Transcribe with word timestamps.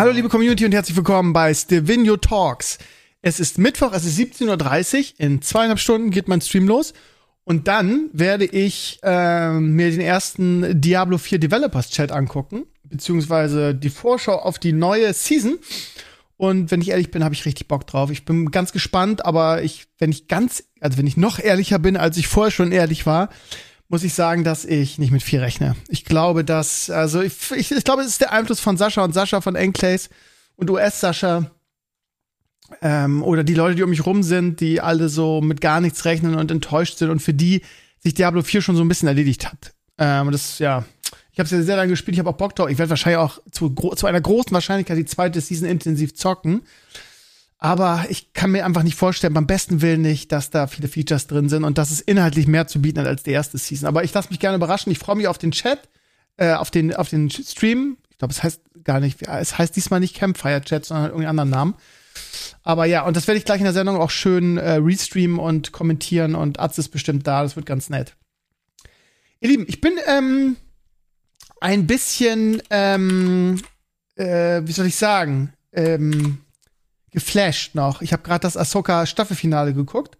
Hallo 0.00 0.12
liebe 0.12 0.30
Community 0.30 0.64
und 0.64 0.72
herzlich 0.72 0.96
willkommen 0.96 1.34
bei 1.34 1.52
Stevenio 1.52 2.16
Talks. 2.16 2.78
Es 3.20 3.38
ist 3.38 3.58
Mittwoch, 3.58 3.92
es 3.92 4.06
ist 4.06 4.18
17.30 4.18 4.96
Uhr. 4.96 5.04
In 5.18 5.42
zweieinhalb 5.42 5.78
Stunden 5.78 6.10
geht 6.10 6.26
mein 6.26 6.40
Stream 6.40 6.66
los. 6.66 6.94
Und 7.44 7.68
dann 7.68 8.08
werde 8.14 8.46
ich 8.46 8.98
äh, 9.02 9.50
mir 9.50 9.90
den 9.90 10.00
ersten 10.00 10.80
Diablo 10.80 11.18
4 11.18 11.38
Developers 11.38 11.90
Chat 11.90 12.12
angucken, 12.12 12.64
beziehungsweise 12.82 13.74
die 13.74 13.90
Vorschau 13.90 14.36
auf 14.36 14.58
die 14.58 14.72
neue 14.72 15.12
Season. 15.12 15.58
Und 16.38 16.70
wenn 16.70 16.80
ich 16.80 16.88
ehrlich 16.88 17.10
bin, 17.10 17.22
habe 17.22 17.34
ich 17.34 17.44
richtig 17.44 17.68
Bock 17.68 17.86
drauf. 17.86 18.10
Ich 18.10 18.24
bin 18.24 18.50
ganz 18.50 18.72
gespannt, 18.72 19.26
aber 19.26 19.62
ich, 19.62 19.84
wenn 19.98 20.12
ich 20.12 20.28
ganz, 20.28 20.64
also 20.80 20.96
wenn 20.96 21.06
ich 21.06 21.18
noch 21.18 21.38
ehrlicher 21.38 21.78
bin, 21.78 21.98
als 21.98 22.16
ich 22.16 22.26
vorher 22.26 22.50
schon 22.50 22.72
ehrlich 22.72 23.04
war, 23.04 23.28
muss 23.90 24.04
ich 24.04 24.14
sagen, 24.14 24.44
dass 24.44 24.64
ich 24.64 24.98
nicht 24.98 25.10
mit 25.10 25.22
viel 25.22 25.40
rechne. 25.40 25.74
Ich 25.88 26.04
glaube, 26.04 26.44
dass, 26.44 26.90
also 26.90 27.20
ich, 27.20 27.50
ich, 27.50 27.72
ich 27.72 27.84
glaube, 27.84 28.02
es 28.02 28.08
ist 28.08 28.20
der 28.20 28.32
Einfluss 28.32 28.60
von 28.60 28.76
Sascha 28.76 29.02
und 29.02 29.12
Sascha 29.12 29.40
von 29.40 29.56
Enclays 29.56 30.08
und 30.54 30.70
US-Sascha. 30.70 31.50
Ähm, 32.82 33.24
oder 33.24 33.42
die 33.42 33.54
Leute, 33.54 33.74
die 33.74 33.82
um 33.82 33.90
mich 33.90 34.06
rum 34.06 34.22
sind, 34.22 34.60
die 34.60 34.80
alle 34.80 35.08
so 35.08 35.40
mit 35.40 35.60
gar 35.60 35.80
nichts 35.80 36.04
rechnen 36.04 36.36
und 36.36 36.52
enttäuscht 36.52 36.98
sind 36.98 37.10
und 37.10 37.20
für 37.20 37.34
die 37.34 37.62
sich 37.98 38.14
Diablo 38.14 38.42
4 38.42 38.62
schon 38.62 38.76
so 38.76 38.82
ein 38.82 38.88
bisschen 38.88 39.08
erledigt 39.08 39.50
hat. 39.50 39.74
Ähm, 39.98 40.28
und 40.28 40.32
das, 40.32 40.60
ja, 40.60 40.84
ich 41.32 41.40
habe 41.40 41.46
es 41.46 41.50
ja 41.50 41.60
sehr 41.60 41.76
lange 41.76 41.90
gespielt, 41.90 42.14
ich 42.14 42.20
habe 42.20 42.30
auch 42.30 42.36
Bock 42.36 42.54
drauf. 42.54 42.70
Ich 42.70 42.78
werde 42.78 42.90
wahrscheinlich 42.90 43.18
auch 43.18 43.40
zu, 43.50 43.70
zu 43.70 44.06
einer 44.06 44.20
großen 44.20 44.52
Wahrscheinlichkeit 44.52 44.98
die 44.98 45.04
zweite 45.04 45.40
Season 45.40 45.68
intensiv 45.68 46.14
zocken. 46.14 46.62
Aber 47.62 48.06
ich 48.08 48.32
kann 48.32 48.52
mir 48.52 48.64
einfach 48.64 48.82
nicht 48.82 48.96
vorstellen, 48.96 49.34
beim 49.34 49.46
besten 49.46 49.82
Willen 49.82 50.00
nicht, 50.00 50.32
dass 50.32 50.48
da 50.48 50.66
viele 50.66 50.88
Features 50.88 51.26
drin 51.26 51.50
sind 51.50 51.64
und 51.64 51.76
dass 51.76 51.90
es 51.90 52.00
inhaltlich 52.00 52.46
mehr 52.46 52.66
zu 52.66 52.80
bieten 52.80 53.00
hat 53.00 53.06
als 53.06 53.22
die 53.22 53.32
erste 53.32 53.58
Season. 53.58 53.86
Aber 53.86 54.02
ich 54.02 54.14
lasse 54.14 54.30
mich 54.30 54.40
gerne 54.40 54.56
überraschen. 54.56 54.90
Ich 54.90 54.98
freue 54.98 55.16
mich 55.16 55.28
auf 55.28 55.36
den 55.36 55.50
Chat, 55.50 55.90
äh, 56.38 56.54
auf 56.54 56.70
den, 56.70 56.96
auf 56.96 57.10
den 57.10 57.28
Stream. 57.28 57.98
Ich 58.08 58.16
glaube, 58.16 58.32
es 58.32 58.42
heißt 58.42 58.62
gar 58.82 58.98
nicht, 58.98 59.26
es 59.28 59.58
heißt 59.58 59.76
diesmal 59.76 60.00
nicht 60.00 60.16
Campfire 60.16 60.62
Chat, 60.62 60.86
sondern 60.86 61.04
hat 61.04 61.10
irgendeinen 61.10 61.38
anderen 61.38 61.50
Namen. 61.50 61.74
Aber 62.62 62.86
ja, 62.86 63.04
und 63.04 63.14
das 63.14 63.26
werde 63.26 63.36
ich 63.36 63.44
gleich 63.44 63.60
in 63.60 63.64
der 63.64 63.74
Sendung 63.74 63.98
auch 63.98 64.10
schön 64.10 64.56
äh, 64.56 64.76
restreamen 64.76 65.38
und 65.38 65.70
kommentieren 65.70 66.34
und 66.34 66.60
Arzt 66.60 66.78
ist 66.78 66.88
bestimmt 66.88 67.26
da. 67.26 67.42
Das 67.42 67.56
wird 67.56 67.66
ganz 67.66 67.90
nett. 67.90 68.16
Ihr 69.40 69.50
Lieben, 69.50 69.66
ich 69.68 69.82
bin 69.82 69.92
ähm, 70.06 70.56
ein 71.60 71.86
bisschen, 71.86 72.62
ähm, 72.70 73.62
äh, 74.16 74.62
wie 74.64 74.72
soll 74.72 74.86
ich 74.86 74.96
sagen, 74.96 75.52
ähm, 75.72 76.38
geflasht 77.12 77.74
noch. 77.74 78.02
Ich 78.02 78.12
habe 78.12 78.22
gerade 78.22 78.40
das 78.40 78.56
Ahsoka 78.56 79.06
Staffelfinale 79.06 79.74
geguckt 79.74 80.16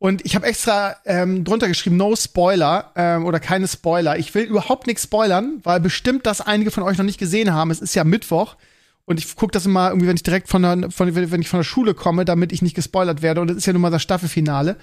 und 0.00 0.24
ich 0.24 0.34
habe 0.34 0.46
extra 0.46 0.96
ähm, 1.04 1.44
drunter 1.44 1.68
geschrieben 1.68 1.98
No 1.98 2.16
Spoiler 2.16 2.90
ähm, 2.96 3.26
oder 3.26 3.38
keine 3.38 3.68
Spoiler. 3.68 4.18
Ich 4.18 4.34
will 4.34 4.44
überhaupt 4.44 4.86
nichts 4.86 5.02
spoilern, 5.02 5.60
weil 5.62 5.78
bestimmt 5.78 6.24
das 6.24 6.40
einige 6.40 6.70
von 6.70 6.82
euch 6.82 6.96
noch 6.96 7.04
nicht 7.04 7.18
gesehen 7.18 7.52
haben. 7.52 7.70
Es 7.70 7.80
ist 7.80 7.94
ja 7.94 8.02
Mittwoch 8.02 8.56
und 9.04 9.18
ich 9.18 9.36
gucke 9.36 9.52
das 9.52 9.66
immer 9.66 9.88
irgendwie, 9.88 10.06
wenn 10.06 10.16
ich 10.16 10.22
direkt 10.22 10.48
von 10.48 10.62
der, 10.62 10.90
von, 10.90 11.14
wenn 11.14 11.40
ich 11.42 11.48
von 11.48 11.58
der 11.58 11.64
Schule 11.64 11.92
komme, 11.92 12.24
damit 12.24 12.50
ich 12.50 12.62
nicht 12.62 12.74
gespoilert 12.74 13.20
werde. 13.20 13.42
Und 13.42 13.50
es 13.50 13.58
ist 13.58 13.66
ja 13.66 13.74
nun 13.74 13.82
mal 13.82 13.90
das 13.90 14.02
Staffelfinale. 14.02 14.76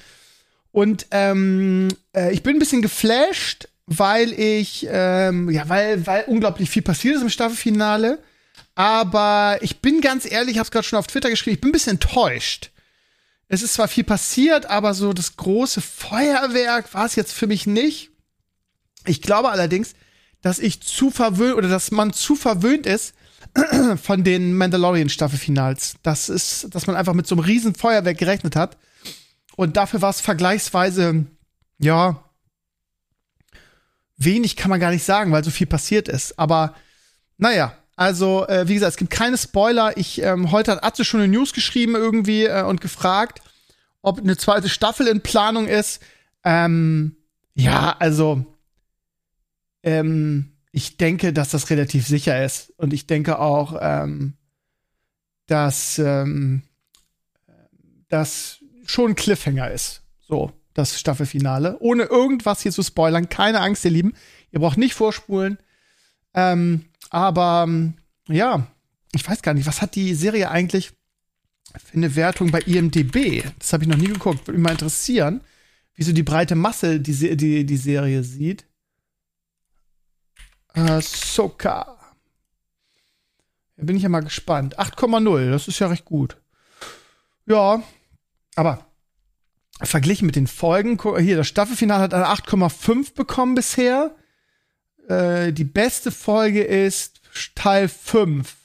Und 0.72 1.08
ähm, 1.10 1.88
äh, 2.16 2.32
ich 2.32 2.44
bin 2.44 2.58
ein 2.58 2.60
bisschen 2.60 2.84
geflasht, 2.84 3.70
weil 3.88 4.34
ich 4.34 4.86
ähm, 4.88 5.50
ja, 5.50 5.68
weil 5.68 6.06
weil 6.06 6.26
unglaublich 6.28 6.70
viel 6.70 6.84
passiert 6.84 7.16
ist 7.16 7.22
im 7.24 7.30
Staffelfinale. 7.30 8.20
Aber 8.78 9.58
ich 9.62 9.82
bin 9.82 10.02
ganz 10.02 10.30
ehrlich, 10.30 10.52
ich 10.52 10.58
habe 10.60 10.68
es 10.68 10.72
gerade 10.72 10.86
schon 10.86 11.00
auf 11.00 11.08
Twitter 11.08 11.32
geschrieben, 11.32 11.56
ich 11.56 11.62
bin 11.62 11.70
ein 11.70 11.74
bisschen 11.74 11.94
enttäuscht. 11.94 12.70
Es 13.48 13.64
ist 13.64 13.74
zwar 13.74 13.88
viel 13.88 14.04
passiert, 14.04 14.68
aber 14.68 14.94
so 14.94 15.14
das 15.14 15.36
große 15.36 15.82
Feuerwerk 15.82 16.94
war 16.94 17.08
es 17.08 17.16
jetzt 17.16 17.34
für 17.34 17.48
mich 17.48 17.66
nicht. 17.66 18.12
Ich 19.08 19.24
glaube 19.24 19.50
allerdings, 19.50 19.96
dass 20.44 20.60
ich 20.60 20.82
zu 20.82 21.10
verwöhnt 21.10 21.56
oder 21.56 21.70
dass 21.70 21.90
man 21.90 22.14
zu 22.14 22.36
verwöhnt 22.36 22.86
ist 22.86 23.16
von 24.04 24.24
den 24.24 24.54
Mandalorian 24.54 25.10
Staffelfinals. 25.10 25.96
Das 26.04 26.30
ist, 26.30 26.68
dass 26.76 26.86
man 26.86 26.96
einfach 26.96 27.16
mit 27.16 27.26
so 27.26 27.34
einem 27.34 27.46
riesen 27.46 27.74
Feuerwerk 27.74 28.20
gerechnet 28.20 28.56
hat. 28.56 28.78
Und 29.56 29.76
dafür 29.76 30.04
war 30.04 30.12
es 30.12 30.22
vergleichsweise, 30.22 31.26
ja, 31.80 32.24
wenig 34.18 34.56
kann 34.56 34.70
man 34.70 34.80
gar 34.80 34.92
nicht 34.92 35.04
sagen, 35.04 35.32
weil 35.32 35.44
so 35.44 35.50
viel 35.50 35.66
passiert 35.66 36.08
ist. 36.08 36.38
Aber 36.38 36.76
naja, 37.40 37.76
also, 37.98 38.48
äh, 38.48 38.68
wie 38.68 38.76
gesagt, 38.76 38.92
es 38.92 38.98
gibt 38.98 39.10
keine 39.10 39.40
Spoiler. 39.40 39.98
Ich, 39.98 40.22
ähm, 40.22 40.52
heute 40.52 40.72
hat 40.72 40.84
Atze 40.84 41.04
schon 41.04 41.20
eine 41.20 41.34
News 41.34 41.52
geschrieben 41.52 41.96
irgendwie 41.96 42.46
äh, 42.46 42.62
und 42.62 42.80
gefragt, 42.80 43.42
ob 44.04 44.20
eine 44.20 44.38
zweite 44.38 44.70
Staffel 44.70 45.08
in 45.08 45.22
Planung 45.22 45.68
ist. 45.68 46.00
Ähm, 46.44 47.18
ja, 47.56 47.96
also, 47.98 48.46
ähm, 49.82 50.54
ich 50.72 50.98
denke, 50.98 51.34
dass 51.34 51.50
das 51.50 51.72
relativ 51.72 52.06
sicher 52.06 52.46
ist. 52.46 52.72
Und 52.78 52.94
ich 52.94 53.08
denke 53.08 53.40
auch, 53.40 53.76
ähm, 53.82 54.36
dass 55.48 55.98
ähm, 55.98 56.62
das 58.10 58.60
schon 58.86 59.12
ein 59.12 59.16
Cliffhanger 59.16 59.72
ist. 59.72 60.04
So, 60.22 60.52
das 60.76 61.00
Staffelfinale. 61.00 61.80
Ohne 61.80 62.04
irgendwas 62.04 62.62
hier 62.62 62.72
zu 62.72 62.84
spoilern. 62.84 63.28
Keine 63.30 63.62
Angst, 63.62 63.84
ihr 63.86 63.92
Lieben. 63.92 64.14
Ihr 64.52 64.60
braucht 64.60 64.78
nicht 64.78 64.94
vorspulen. 64.94 65.58
Ähm, 66.38 66.86
aber 67.10 67.68
ja, 68.28 68.68
ich 69.12 69.28
weiß 69.28 69.42
gar 69.42 69.56
nicht, 69.56 69.66
was 69.66 69.82
hat 69.82 69.96
die 69.96 70.14
Serie 70.14 70.52
eigentlich 70.52 70.92
für 71.84 71.98
eine 71.98 72.16
Wertung 72.16 72.52
bei 72.52 72.60
IMDb? 72.60 73.44
Das 73.58 73.74
habe 73.74 73.84
ich 73.84 73.90
noch 73.90 73.98
nie 73.98 74.08
geguckt. 74.08 74.46
Würde 74.46 74.60
mich 74.60 74.64
mal 74.64 74.72
interessieren, 74.72 75.42
wie 75.96 76.04
so 76.04 76.14
die 76.14 76.22
breite 76.22 76.54
Masse 76.54 77.00
die, 77.00 77.36
die, 77.36 77.66
die 77.66 77.78
Serie 77.78 78.24
sieht. 78.24 78.66
Ahsoka. 80.74 81.98
Da 83.76 83.84
bin 83.84 83.98
ich 83.98 84.04
ja 84.04 84.10
mal 84.10 84.24
gespannt. 84.24 84.78
8,0, 84.78 85.50
das 85.50 85.68
ist 85.68 85.80
ja 85.80 85.88
recht 85.88 86.06
gut. 86.06 86.38
Ja, 87.48 87.82
aber 88.56 88.86
verglichen 89.82 90.28
mit 90.28 90.36
den 90.36 90.48
Folgen, 90.48 91.00
hier, 91.20 91.38
das 91.38 91.48
Staffelfinale 91.48 92.04
hat 92.04 92.14
eine 92.14 92.28
8,5 92.28 93.16
bekommen 93.16 93.56
bisher. 93.56 94.16
Äh, 95.08 95.54
die 95.54 95.64
beste 95.64 96.12
Folge 96.12 96.64
ist 96.64 97.22
Teil 97.56 97.88
5. 97.88 98.56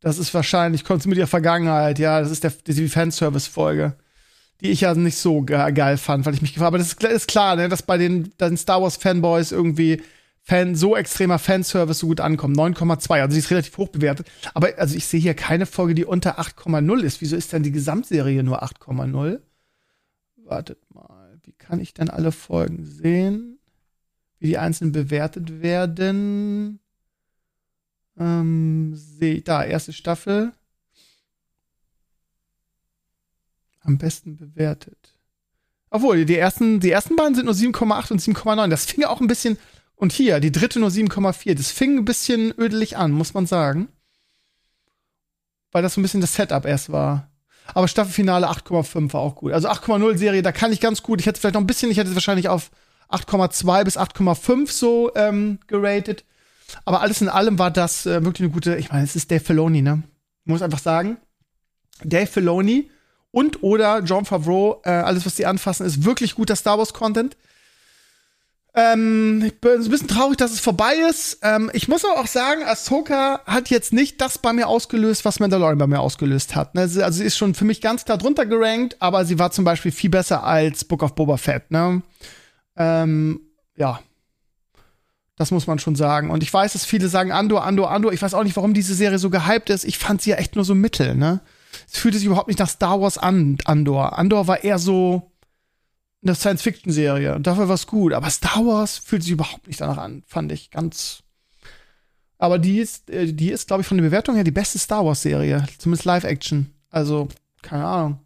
Das 0.00 0.18
ist 0.18 0.32
wahrscheinlich 0.32 0.84
Kunst 0.84 1.06
mit 1.06 1.18
der 1.18 1.26
Vergangenheit, 1.26 1.98
ja, 1.98 2.20
das 2.20 2.30
ist 2.30 2.44
der, 2.44 2.52
die 2.66 2.88
Fanservice-Folge. 2.88 3.96
Die 4.60 4.70
ich 4.70 4.82
ja 4.82 4.94
nicht 4.94 5.16
so 5.16 5.42
ge 5.42 5.72
geil 5.72 5.98
fand, 5.98 6.26
weil 6.26 6.34
ich 6.34 6.42
mich 6.42 6.52
gefragt 6.52 6.66
habe. 6.66 6.76
Aber 6.76 6.78
das 6.78 6.92
ist, 6.92 7.02
ist, 7.04 7.28
klar, 7.28 7.54
ne, 7.56 7.68
dass 7.68 7.82
bei 7.82 7.96
den, 7.96 8.32
den 8.40 8.56
Star 8.56 8.82
Wars-Fanboys 8.82 9.52
irgendwie 9.52 10.02
Fan, 10.42 10.74
so 10.74 10.96
extremer 10.96 11.38
Fanservice 11.38 11.98
so 12.00 12.06
gut 12.06 12.20
ankommt. 12.20 12.56
9,2, 12.56 13.20
also 13.20 13.34
die 13.34 13.38
ist 13.38 13.50
relativ 13.50 13.76
hoch 13.76 13.88
bewertet. 13.88 14.26
Aber 14.54 14.70
also 14.78 14.96
ich 14.96 15.04
sehe 15.04 15.20
hier 15.20 15.34
keine 15.34 15.66
Folge, 15.66 15.94
die 15.94 16.06
unter 16.06 16.40
8,0 16.40 17.00
ist. 17.02 17.20
Wieso 17.20 17.36
ist 17.36 17.52
denn 17.52 17.62
die 17.62 17.70
Gesamtserie 17.70 18.42
nur 18.42 18.64
8,0? 18.64 19.40
Wartet 20.44 20.78
mal, 20.92 21.38
wie 21.44 21.52
kann 21.52 21.80
ich 21.80 21.92
denn 21.92 22.08
alle 22.08 22.32
Folgen 22.32 22.86
sehen? 22.86 23.57
Wie 24.38 24.48
die 24.48 24.58
einzelnen 24.58 24.92
bewertet 24.92 25.62
werden. 25.62 26.80
Ähm, 28.18 28.92
sehe 28.94 29.40
da, 29.42 29.64
erste 29.64 29.92
Staffel. 29.92 30.52
Am 33.80 33.98
besten 33.98 34.36
bewertet. 34.36 35.14
Obwohl, 35.90 36.24
die 36.24 36.36
ersten, 36.36 36.80
die 36.80 36.90
ersten 36.90 37.16
beiden 37.16 37.34
sind 37.34 37.46
nur 37.46 37.54
7,8 37.54 38.12
und 38.12 38.20
7,9. 38.20 38.68
Das 38.68 38.84
fing 38.84 39.04
auch 39.04 39.20
ein 39.20 39.26
bisschen. 39.26 39.58
Und 39.94 40.12
hier, 40.12 40.40
die 40.40 40.52
dritte 40.52 40.78
nur 40.78 40.90
7,4. 40.90 41.54
Das 41.54 41.70
fing 41.70 41.98
ein 41.98 42.04
bisschen 42.04 42.52
ödelig 42.58 42.96
an, 42.96 43.12
muss 43.12 43.34
man 43.34 43.46
sagen. 43.46 43.88
Weil 45.72 45.82
das 45.82 45.94
so 45.94 46.00
ein 46.00 46.02
bisschen 46.02 46.20
das 46.20 46.34
Setup 46.34 46.64
erst 46.66 46.92
war. 46.92 47.30
Aber 47.74 47.88
Staffelfinale 47.88 48.48
8,5 48.48 49.12
war 49.12 49.20
auch 49.20 49.34
gut. 49.34 49.52
Also 49.52 49.68
8,0 49.68 50.16
Serie, 50.16 50.42
da 50.42 50.52
kann 50.52 50.72
ich 50.72 50.80
ganz 50.80 51.02
gut. 51.02 51.20
Ich 51.20 51.26
hätte 51.26 51.40
vielleicht 51.40 51.54
noch 51.54 51.60
ein 51.60 51.66
bisschen, 51.66 51.90
ich 51.90 51.98
hätte 51.98 52.10
es 52.10 52.14
wahrscheinlich 52.14 52.48
auf 52.48 52.70
8,2 53.10 53.84
bis 53.84 53.98
8,5 53.98 54.70
so 54.70 55.10
ähm, 55.14 55.58
geratet. 55.66 56.24
Aber 56.84 57.00
alles 57.00 57.20
in 57.22 57.28
allem 57.28 57.58
war 57.58 57.70
das 57.70 58.06
äh, 58.06 58.24
wirklich 58.24 58.44
eine 58.44 58.50
gute, 58.52 58.76
ich 58.76 58.90
meine, 58.90 59.04
es 59.04 59.16
ist 59.16 59.30
Dave 59.30 59.40
Filoni, 59.40 59.82
ne? 59.82 60.02
Ich 60.44 60.50
muss 60.50 60.62
einfach 60.62 60.78
sagen, 60.78 61.16
Dave 62.04 62.26
Filoni 62.26 62.90
und 63.30 63.62
oder 63.62 64.00
John 64.00 64.24
Favreau, 64.24 64.82
äh, 64.84 64.90
alles, 64.90 65.26
was 65.26 65.34
die 65.34 65.46
anfassen, 65.46 65.86
ist 65.86 66.04
wirklich 66.04 66.34
guter 66.34 66.56
Star 66.56 66.78
Wars-Content. 66.78 67.36
Ähm, 68.74 69.42
ich 69.44 69.60
bin 69.60 69.72
ein 69.72 69.88
bisschen 69.88 70.08
traurig, 70.08 70.36
dass 70.36 70.52
es 70.52 70.60
vorbei 70.60 70.94
ist. 71.08 71.38
Ähm, 71.42 71.70
ich 71.72 71.88
muss 71.88 72.04
aber 72.04 72.20
auch 72.20 72.26
sagen, 72.26 72.62
Ahsoka 72.62 73.40
hat 73.46 73.70
jetzt 73.70 73.92
nicht 73.92 74.20
das 74.20 74.38
bei 74.38 74.52
mir 74.52 74.68
ausgelöst, 74.68 75.24
was 75.24 75.40
Mandalorian 75.40 75.78
bei 75.78 75.86
mir 75.86 76.00
ausgelöst 76.00 76.54
hat. 76.54 76.74
Ne? 76.74 76.82
Also 76.82 77.10
sie 77.10 77.24
ist 77.24 77.36
schon 77.36 77.54
für 77.54 77.64
mich 77.64 77.80
ganz 77.80 78.04
klar 78.04 78.18
drunter 78.18 78.46
gerankt, 78.46 78.96
aber 79.00 79.24
sie 79.24 79.38
war 79.38 79.50
zum 79.50 79.64
Beispiel 79.64 79.90
viel 79.90 80.10
besser 80.10 80.44
als 80.44 80.84
Book 80.84 81.02
of 81.02 81.14
Boba 81.14 81.38
Fett. 81.38 81.70
Ne? 81.70 82.02
Ähm, 82.78 83.40
ja, 83.76 84.00
das 85.36 85.50
muss 85.50 85.66
man 85.66 85.78
schon 85.78 85.94
sagen. 85.94 86.30
Und 86.30 86.42
ich 86.42 86.52
weiß, 86.52 86.72
dass 86.72 86.84
viele 86.84 87.08
sagen 87.08 87.32
Andor, 87.32 87.64
Andor, 87.64 87.90
Andor. 87.90 88.12
Ich 88.12 88.22
weiß 88.22 88.34
auch 88.34 88.42
nicht, 88.44 88.56
warum 88.56 88.74
diese 88.74 88.94
Serie 88.94 89.18
so 89.18 89.30
gehypt 89.30 89.70
ist. 89.70 89.84
Ich 89.84 89.98
fand 89.98 90.20
sie 90.20 90.30
ja 90.30 90.36
echt 90.36 90.56
nur 90.56 90.64
so 90.64 90.74
mittel, 90.74 91.14
ne? 91.14 91.40
Es 91.90 91.98
fühlte 91.98 92.18
sich 92.18 92.26
überhaupt 92.26 92.48
nicht 92.48 92.58
nach 92.58 92.68
Star 92.68 93.00
Wars 93.00 93.18
an, 93.18 93.58
Andor. 93.64 94.18
Andor 94.18 94.48
war 94.48 94.64
eher 94.64 94.78
so 94.78 95.30
eine 96.24 96.34
Science-Fiction-Serie. 96.34 97.36
Und 97.36 97.46
dafür 97.46 97.68
war 97.68 97.76
es 97.76 97.86
gut. 97.86 98.12
Aber 98.12 98.28
Star 98.30 98.66
Wars 98.66 98.98
fühlt 98.98 99.22
sich 99.22 99.32
überhaupt 99.32 99.68
nicht 99.68 99.80
danach 99.80 99.98
an, 99.98 100.24
fand 100.26 100.50
ich 100.50 100.70
ganz. 100.72 101.22
Aber 102.38 102.58
die 102.58 102.78
ist, 102.78 103.08
äh, 103.10 103.32
die 103.32 103.50
ist, 103.50 103.68
glaube 103.68 103.82
ich, 103.82 103.86
von 103.86 103.96
der 103.96 104.04
Bewertung 104.04 104.34
her 104.34 104.44
die 104.44 104.50
beste 104.50 104.78
Star 104.78 105.04
Wars-Serie. 105.04 105.66
Zumindest 105.78 106.04
Live-Action. 106.04 106.72
Also, 106.90 107.28
keine 107.62 107.84
Ahnung. 107.84 108.20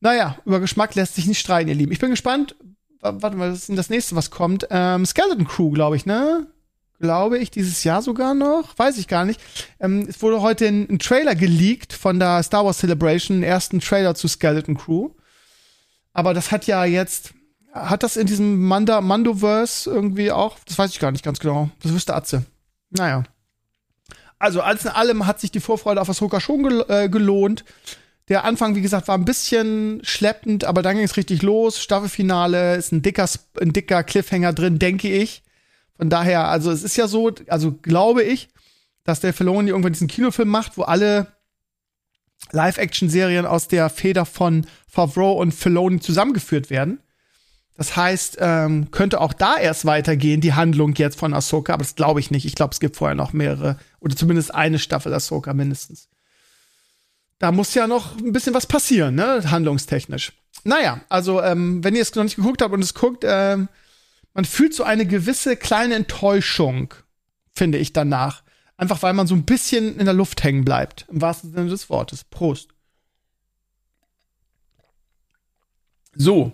Naja, 0.00 0.36
über 0.44 0.58
Geschmack 0.58 0.96
lässt 0.96 1.14
sich 1.14 1.26
nicht 1.26 1.38
streiten, 1.38 1.68
ihr 1.68 1.74
Lieben. 1.76 1.92
Ich 1.92 1.98
bin 2.00 2.10
gespannt, 2.10 2.56
warte 3.04 3.36
mal, 3.36 3.50
was 3.50 3.60
ist 3.60 3.68
denn 3.68 3.76
das 3.76 3.90
nächste, 3.90 4.16
was 4.16 4.30
kommt? 4.30 4.66
Ähm, 4.70 5.04
Skeleton 5.06 5.46
Crew, 5.46 5.70
glaube 5.70 5.96
ich, 5.96 6.06
ne? 6.06 6.46
Glaube 7.00 7.38
ich, 7.38 7.50
dieses 7.50 7.84
Jahr 7.84 8.02
sogar 8.02 8.34
noch. 8.34 8.78
Weiß 8.78 8.98
ich 8.98 9.08
gar 9.08 9.24
nicht. 9.24 9.40
Ähm, 9.80 10.06
es 10.08 10.22
wurde 10.22 10.40
heute 10.40 10.66
ein, 10.66 10.88
ein, 10.88 10.98
Trailer 10.98 11.34
geleakt 11.34 11.92
von 11.92 12.18
der 12.18 12.42
Star 12.42 12.64
Wars 12.64 12.78
Celebration, 12.78 13.38
den 13.38 13.42
ersten 13.42 13.80
Trailer 13.80 14.14
zu 14.14 14.28
Skeleton 14.28 14.76
Crew. 14.76 15.10
Aber 16.12 16.32
das 16.32 16.50
hat 16.50 16.66
ja 16.66 16.84
jetzt, 16.84 17.34
hat 17.72 18.02
das 18.02 18.16
in 18.16 18.26
diesem 18.26 18.64
Manda, 18.66 19.00
Mandoverse 19.00 19.90
irgendwie 19.90 20.30
auch? 20.30 20.56
Das 20.66 20.78
weiß 20.78 20.90
ich 20.92 21.00
gar 21.00 21.10
nicht 21.10 21.24
ganz 21.24 21.40
genau. 21.40 21.68
Das 21.82 21.92
wüsste 21.92 22.14
Atze. 22.14 22.44
Naja. 22.90 23.24
Also, 24.38 24.60
alles 24.60 24.84
in 24.84 24.90
allem 24.90 25.26
hat 25.26 25.40
sich 25.40 25.50
die 25.50 25.60
Vorfreude 25.60 26.00
auf 26.00 26.08
Ahsoka 26.08 26.40
schon 26.40 26.62
gel 26.62 26.84
äh, 26.88 27.08
gelohnt. 27.08 27.64
Der 28.28 28.44
Anfang, 28.44 28.74
wie 28.74 28.80
gesagt, 28.80 29.08
war 29.08 29.18
ein 29.18 29.26
bisschen 29.26 30.00
schleppend, 30.02 30.64
aber 30.64 30.82
dann 30.82 30.96
ging 30.96 31.04
es 31.04 31.18
richtig 31.18 31.42
los. 31.42 31.80
Staffelfinale 31.82 32.76
ist 32.76 32.90
ein 32.90 33.02
dicker, 33.02 33.28
ein 33.60 33.72
dicker 33.72 34.02
Cliffhanger 34.02 34.54
drin, 34.54 34.78
denke 34.78 35.10
ich. 35.10 35.42
Von 35.96 36.08
daher, 36.08 36.48
also 36.48 36.70
es 36.70 36.82
ist 36.82 36.96
ja 36.96 37.06
so, 37.06 37.32
also 37.48 37.72
glaube 37.72 38.22
ich, 38.22 38.48
dass 39.04 39.20
der 39.20 39.34
Filoni 39.34 39.68
irgendwann 39.70 39.92
diesen 39.92 40.08
Kinofilm 40.08 40.48
macht, 40.48 40.78
wo 40.78 40.82
alle 40.82 41.26
Live-Action-Serien 42.52 43.44
aus 43.44 43.68
der 43.68 43.90
Feder 43.90 44.24
von 44.24 44.66
Favreau 44.88 45.32
und 45.32 45.52
Filoni 45.52 46.00
zusammengeführt 46.00 46.70
werden. 46.70 47.00
Das 47.76 47.96
heißt, 47.96 48.38
ähm, 48.40 48.90
könnte 48.90 49.20
auch 49.20 49.32
da 49.32 49.56
erst 49.56 49.84
weitergehen, 49.84 50.40
die 50.40 50.54
Handlung 50.54 50.94
jetzt 50.94 51.18
von 51.18 51.34
Ahsoka, 51.34 51.74
aber 51.74 51.82
das 51.82 51.96
glaube 51.96 52.20
ich 52.20 52.30
nicht. 52.30 52.46
Ich 52.46 52.54
glaube, 52.54 52.72
es 52.72 52.80
gibt 52.80 52.96
vorher 52.96 53.16
noch 53.16 53.32
mehrere, 53.32 53.78
oder 54.00 54.16
zumindest 54.16 54.54
eine 54.54 54.78
Staffel 54.78 55.12
Ahsoka 55.12 55.52
mindestens 55.52 56.08
da 57.44 57.52
muss 57.52 57.74
ja 57.74 57.86
noch 57.86 58.16
ein 58.16 58.32
bisschen 58.32 58.54
was 58.54 58.66
passieren, 58.66 59.16
ne, 59.16 59.50
handlungstechnisch. 59.50 60.32
Naja, 60.64 61.02
also, 61.10 61.42
ähm, 61.42 61.84
wenn 61.84 61.94
ihr 61.94 62.00
es 62.00 62.14
noch 62.14 62.24
nicht 62.24 62.36
geguckt 62.36 62.62
habt 62.62 62.72
und 62.72 62.82
es 62.82 62.94
guckt, 62.94 63.22
ähm, 63.22 63.68
man 64.32 64.46
fühlt 64.46 64.72
so 64.72 64.82
eine 64.82 65.04
gewisse 65.04 65.54
kleine 65.54 65.94
Enttäuschung, 65.94 66.94
finde 67.54 67.76
ich 67.76 67.92
danach. 67.92 68.44
Einfach 68.78 69.02
weil 69.02 69.12
man 69.12 69.26
so 69.26 69.34
ein 69.34 69.44
bisschen 69.44 69.98
in 69.98 70.06
der 70.06 70.14
Luft 70.14 70.42
hängen 70.42 70.64
bleibt, 70.64 71.04
im 71.10 71.20
wahrsten 71.20 71.52
Sinne 71.52 71.68
des 71.68 71.90
Wortes. 71.90 72.24
Prost. 72.24 72.70
So. 76.14 76.50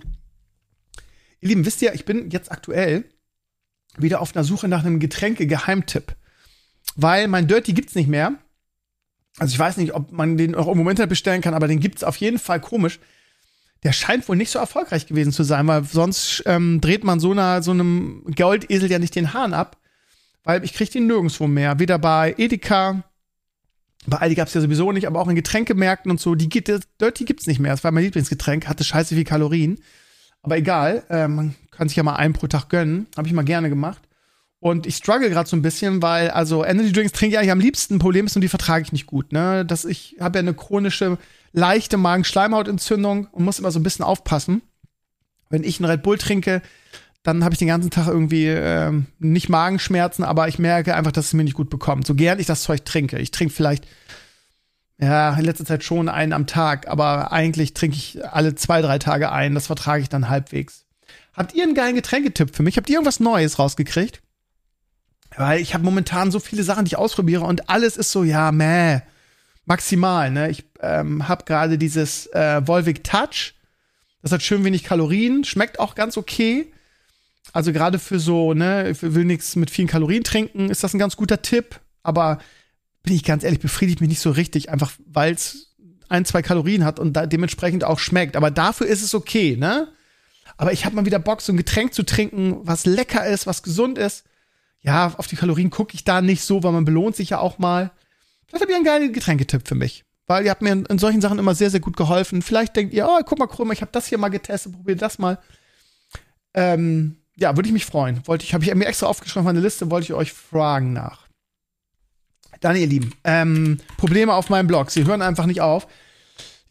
Ihr 1.41 1.51
Lieben, 1.51 1.65
wisst 1.67 1.83
ihr, 1.83 1.95
ich 1.95 2.05
bin 2.05 2.31
jetzt 2.31 2.51
aktuell 2.51 3.05
wieder 3.97 4.21
auf 4.21 4.35
einer 4.35 4.43
Suche 4.43 4.67
nach 4.67 4.85
einem 4.85 4.99
Getränke-Geheimtipp. 4.99 6.17
Weil 6.97 7.29
mein 7.29 7.47
Dirty 7.47 7.75
gibt's 7.75 7.95
nicht 7.95 8.09
mehr. 8.09 8.35
Also 9.39 9.53
ich 9.53 9.59
weiß 9.59 9.77
nicht, 9.77 9.95
ob 9.95 10.13
man 10.13 10.37
den 10.37 10.55
auch 10.55 10.69
im 10.69 10.89
Internet 10.89 11.09
bestellen 11.09 11.41
kann, 11.41 11.55
aber 11.55 11.69
den 11.69 11.81
gibt's 11.81 12.05
auf 12.05 12.17
jeden 12.17 12.39
Fall 12.39 12.61
komisch. 12.61 12.99
Der 13.83 13.93
scheint 13.93 14.29
wohl 14.29 14.37
nicht 14.37 14.51
so 14.51 14.59
erfolgreich 14.59 15.07
gewesen 15.07 15.33
zu 15.33 15.43
sein, 15.43 15.67
weil 15.67 15.85
sonst 15.85 16.43
ähm, 16.47 16.81
dreht 16.81 17.05
man 17.05 17.21
so, 17.21 17.31
einer, 17.31 17.63
so 17.63 17.71
einem 17.71 18.25
Goldesel 18.37 18.91
ja 18.91 18.99
nicht 18.99 19.15
den 19.15 19.33
Hahn 19.33 19.55
ab, 19.55 19.79
weil 20.45 20.65
ich 20.65 20.75
krieg 20.75 20.91
den 20.91 21.07
nirgendwo 21.07 21.47
mehr. 21.47 21.79
Weder 21.79 21.99
bei 21.99 22.35
Edeka, 22.37 23.05
bei 24.07 24.19
Aldi 24.19 24.35
gab's 24.35 24.55
ja 24.55 24.61
sowieso 24.61 24.93
nicht, 24.93 25.07
aber 25.07 25.21
auch 25.21 25.29
in 25.29 25.35
Getränkemärkten 25.35 26.11
und 26.11 26.21
so. 26.21 26.35
Die 26.35 26.49
gibt 26.49 26.69
Dirty 27.01 27.25
gibt's 27.25 27.47
nicht 27.47 27.61
mehr. 27.61 27.73
Das 27.73 27.85
war 27.85 27.91
mein 27.91 28.05
Lieblingsgetränk, 28.05 28.67
hatte 28.69 28.85
scheiße 28.85 29.15
viel 29.15 29.25
Kalorien. 29.25 29.81
Aber 30.43 30.57
egal, 30.57 31.05
äh, 31.09 31.29
man 31.29 31.55
kann 31.71 31.89
sich 31.89 31.97
ja 31.97 32.03
mal 32.03 32.17
einen 32.17 32.35
pro 32.35 32.47
Tag 32.47 32.69
gönnen. 32.69 33.07
Habe 33.17 33.29
ich 33.29 33.35
mal 33.35 33.45
gerne 33.45 33.69
gemacht. 33.69 34.03
Und 34.61 34.87
ich 34.87 34.97
struggle 34.97 35.31
gerade 35.31 35.49
so 35.49 35.57
ein 35.57 35.63
bisschen, 35.63 36.03
weil, 36.03 36.31
also 36.31 36.65
Energy 36.65 36.93
Drinks 36.93 37.13
trinke 37.13 37.35
ich 37.35 37.39
eigentlich 37.39 37.51
am 37.51 37.61
liebsten. 37.61 37.99
Problem 37.99 38.27
ist, 38.27 38.37
und 38.37 38.43
die 38.43 38.49
vertrage 38.49 38.85
ich 38.85 38.93
nicht 38.93 39.07
gut. 39.07 39.33
Ne? 39.33 39.65
Dass 39.65 39.87
ich 39.87 40.17
habe 40.21 40.39
ja 40.39 40.41
eine 40.41 40.55
chronische, 40.55 41.17
leichte 41.53 41.97
Magen-Schleimhautentzündung 41.97 43.27
und 43.33 43.45
muss 43.45 43.59
immer 43.59 43.71
so 43.71 43.81
ein 43.81 43.83
bisschen 43.83 44.05
aufpassen. 44.05 44.61
Wenn 45.49 45.65
ich 45.65 45.81
einen 45.81 45.91
Red 45.91 46.03
Bull 46.03 46.19
trinke, 46.19 46.61
dann 47.23 47.43
habe 47.43 47.55
ich 47.55 47.59
den 47.59 47.69
ganzen 47.69 47.91
Tag 47.91 48.07
irgendwie 48.07 48.47
äh, 48.49 48.93
nicht 49.19 49.49
Magenschmerzen, 49.49 50.25
aber 50.25 50.47
ich 50.49 50.59
merke 50.59 50.95
einfach, 50.95 51.13
dass 51.13 51.27
es 51.27 51.33
mir 51.33 51.45
nicht 51.45 51.57
gut 51.57 51.71
bekommt. 51.71 52.07
So 52.07 52.15
gern 52.15 52.39
ich 52.39 52.47
das 52.47 52.63
Zeug 52.63 52.85
trinke. 52.85 53.19
Ich 53.19 53.31
trinke 53.31 53.53
vielleicht, 53.53 53.87
ja, 54.99 55.35
in 55.35 55.45
letzter 55.45 55.65
Zeit 55.65 55.85
schon 55.85 56.11
einen 56.11 56.35
am 56.35 56.47
Tag, 56.47 56.87
aber 56.87 57.33
eigentlich 57.33 57.73
trinke 57.73 57.97
ich 57.97 58.23
alle 58.31 58.55
zwei, 58.55 58.83
drei 58.83 58.99
Tage 58.99 59.33
einen. 59.33 59.55
Das 59.55 59.67
vertrage 59.67 60.03
ich 60.03 60.11
dann 60.11 60.29
halbwegs. 60.29 60.85
Habt 61.33 61.55
ihr 61.55 61.63
einen 61.63 61.75
geilen 61.75 61.95
Getränketipp 61.95 62.55
für 62.55 62.63
mich? 62.63 62.77
Habt 62.77 62.91
ihr 62.91 62.97
irgendwas 62.97 63.21
Neues 63.21 63.59
rausgekriegt? 63.59 64.21
Weil 65.37 65.61
ich 65.61 65.75
habe 65.75 65.85
momentan 65.85 66.31
so 66.31 66.41
viele 66.41 66.65
Sachen, 66.65 66.85
die 66.85 66.91
ich 66.91 66.99
ausprobiere 66.99 67.45
und 67.45 67.69
alles 67.69 67.97
ist 67.97 68.11
so, 68.11 68.25
ja, 68.25 68.51
meh, 68.53 69.01
maximal. 69.65 70.31
Ne? 70.31 70.51
Ich 70.51 70.65
ähm, 70.81 71.29
habe 71.29 71.45
gerade 71.45 71.79
dieses 71.79 72.27
äh, 72.29 72.67
Volvic 72.67 73.05
Touch. 73.05 73.55
Das 74.23 74.33
hat 74.33 74.43
schön 74.43 74.65
wenig 74.65 74.85
Kalorien, 74.85 75.45
schmeckt 75.45 75.79
auch 75.79 75.95
ganz 75.95 76.17
okay. 76.17 76.73
Also 77.53 77.73
gerade 77.73 77.99
für 77.99 78.21
so, 78.21 78.53
ne, 78.53 78.91
ich 78.91 79.03
will 79.03 79.25
nichts 79.25 79.57
mit 79.57 79.71
vielen 79.71 79.89
Kalorien 79.89 80.25
trinken, 80.25 80.69
ist 80.69 80.85
das 80.85 80.95
ein 80.95 80.99
ganz 80.99 81.17
guter 81.17 81.43
Tipp. 81.43 81.81
Aber 82.03 82.39
bin 83.03 83.15
ich 83.15 83.25
ganz 83.25 83.45
ehrlich, 83.45 83.61
befriedigt 83.61 84.01
mich 84.01 84.11
nicht 84.11 84.21
so 84.21 84.31
richtig, 84.31 84.69
einfach 84.69 84.93
weil 85.07 85.33
es 85.33 85.75
ein, 86.09 86.25
zwei 86.25 86.43
Kalorien 86.43 86.85
hat 86.85 86.99
und 86.99 87.15
dementsprechend 87.33 87.85
auch 87.85 87.99
schmeckt. 87.99 88.37
Aber 88.37 88.51
dafür 88.51 88.87
ist 88.87 89.03
es 89.03 89.15
okay, 89.15 89.57
ne? 89.57 89.89
Aber 90.57 90.73
ich 90.73 90.85
habe 90.85 90.97
mal 90.97 91.07
wieder 91.07 91.19
Bock, 91.19 91.41
so 91.41 91.53
ein 91.53 91.57
Getränk 91.57 91.95
zu 91.95 92.03
trinken, 92.03 92.59
was 92.63 92.85
lecker 92.85 93.27
ist, 93.27 93.47
was 93.47 93.63
gesund 93.63 93.97
ist 93.97 94.25
ja, 94.83 95.15
auf 95.17 95.27
die 95.27 95.37
Kalorien 95.37 95.71
gucke 95.71 95.95
ich 95.95 96.05
da 96.05 96.21
nicht 96.23 96.43
so, 96.43 96.63
weil 96.63 96.73
man 96.73 96.85
belohnt 96.85 97.17
sich 97.17 97.31
ja 97.31 97.39
auch 97.39 97.59
mal. 97.59 97.91
Vielleicht 98.47 98.63
habt 98.63 98.71
ihr 98.71 98.77
einen 98.77 98.85
geilen 98.85 99.13
Getränketipp 99.13 99.69
für 99.69 99.75
mich. 99.75 100.05
Weil 100.27 100.45
ihr 100.45 100.51
habt 100.51 100.63
mir 100.63 100.73
in, 100.73 100.99
solchen 100.99 101.21
Sachen 101.21 101.39
immer 101.39 101.55
sehr, 101.55 101.71
sehr 101.71 101.81
gut 101.81 101.97
geholfen. 101.97 102.41
Vielleicht 102.41 102.77
denkt 102.77 102.95
ihr, 102.95 103.07
oh, 103.07 103.19
guck 103.27 103.39
mal, 103.39 103.47
Krömer, 103.47 103.73
ich 103.73 103.83
habe 103.83 103.93
das 103.93 104.07
hier 104.07 104.17
mal 104.17 104.29
getestet, 104.29 104.73
probiert 104.73 105.03
das 105.03 105.19
mal. 105.19 105.39
Ähm, 106.55 107.17
ja, 107.37 107.57
würde 107.57 107.69
ich 107.69 107.73
mich 107.73 107.85
freuen. 107.85 108.27
Wollte 108.27 108.45
ich, 108.45 108.55
habe 108.55 108.65
ich 108.65 108.75
mir 108.75 108.87
extra 108.87 109.07
aufgeschrieben 109.07 109.41
auf 109.41 109.47
meine 109.47 109.61
Liste, 109.61 109.91
wollte 109.91 110.05
ich 110.05 110.15
euch 110.15 110.33
fragen 110.33 110.93
nach. 110.93 111.27
Dann, 112.61 112.77
ihr 112.77 112.87
Lieben, 112.87 113.13
ähm, 113.25 113.81
Probleme 113.97 114.35
auf 114.35 114.51
meinem 114.51 114.67
Blog. 114.67 114.91
Sie 114.91 115.05
hören 115.05 115.23
einfach 115.23 115.47
nicht 115.47 115.63
auf. 115.63 115.87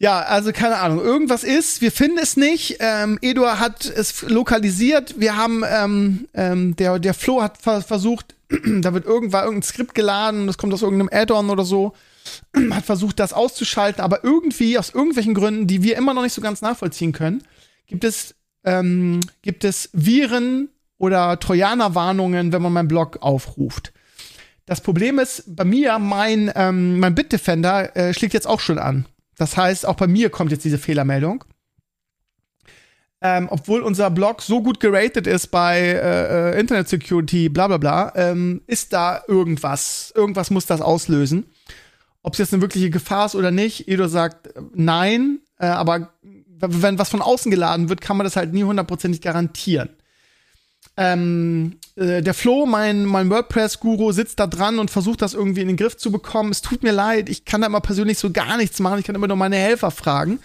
Ja, 0.02 0.20
also 0.20 0.50
keine 0.50 0.78
Ahnung. 0.78 1.04
Irgendwas 1.04 1.44
ist, 1.44 1.82
wir 1.82 1.92
finden 1.92 2.16
es 2.16 2.38
nicht. 2.38 2.78
Ähm, 2.80 3.18
Eduard 3.20 3.60
hat 3.60 3.84
es 3.84 4.22
lokalisiert. 4.22 5.20
Wir 5.20 5.36
haben, 5.36 5.62
ähm, 5.68 6.26
ähm, 6.32 6.74
der, 6.76 6.98
der 6.98 7.12
Flo 7.12 7.42
hat 7.42 7.58
ver 7.58 7.82
versucht, 7.82 8.34
da 8.48 8.94
wird 8.94 9.04
irgendwann 9.04 9.44
irgendein 9.44 9.62
Skript 9.68 9.94
geladen, 9.94 10.46
das 10.46 10.56
kommt 10.56 10.72
aus 10.72 10.80
irgendeinem 10.80 11.10
Add-on 11.12 11.50
oder 11.50 11.66
so, 11.66 11.92
hat 12.70 12.86
versucht, 12.86 13.20
das 13.20 13.34
auszuschalten, 13.34 14.02
aber 14.02 14.24
irgendwie, 14.24 14.78
aus 14.78 14.88
irgendwelchen 14.88 15.34
Gründen, 15.34 15.66
die 15.66 15.82
wir 15.82 15.98
immer 15.98 16.14
noch 16.14 16.22
nicht 16.22 16.32
so 16.32 16.40
ganz 16.40 16.62
nachvollziehen 16.62 17.12
können, 17.12 17.42
gibt 17.86 18.04
es, 18.04 18.34
ähm, 18.64 19.20
gibt 19.42 19.64
es 19.64 19.90
Viren 19.92 20.70
oder 20.96 21.38
Trojaner-Warnungen, 21.38 22.54
wenn 22.54 22.62
man 22.62 22.72
meinen 22.72 22.88
Blog 22.88 23.18
aufruft. 23.20 23.92
Das 24.64 24.80
Problem 24.80 25.18
ist, 25.18 25.44
bei 25.46 25.64
mir, 25.66 25.98
mein, 25.98 26.50
ähm, 26.54 27.00
mein 27.00 27.14
Bitdefender 27.14 27.94
äh, 27.94 28.14
schlägt 28.14 28.32
jetzt 28.32 28.46
auch 28.46 28.60
schon 28.60 28.78
an. 28.78 29.04
Das 29.40 29.56
heißt, 29.56 29.86
auch 29.86 29.94
bei 29.94 30.06
mir 30.06 30.28
kommt 30.28 30.52
jetzt 30.52 30.66
diese 30.66 30.76
Fehlermeldung. 30.76 31.44
Ähm, 33.22 33.48
obwohl 33.50 33.80
unser 33.80 34.10
Blog 34.10 34.42
so 34.42 34.62
gut 34.62 34.80
geratet 34.80 35.26
ist 35.26 35.46
bei 35.46 35.78
äh, 35.78 36.56
äh, 36.56 36.60
Internet 36.60 36.90
Security, 36.90 37.48
bla 37.48 37.66
bla 37.68 37.78
bla, 37.78 38.12
ähm, 38.16 38.60
ist 38.66 38.92
da 38.92 39.22
irgendwas. 39.26 40.12
Irgendwas 40.14 40.50
muss 40.50 40.66
das 40.66 40.82
auslösen. 40.82 41.46
Ob 42.22 42.34
es 42.34 42.38
jetzt 42.38 42.52
eine 42.52 42.60
wirkliche 42.60 42.90
Gefahr 42.90 43.24
ist 43.24 43.34
oder 43.34 43.50
nicht, 43.50 43.88
Edo 43.88 44.08
sagt 44.08 44.48
äh, 44.48 44.60
nein, 44.74 45.38
äh, 45.58 45.64
aber 45.64 46.12
wenn 46.20 46.98
was 46.98 47.08
von 47.08 47.22
außen 47.22 47.50
geladen 47.50 47.88
wird, 47.88 48.02
kann 48.02 48.18
man 48.18 48.24
das 48.24 48.36
halt 48.36 48.52
nie 48.52 48.64
hundertprozentig 48.64 49.22
garantieren. 49.22 49.88
Ähm, 50.96 51.78
äh, 51.96 52.22
der 52.22 52.34
Flo, 52.34 52.66
mein, 52.66 53.04
mein 53.04 53.30
WordPress-Guru, 53.30 54.12
sitzt 54.12 54.38
da 54.40 54.46
dran 54.46 54.78
und 54.78 54.90
versucht 54.90 55.22
das 55.22 55.34
irgendwie 55.34 55.62
in 55.62 55.68
den 55.68 55.76
Griff 55.76 55.96
zu 55.96 56.10
bekommen. 56.10 56.50
Es 56.50 56.62
tut 56.62 56.82
mir 56.82 56.92
leid, 56.92 57.28
ich 57.28 57.44
kann 57.44 57.60
da 57.60 57.66
immer 57.68 57.80
persönlich 57.80 58.18
so 58.18 58.30
gar 58.30 58.56
nichts 58.56 58.80
machen. 58.80 58.98
Ich 58.98 59.06
kann 59.06 59.14
immer 59.14 59.28
nur 59.28 59.36
meine 59.36 59.56
Helfer 59.56 59.90
fragen. 59.90 60.40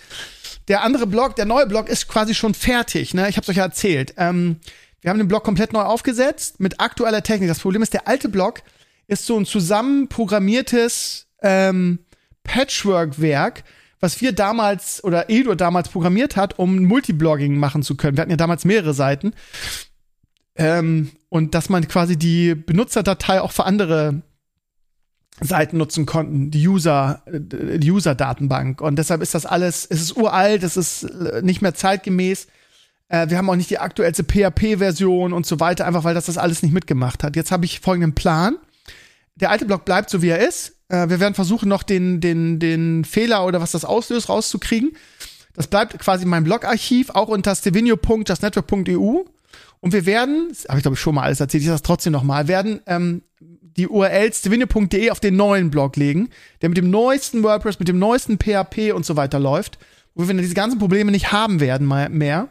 Der 0.68 0.84
andere 0.84 1.08
Blog, 1.08 1.36
der 1.36 1.46
neue 1.46 1.68
Blog 1.68 1.90
ist 1.90 2.08
quasi 2.08 2.34
schon 2.34 2.54
fertig. 2.54 3.14
Ne? 3.14 3.28
Ich 3.30 3.38
habe 3.38 3.48
euch 3.50 3.58
ja 3.58 3.64
erzählt. 3.64 4.14
Ähm, 4.18 4.58
Wir 5.02 5.12
haben 5.12 5.20
den 5.20 5.28
Blog 5.28 5.44
komplett 5.44 5.74
neu 5.74 5.82
aufgesetzt 5.82 6.60
mit 6.60 6.80
aktueller 6.80 7.22
Technik. 7.22 7.50
Das 7.50 7.60
Problem 7.60 7.84
ist, 7.84 7.94
der 7.94 8.08
alte 8.08 8.28
Blog 8.30 8.62
ist 9.08 9.26
so 9.28 9.38
ein 9.38 9.46
zusammenprogrammiertes 9.46 11.28
ähm, 11.44 12.00
Patchwork-Werk, 12.44 13.64
was 14.00 14.20
wir 14.22 14.32
damals 14.32 15.04
oder 15.04 15.30
Edo 15.30 15.54
damals 15.54 15.90
programmiert 15.90 16.36
hat, 16.36 16.58
um 16.58 16.84
Multiblogging 16.86 17.58
machen 17.58 17.84
zu 17.84 17.96
können. 17.96 18.18
Wir 18.18 18.22
hatten 18.22 18.32
ja 18.32 18.38
damals 18.38 18.66
mehrere 18.66 18.94
Seiten. 18.96 19.34
Ähm, 20.56 21.12
und 21.30 21.54
dass 21.54 21.70
man 21.70 21.88
quasi 21.88 22.18
die 22.18 22.56
Benutzerdatei 22.56 23.42
auch 23.42 23.52
für 23.52 23.66
andere 23.66 24.22
Seiten 25.42 25.78
nutzen 25.78 26.06
konnten, 26.06 26.50
die 26.50 26.66
User, 26.68 27.22
äh, 27.26 27.80
die 27.80 27.92
User-Datenbank. 27.92 28.82
Und 28.82 28.98
deshalb 28.98 29.22
ist 29.22 29.36
das 29.36 29.46
alles, 29.46 29.86
es 29.86 30.02
ist 30.02 30.18
uralt, 30.18 30.64
es 30.64 30.78
ist 30.78 31.04
äh, 31.04 31.42
nicht 31.42 31.62
mehr 31.62 31.74
zeitgemäß. 31.74 32.48
Äh, 33.10 33.30
wir 33.30 33.38
haben 33.38 33.50
auch 33.50 33.56
nicht 33.56 33.70
die 33.70 33.80
aktuellste 33.80 34.24
PHP-Version 34.24 35.34
und 35.34 35.46
so 35.46 35.60
weiter, 35.60 35.86
einfach 35.86 36.06
weil 36.06 36.16
das 36.16 36.28
das 36.28 36.38
alles 36.38 36.64
nicht 36.64 36.72
mitgemacht 36.72 37.24
hat. 37.24 37.36
Jetzt 37.36 37.52
habe 37.52 37.66
ich 37.66 37.82
folgenden 37.82 38.16
Plan. 38.16 38.58
Der 39.36 39.52
alte 39.52 39.66
Blog 39.66 39.84
bleibt 39.84 40.10
so, 40.10 40.22
wie 40.22 40.30
er 40.30 40.48
ist. 40.48 40.76
Äh, 40.88 41.10
wir 41.10 41.20
werden 41.20 41.34
versuchen, 41.34 41.68
noch 41.68 41.84
den, 41.84 42.22
den, 42.22 42.60
den 42.60 43.04
Fehler 43.04 43.46
oder 43.46 43.60
was 43.60 43.72
das 43.72 43.84
auslöst, 43.84 44.30
rauszukriegen. 44.30 44.96
Das 45.54 45.68
bleibt 45.68 45.98
quasi 46.00 46.26
mein 46.26 46.44
Blogarchiv, 46.46 47.10
auch 47.10 47.28
unter 47.28 47.56
stevenio.justnetwork.eu. 47.56 49.26
Und 49.86 49.94
wir 49.94 50.08
werden, 50.08 50.52
habe 50.68 50.80
ich 50.80 50.82
glaube 50.82 50.96
ich 50.96 51.00
schon 51.00 51.14
mal 51.14 51.22
alles 51.22 51.40
erzählt, 51.40 51.62
ich 51.62 51.68
sage 51.68 51.76
das 51.76 51.84
trotzdem 51.84 52.12
nochmal, 52.12 52.48
werden 52.48 52.82
ähm, 52.88 53.22
die 53.40 53.88
URL 53.88 54.34
stevenio.de 54.34 55.12
auf 55.12 55.20
den 55.20 55.36
neuen 55.36 55.70
Blog 55.70 55.96
legen, 55.96 56.30
der 56.64 56.70
mit 56.70 56.78
dem 56.80 56.90
neuesten 56.90 57.44
WordPress, 57.44 57.78
mit 57.78 57.88
dem 57.88 58.00
neuesten 58.00 58.40
PHP 58.40 58.94
und 58.96 59.06
so 59.06 59.16
weiter 59.16 59.40
läuft, 59.40 59.78
wo 60.16 60.28
wir 60.28 60.34
diese 60.34 60.56
ganzen 60.56 60.80
Probleme 60.80 61.12
nicht 61.12 61.32
haben 61.32 61.60
werden 61.60 61.88
mehr. 61.88 62.48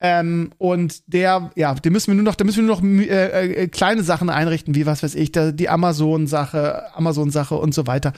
Ähm, 0.00 0.50
und 0.58 1.04
der, 1.06 1.52
ja, 1.54 1.72
den 1.72 1.92
müssen 1.92 2.08
wir 2.08 2.16
nur 2.16 2.24
noch, 2.24 2.34
da 2.34 2.42
müssen 2.42 2.66
wir 2.66 2.74
nur 2.74 2.80
noch 2.80 2.82
äh, 2.82 3.52
äh, 3.62 3.68
kleine 3.68 4.02
Sachen 4.02 4.28
einrichten, 4.28 4.74
wie 4.74 4.84
was 4.84 5.04
weiß 5.04 5.14
ich, 5.14 5.30
da, 5.30 5.52
die 5.52 5.68
Amazon-Sache, 5.68 6.96
Amazon-Sache 6.96 7.54
und 7.54 7.74
so 7.74 7.86
weiter. 7.86 8.12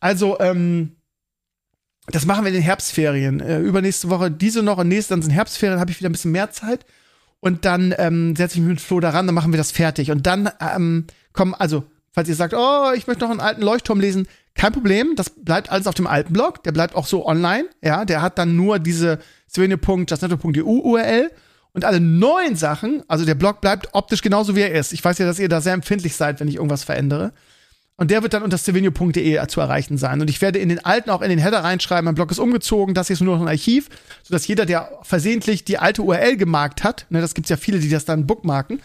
Also, 0.00 0.38
ähm, 0.38 0.96
das 2.08 2.26
machen 2.26 2.44
wir 2.44 2.48
in 2.48 2.56
den 2.56 2.62
Herbstferien. 2.62 3.40
Äh, 3.40 3.60
übernächste 3.60 4.10
Woche 4.10 4.30
diese 4.30 4.62
noch 4.62 4.76
und 4.76 4.88
nächste, 4.88 5.14
dann 5.14 5.22
sind 5.22 5.30
Herbstferien, 5.30 5.80
habe 5.80 5.90
ich 5.90 5.98
wieder 5.98 6.10
ein 6.10 6.12
bisschen 6.12 6.32
mehr 6.32 6.50
Zeit. 6.50 6.84
Und 7.44 7.64
dann 7.64 7.92
ähm, 7.98 8.36
setze 8.36 8.54
ich 8.54 8.60
mich 8.60 8.68
mit 8.68 8.80
Flo 8.80 9.00
daran, 9.00 9.26
dann 9.26 9.34
machen 9.34 9.52
wir 9.52 9.58
das 9.58 9.72
fertig. 9.72 10.12
Und 10.12 10.28
dann 10.28 10.48
ähm, 10.60 11.08
kommen, 11.32 11.54
also, 11.54 11.82
falls 12.12 12.28
ihr 12.28 12.36
sagt, 12.36 12.54
oh, 12.54 12.92
ich 12.94 13.08
möchte 13.08 13.24
noch 13.24 13.32
einen 13.32 13.40
alten 13.40 13.62
Leuchtturm 13.62 13.98
lesen, 13.98 14.28
kein 14.54 14.72
Problem, 14.72 15.16
das 15.16 15.30
bleibt 15.30 15.68
alles 15.68 15.88
auf 15.88 15.96
dem 15.96 16.06
alten 16.06 16.32
Blog, 16.32 16.62
der 16.62 16.70
bleibt 16.70 16.94
auch 16.94 17.04
so 17.04 17.26
online, 17.26 17.64
ja, 17.82 18.04
der 18.04 18.22
hat 18.22 18.38
dann 18.38 18.54
nur 18.54 18.78
diese 18.78 19.18
svene.justnetto.eu 19.48 20.62
URL 20.62 21.32
und 21.72 21.84
alle 21.84 21.98
neuen 21.98 22.54
Sachen, 22.54 23.02
also 23.08 23.24
der 23.24 23.34
Blog 23.34 23.60
bleibt 23.60 23.88
optisch 23.92 24.22
genauso 24.22 24.54
wie 24.54 24.60
er 24.60 24.72
ist. 24.72 24.92
Ich 24.92 25.04
weiß 25.04 25.18
ja, 25.18 25.26
dass 25.26 25.40
ihr 25.40 25.48
da 25.48 25.60
sehr 25.60 25.72
empfindlich 25.72 26.14
seid, 26.14 26.38
wenn 26.38 26.46
ich 26.46 26.56
irgendwas 26.56 26.84
verändere. 26.84 27.32
Und 28.02 28.10
der 28.10 28.24
wird 28.24 28.34
dann 28.34 28.42
unter 28.42 28.58
stevenio.de 28.58 29.46
zu 29.46 29.60
erreichen 29.60 29.96
sein. 29.96 30.20
Und 30.20 30.28
ich 30.28 30.42
werde 30.42 30.58
in 30.58 30.68
den 30.68 30.84
alten 30.84 31.08
auch 31.08 31.22
in 31.22 31.30
den 31.30 31.38
Header 31.38 31.62
reinschreiben, 31.62 32.04
mein 32.04 32.16
Blog 32.16 32.32
ist 32.32 32.40
umgezogen, 32.40 32.96
das 32.96 33.06
hier 33.06 33.14
ist 33.14 33.20
nur 33.20 33.36
noch 33.36 33.42
ein 33.42 33.48
Archiv, 33.48 33.88
sodass 34.24 34.44
jeder, 34.48 34.66
der 34.66 34.90
versehentlich 35.02 35.62
die 35.62 35.78
alte 35.78 36.02
URL 36.02 36.36
gemarkt 36.36 36.82
hat, 36.82 37.06
ne, 37.10 37.20
das 37.20 37.32
gibt's 37.32 37.48
ja 37.48 37.56
viele, 37.56 37.78
die 37.78 37.88
das 37.88 38.04
dann 38.04 38.26
bookmarken, 38.26 38.82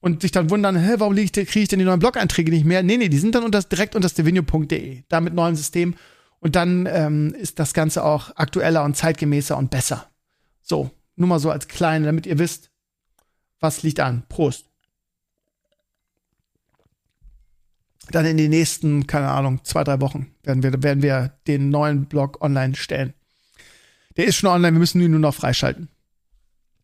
und 0.00 0.22
sich 0.22 0.32
dann 0.32 0.48
wundern, 0.48 0.76
hä, 0.76 0.94
warum 0.96 1.14
kriege 1.14 1.60
ich 1.60 1.68
denn 1.68 1.78
die 1.78 1.84
neuen 1.84 1.98
Blog-Einträge 1.98 2.50
nicht 2.50 2.64
mehr? 2.64 2.82
Nee, 2.82 2.96
nee, 2.96 3.10
die 3.10 3.18
sind 3.18 3.34
dann 3.34 3.44
unter, 3.44 3.62
direkt 3.62 3.96
unter 3.96 4.08
stevenio.de, 4.08 5.02
da 5.10 5.20
mit 5.20 5.34
neuem 5.34 5.56
System. 5.56 5.94
Und 6.40 6.56
dann 6.56 6.88
ähm, 6.90 7.34
ist 7.38 7.58
das 7.58 7.74
Ganze 7.74 8.02
auch 8.02 8.34
aktueller 8.34 8.82
und 8.84 8.96
zeitgemäßer 8.96 9.58
und 9.58 9.70
besser. 9.70 10.08
So, 10.62 10.90
nur 11.16 11.28
mal 11.28 11.38
so 11.38 11.50
als 11.50 11.68
kleine, 11.68 12.06
damit 12.06 12.24
ihr 12.24 12.38
wisst, 12.38 12.70
was 13.60 13.82
liegt 13.82 14.00
an. 14.00 14.22
Prost. 14.30 14.70
Dann 18.10 18.26
in 18.26 18.36
den 18.36 18.50
nächsten, 18.50 19.06
keine 19.06 19.28
Ahnung, 19.28 19.64
zwei, 19.64 19.82
drei 19.84 20.00
Wochen 20.00 20.26
werden 20.42 20.62
wir, 20.62 20.82
werden 20.82 21.02
wir 21.02 21.32
den 21.46 21.70
neuen 21.70 22.06
Blog 22.06 22.42
online 22.42 22.74
stellen. 22.76 23.14
Der 24.16 24.26
ist 24.26 24.36
schon 24.36 24.50
online, 24.50 24.74
wir 24.74 24.80
müssen 24.80 25.00
ihn 25.00 25.10
nur 25.10 25.20
noch 25.20 25.34
freischalten 25.34 25.88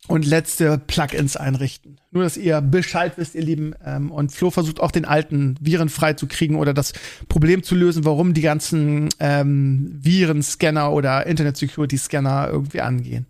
und 0.09 0.27
letzte 0.27 0.79
Plugins 0.79 1.37
einrichten. 1.37 2.01
Nur, 2.11 2.25
dass 2.25 2.37
ihr 2.37 2.61
Bescheid 2.61 3.13
wisst, 3.17 3.35
ihr 3.35 3.43
Lieben. 3.43 3.75
Ähm, 3.85 4.11
und 4.11 4.33
Flo 4.33 4.51
versucht 4.51 4.81
auch 4.81 4.91
den 4.91 5.05
alten 5.05 5.57
Viren 5.61 5.89
freizukriegen 5.89 6.57
oder 6.57 6.75
das 6.75 6.93
Problem 7.29 7.63
zu 7.63 7.75
lösen, 7.75 8.05
warum 8.05 8.35
die 8.35 8.41
ganzen 8.41 9.11
ähm, 9.21 9.91
Virenscanner 9.93 10.93
oder 10.93 11.27
Internet-Security-Scanner 11.27 12.49
irgendwie 12.51 12.81
angehen. 12.81 13.27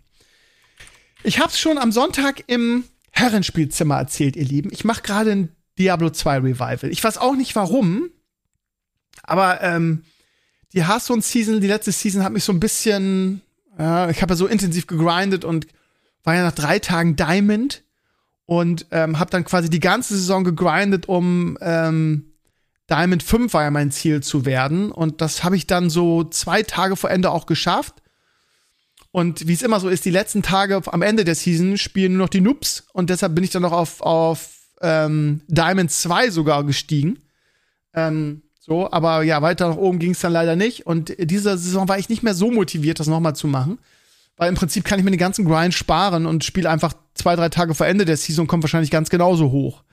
Ich 1.23 1.39
hab's 1.39 1.59
schon 1.59 1.77
am 1.77 1.91
Sonntag 1.91 2.43
im 2.47 2.85
Herrenspielzimmer 3.11 3.97
erzählt, 3.97 4.35
ihr 4.35 4.45
Lieben. 4.45 4.71
Ich 4.71 4.83
mache 4.83 5.03
gerade 5.03 5.31
ein 5.31 5.49
Diablo 5.77 6.09
2 6.09 6.37
Revival. 6.37 6.91
Ich 6.91 7.03
weiß 7.03 7.17
auch 7.17 7.35
nicht 7.35 7.55
warum, 7.55 8.09
aber 9.23 9.61
ähm, 9.61 10.03
die 10.73 10.87
Hearthstone-Season, 10.87 11.61
die 11.61 11.67
letzte 11.67 11.91
Season 11.91 12.23
hat 12.23 12.33
mich 12.33 12.43
so 12.43 12.53
ein 12.53 12.59
bisschen, 12.59 13.41
ja, 13.77 14.09
ich 14.09 14.21
habe 14.21 14.33
ja 14.33 14.37
so 14.37 14.47
intensiv 14.47 14.87
gegrindet 14.87 15.45
und 15.45 15.67
war 16.23 16.35
ja 16.35 16.43
nach 16.43 16.55
drei 16.55 16.79
Tagen 16.79 17.15
Diamond 17.15 17.83
und 18.45 18.85
ähm, 18.91 19.19
habe 19.19 19.31
dann 19.31 19.45
quasi 19.45 19.69
die 19.69 19.79
ganze 19.79 20.15
Saison 20.15 20.43
gegrindet, 20.43 21.07
um 21.07 21.57
ähm, 21.61 22.31
Diamond 22.89 23.23
5 23.23 23.53
war 23.53 23.63
ja 23.63 23.71
mein 23.71 23.91
Ziel 23.91 24.21
zu 24.21 24.45
werden. 24.45 24.91
Und 24.91 25.21
das 25.21 25.43
habe 25.43 25.55
ich 25.55 25.67
dann 25.67 25.89
so 25.89 26.25
zwei 26.25 26.61
Tage 26.61 26.97
vor 26.97 27.09
Ende 27.09 27.31
auch 27.31 27.45
geschafft. 27.45 27.95
Und 29.11 29.47
wie 29.47 29.53
es 29.53 29.61
immer 29.61 29.79
so 29.79 29.87
ist, 29.87 30.03
die 30.03 30.09
letzten 30.09 30.41
Tage 30.41 30.81
am 30.85 31.01
Ende 31.01 31.23
der 31.23 31.35
Season 31.35 31.77
spielen 31.77 32.13
nur 32.13 32.25
noch 32.25 32.29
die 32.29 32.41
Noobs. 32.41 32.85
Und 32.91 33.09
deshalb 33.09 33.35
bin 33.35 33.43
ich 33.43 33.49
dann 33.49 33.61
noch 33.61 33.71
auf, 33.71 34.01
auf 34.01 34.49
ähm, 34.81 35.41
Diamond 35.47 35.91
2 35.91 36.29
sogar 36.31 36.63
gestiegen. 36.63 37.19
Ähm, 37.93 38.43
so, 38.59 38.91
aber 38.91 39.23
ja, 39.23 39.41
weiter 39.41 39.69
nach 39.69 39.77
oben 39.77 39.99
ging 39.99 40.11
es 40.11 40.19
dann 40.19 40.33
leider 40.33 40.55
nicht. 40.55 40.85
Und 40.85 41.15
diese 41.17 41.57
Saison 41.57 41.87
war 41.87 41.97
ich 41.97 42.09
nicht 42.09 42.23
mehr 42.23 42.33
so 42.33 42.51
motiviert, 42.51 42.99
das 42.99 43.07
nochmal 43.07 43.35
zu 43.35 43.47
machen. 43.47 43.79
Weil 44.37 44.49
im 44.49 44.55
Prinzip 44.55 44.85
kann 44.85 44.99
ich 44.99 45.05
mir 45.05 45.11
den 45.11 45.19
ganzen 45.19 45.45
Grind 45.45 45.73
sparen 45.73 46.25
und 46.25 46.43
spiele 46.43 46.69
einfach 46.69 46.93
zwei, 47.15 47.35
drei 47.35 47.49
Tage 47.49 47.75
vor 47.75 47.87
Ende 47.87 48.05
der 48.05 48.17
Season 48.17 48.43
und 48.43 48.47
komme 48.47 48.63
wahrscheinlich 48.63 48.91
ganz 48.91 49.09
genauso 49.09 49.51
hoch. 49.51 49.83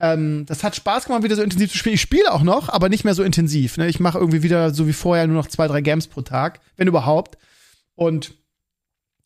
Ähm, 0.00 0.44
das 0.46 0.64
hat 0.64 0.76
Spaß 0.76 1.06
gemacht, 1.06 1.22
wieder 1.22 1.36
so 1.36 1.42
intensiv 1.42 1.70
zu 1.70 1.78
spielen. 1.78 1.94
Ich 1.94 2.00
spiele 2.00 2.32
auch 2.32 2.42
noch, 2.42 2.68
aber 2.68 2.88
nicht 2.88 3.04
mehr 3.04 3.14
so 3.14 3.22
intensiv. 3.22 3.76
Ne? 3.76 3.88
Ich 3.88 4.00
mache 4.00 4.18
irgendwie 4.18 4.42
wieder 4.42 4.72
so 4.72 4.86
wie 4.86 4.92
vorher 4.92 5.26
nur 5.26 5.36
noch 5.36 5.48
zwei, 5.48 5.66
drei 5.66 5.80
Games 5.80 6.06
pro 6.06 6.22
Tag, 6.22 6.60
wenn 6.76 6.88
überhaupt. 6.88 7.38
Und 7.94 8.34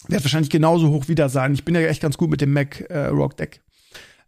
werde 0.07 0.25
wahrscheinlich 0.25 0.50
genauso 0.50 0.90
hoch 0.90 1.09
wieder 1.09 1.28
sein. 1.28 1.55
Ich 1.55 1.64
bin 1.64 1.75
ja 1.75 1.81
echt 1.83 2.02
ganz 2.02 2.17
gut 2.17 2.31
mit 2.31 2.40
dem 2.40 2.52
Mac 2.52 2.81
äh, 2.90 3.07
Rock 3.07 3.37
Deck. 3.37 3.61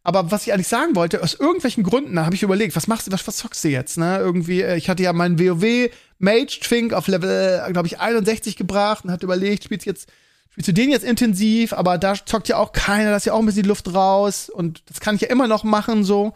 Aber 0.02 0.30
was 0.30 0.46
ich 0.46 0.52
eigentlich 0.52 0.68
sagen 0.68 0.96
wollte, 0.96 1.22
aus 1.22 1.34
irgendwelchen 1.34 1.84
Gründen 1.84 2.18
habe 2.20 2.34
ich 2.34 2.42
überlegt, 2.42 2.74
was 2.74 2.86
machst 2.86 3.06
du, 3.06 3.12
was, 3.12 3.26
was 3.26 3.36
zockst 3.36 3.64
du 3.64 3.68
jetzt? 3.68 3.98
Ne? 3.98 4.18
Irgendwie, 4.18 4.62
äh, 4.62 4.76
ich 4.76 4.88
hatte 4.88 5.02
ja 5.02 5.12
meinen 5.12 5.38
WoW 5.38 5.90
Mage 6.18 6.60
Twink 6.60 6.92
auf 6.92 7.06
Level, 7.06 7.62
glaube 7.72 7.86
ich, 7.86 8.00
61 8.00 8.56
gebracht 8.56 9.04
und 9.04 9.10
hatte 9.10 9.26
überlegt, 9.26 9.64
spielst 9.64 9.86
jetzt, 9.86 10.08
spielst 10.50 10.68
du 10.68 10.72
den 10.72 10.90
jetzt 10.90 11.04
intensiv, 11.04 11.72
aber 11.72 11.98
da 11.98 12.14
zockt 12.14 12.48
ja 12.48 12.56
auch 12.56 12.72
keiner, 12.72 13.10
da 13.10 13.16
ist 13.16 13.26
ja 13.26 13.34
auch 13.34 13.40
ein 13.40 13.46
bisschen 13.46 13.62
die 13.62 13.68
Luft 13.68 13.92
raus 13.92 14.48
und 14.48 14.82
das 14.88 15.00
kann 15.00 15.14
ich 15.14 15.22
ja 15.22 15.28
immer 15.28 15.48
noch 15.48 15.64
machen 15.64 16.04
so. 16.04 16.32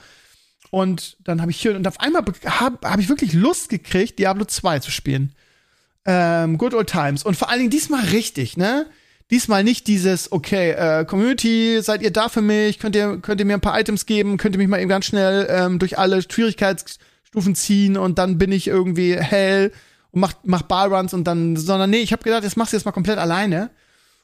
Und 0.70 1.16
dann 1.22 1.40
habe 1.40 1.50
ich 1.50 1.60
hier, 1.60 1.76
und 1.76 1.86
auf 1.86 2.00
einmal 2.00 2.24
habe 2.46 2.78
hab 2.82 2.98
ich 2.98 3.08
wirklich 3.08 3.32
Lust 3.32 3.68
gekriegt, 3.68 4.18
Diablo 4.18 4.44
2 4.44 4.80
zu 4.80 4.90
spielen. 4.90 5.32
Ähm, 6.04 6.58
Good 6.58 6.74
Old 6.74 6.90
Times. 6.90 7.22
Und 7.22 7.36
vor 7.36 7.48
allen 7.48 7.60
Dingen 7.60 7.70
diesmal 7.70 8.04
richtig, 8.06 8.56
ne? 8.56 8.86
Diesmal 9.30 9.64
nicht 9.64 9.86
dieses, 9.86 10.30
okay, 10.32 10.72
äh, 10.72 11.04
Community, 11.04 11.80
seid 11.82 12.02
ihr 12.02 12.12
da 12.12 12.28
für 12.28 12.42
mich? 12.42 12.78
Könnt 12.78 12.94
ihr, 12.94 13.18
könnt 13.18 13.40
ihr 13.40 13.46
mir 13.46 13.54
ein 13.54 13.60
paar 13.60 13.78
Items 13.78 14.04
geben? 14.06 14.36
Könnt 14.36 14.54
ihr 14.54 14.58
mich 14.58 14.68
mal 14.68 14.80
eben 14.80 14.90
ganz 14.90 15.06
schnell 15.06 15.46
ähm, 15.48 15.78
durch 15.78 15.98
alle 15.98 16.20
Schwierigkeitsstufen 16.22 17.54
ziehen 17.54 17.96
und 17.96 18.18
dann 18.18 18.36
bin 18.36 18.52
ich 18.52 18.66
irgendwie 18.66 19.16
hell 19.16 19.72
und 20.10 20.20
mach, 20.20 20.34
mach 20.44 20.62
Ballruns 20.62 21.14
und 21.14 21.24
dann, 21.24 21.56
sondern 21.56 21.90
nee, 21.90 22.00
ich 22.00 22.12
habe 22.12 22.22
gedacht, 22.22 22.44
jetzt 22.44 22.56
machst 22.56 22.72
du 22.72 22.76
jetzt 22.76 22.84
mal 22.84 22.92
komplett 22.92 23.18
alleine. 23.18 23.70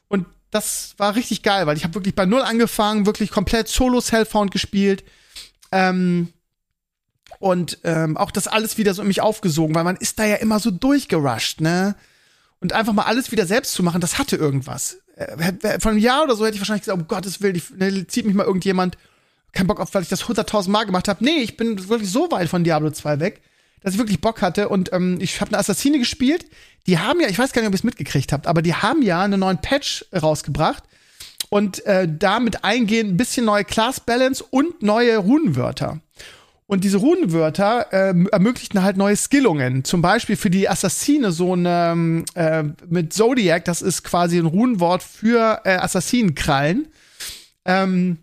Und 0.07 0.27
das 0.51 0.93
war 0.97 1.15
richtig 1.15 1.41
geil, 1.41 1.65
weil 1.65 1.77
ich 1.77 1.83
habe 1.83 1.95
wirklich 1.95 2.15
bei 2.15 2.25
Null 2.25 2.41
angefangen, 2.41 3.05
wirklich 3.05 3.31
komplett 3.31 3.67
Solo 3.67 4.01
Cellfound 4.01 4.51
gespielt. 4.51 5.03
Ähm, 5.71 6.31
und 7.39 7.79
ähm, 7.83 8.17
auch 8.17 8.29
das 8.29 8.47
alles 8.47 8.77
wieder 8.77 8.93
so 8.93 9.01
in 9.01 9.07
mich 9.07 9.21
aufgesogen, 9.21 9.73
weil 9.73 9.83
man 9.83 9.95
ist 9.95 10.19
da 10.19 10.25
ja 10.25 10.35
immer 10.35 10.59
so 10.59 10.69
durchgerusht, 10.69 11.59
ne? 11.59 11.95
Und 12.61 12.73
einfach 12.73 12.93
mal 12.93 13.03
alles 13.03 13.31
wieder 13.31 13.45
selbst 13.45 13.73
zu 13.73 13.83
machen, 13.83 13.99
das 13.99 14.17
hatte 14.17 14.37
irgendwas. 14.37 14.99
Äh, 15.15 15.79
Von 15.79 15.91
einem 15.91 15.99
Jahr 15.99 16.23
oder 16.23 16.35
so 16.35 16.45
hätte 16.45 16.55
ich 16.55 16.61
wahrscheinlich 16.61 16.83
gesagt, 16.83 16.99
um 16.99 17.07
Gottes 17.07 17.41
Willen, 17.41 17.55
ich, 17.55 17.69
ne, 17.71 18.07
zieht 18.07 18.25
mich 18.25 18.35
mal 18.35 18.45
irgendjemand, 18.45 18.97
kein 19.51 19.67
Bock 19.67 19.81
auf, 19.81 19.93
weil 19.93 20.03
ich 20.03 20.09
das 20.09 20.23
100.000 20.23 20.69
Mal 20.69 20.85
gemacht 20.85 21.07
habe. 21.09 21.23
Nee, 21.23 21.41
ich 21.41 21.57
bin 21.57 21.89
wirklich 21.89 22.09
so 22.09 22.31
weit 22.31 22.47
von 22.47 22.63
Diablo 22.63 22.91
2 22.91 23.19
weg, 23.19 23.41
dass 23.81 23.93
ich 23.93 23.99
wirklich 23.99 24.21
Bock 24.21 24.41
hatte 24.41 24.69
und 24.69 24.93
ähm, 24.93 25.17
ich 25.19 25.41
habe 25.41 25.49
eine 25.49 25.57
Assassine 25.57 25.99
gespielt. 25.99 26.45
Die 26.87 26.99
haben 26.99 27.19
ja, 27.19 27.27
ich 27.27 27.37
weiß 27.37 27.51
gar 27.51 27.61
nicht, 27.61 27.67
ob 27.67 27.73
ihr 27.73 27.79
es 27.79 27.83
mitgekriegt 27.83 28.31
habt, 28.31 28.47
aber 28.47 28.61
die 28.61 28.75
haben 28.75 29.01
ja 29.01 29.21
einen 29.21 29.39
neuen 29.39 29.59
Patch 29.59 30.05
rausgebracht 30.15 30.83
und 31.49 31.85
äh, 31.85 32.07
damit 32.09 32.63
eingehen 32.63 33.09
ein 33.09 33.17
bisschen 33.17 33.45
neue 33.45 33.65
Class 33.65 33.99
Balance 33.99 34.43
und 34.49 34.81
neue 34.81 35.17
Runenwörter. 35.17 35.99
Und 36.71 36.85
diese 36.85 36.99
Runenwörter 36.99 37.87
äh, 37.91 38.15
ermöglichten 38.31 38.81
halt 38.81 38.95
neue 38.95 39.17
Skillungen. 39.17 39.83
Zum 39.83 40.01
Beispiel 40.01 40.37
für 40.37 40.49
die 40.49 40.69
Assassine 40.69 41.33
so 41.33 41.51
eine 41.51 42.23
äh, 42.33 42.63
mit 42.87 43.11
Zodiac, 43.11 43.65
das 43.65 43.81
ist 43.81 44.03
quasi 44.05 44.37
ein 44.37 44.45
Runenwort 44.45 45.03
für 45.03 45.59
äh, 45.65 45.75
Assassinenkrallen. 45.75 46.87
Ähm, 47.65 48.19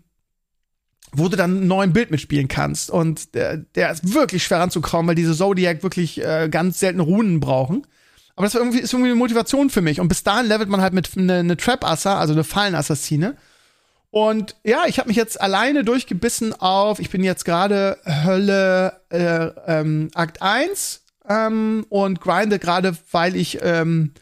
wo 1.11 1.27
du 1.27 1.37
dann 1.37 1.57
einen 1.57 1.67
neuen 1.67 1.93
Bild 1.93 2.09
mitspielen 2.09 2.47
kannst. 2.47 2.89
Und 2.89 3.35
der, 3.35 3.57
der 3.57 3.91
ist 3.91 4.15
wirklich 4.15 4.43
schwer 4.43 4.61
ranzukommen, 4.61 5.09
weil 5.09 5.15
diese 5.15 5.35
Zodiac 5.35 5.83
wirklich 5.83 6.19
äh, 6.19 6.49
ganz 6.49 6.79
seltene 6.79 7.03
Runen 7.03 7.39
brauchen. 7.39 7.85
Aber 8.35 8.47
das 8.47 8.55
war 8.55 8.61
irgendwie, 8.61 8.79
ist 8.79 8.93
irgendwie 8.93 9.11
eine 9.11 9.19
Motivation 9.19 9.69
für 9.69 9.81
mich. 9.81 9.99
Und 9.99 10.07
bis 10.07 10.23
dahin 10.23 10.47
levelt 10.47 10.69
man 10.69 10.81
halt 10.81 10.93
mit 10.93 11.15
eine, 11.15 11.35
eine 11.35 11.55
Trap-Assa, 11.55 12.17
also 12.17 12.33
eine 12.33 12.43
Fallenassassine. 12.43 13.37
Und 14.11 14.55
ja, 14.63 14.83
ich 14.87 14.97
habe 14.97 15.07
mich 15.07 15.17
jetzt 15.17 15.39
alleine 15.39 15.83
durchgebissen 15.83 16.59
auf, 16.59 16.99
ich 16.99 17.09
bin 17.09 17.23
jetzt 17.23 17.45
gerade 17.45 17.97
Hölle 18.05 19.01
äh, 19.09 19.51
ähm, 19.67 20.09
Akt 20.15 20.41
1 20.41 21.03
ähm, 21.27 21.85
und 21.89 22.19
grinde 22.19 22.57
gerade, 22.57 22.97
weil 23.11 23.35
ich 23.35 23.59
ähm, 23.61 24.13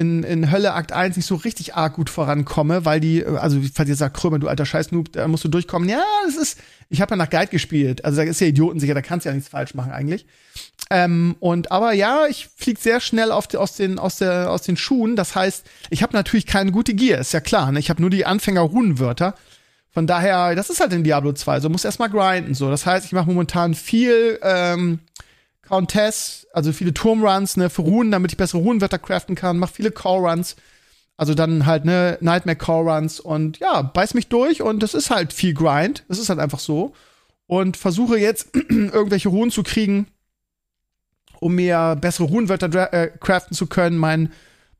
in, 0.00 0.22
in 0.22 0.50
Hölle 0.50 0.72
Akt 0.72 0.92
1 0.92 1.16
nicht 1.16 1.26
so 1.26 1.34
richtig 1.34 1.74
arg 1.74 1.92
gut 1.92 2.08
vorankomme, 2.08 2.86
weil 2.86 3.00
die, 3.00 3.22
also 3.24 3.60
falls 3.74 3.90
ihr 3.90 3.96
sagt, 3.96 4.16
Krömer, 4.16 4.38
du 4.38 4.48
alter 4.48 4.64
Scheiß-Noob, 4.64 5.12
da 5.12 5.28
musst 5.28 5.44
du 5.44 5.48
durchkommen. 5.48 5.90
Ja, 5.90 6.02
das 6.24 6.36
ist, 6.36 6.58
ich 6.88 7.02
habe 7.02 7.10
ja 7.10 7.16
nach 7.16 7.28
Guide 7.28 7.48
gespielt, 7.48 8.02
also 8.02 8.16
da 8.16 8.22
ist 8.22 8.40
ja 8.40 8.46
idiotensicher, 8.46 8.94
da 8.94 9.02
kannst 9.02 9.26
du 9.26 9.28
ja 9.28 9.34
nichts 9.34 9.50
falsch 9.50 9.74
machen 9.74 9.92
eigentlich. 9.92 10.24
Ähm, 10.88 11.36
und 11.38 11.70
aber 11.70 11.92
ja, 11.92 12.26
ich 12.28 12.48
flieg 12.56 12.78
sehr 12.78 13.00
schnell 13.00 13.30
auf 13.30 13.46
die, 13.46 13.58
aus, 13.58 13.76
den, 13.76 13.98
aus, 13.98 14.16
der, 14.16 14.50
aus 14.50 14.62
den 14.62 14.78
Schuhen. 14.78 15.16
Das 15.16 15.36
heißt, 15.36 15.66
ich 15.90 16.02
habe 16.02 16.16
natürlich 16.16 16.46
keine 16.46 16.72
gute 16.72 16.94
Gear, 16.94 17.20
ist 17.20 17.34
ja 17.34 17.40
klar. 17.40 17.70
Ne? 17.70 17.78
Ich 17.78 17.90
habe 17.90 18.00
nur 18.00 18.10
die 18.10 18.24
Anfänger-Runenwörter. 18.24 19.34
Von 19.92 20.06
daher, 20.06 20.54
das 20.54 20.70
ist 20.70 20.80
halt 20.80 20.94
in 20.94 21.04
Diablo 21.04 21.34
2. 21.34 21.60
So 21.60 21.68
muss 21.68 21.84
erstmal 21.84 22.08
grinden. 22.08 22.54
So, 22.54 22.70
das 22.70 22.86
heißt, 22.86 23.04
ich 23.04 23.12
mache 23.12 23.28
momentan 23.28 23.74
viel 23.74 24.38
ähm, 24.42 25.00
Countess, 25.70 26.48
also 26.52 26.72
viele 26.72 26.92
Turmruns, 26.92 27.56
ne, 27.56 27.70
für 27.70 27.82
Runen, 27.82 28.10
damit 28.10 28.32
ich 28.32 28.36
bessere 28.36 28.60
Runenwörter 28.60 28.98
craften 28.98 29.36
kann, 29.36 29.58
mach 29.58 29.70
viele 29.70 29.92
Core-Runs. 29.92 30.56
Also 31.16 31.34
dann 31.34 31.66
halt, 31.66 31.84
ne, 31.84 32.18
Nightmare 32.20 32.56
Core 32.56 32.92
Runs 32.92 33.20
und 33.20 33.58
ja, 33.58 33.82
beiß 33.82 34.14
mich 34.14 34.28
durch 34.28 34.62
und 34.62 34.82
das 34.82 34.94
ist 34.94 35.10
halt 35.10 35.32
viel 35.32 35.54
Grind. 35.54 36.04
Das 36.08 36.18
ist 36.18 36.28
halt 36.28 36.40
einfach 36.40 36.58
so. 36.58 36.92
Und 37.46 37.76
versuche 37.76 38.18
jetzt 38.18 38.56
irgendwelche 38.68 39.28
Runen 39.28 39.50
zu 39.50 39.62
kriegen, 39.62 40.06
um 41.38 41.54
mir 41.54 41.96
bessere 42.00 42.26
Runenwörter 42.26 42.92
äh, 42.92 43.10
craften 43.20 43.56
zu 43.56 43.66
können. 43.66 43.96
Mein, 43.96 44.32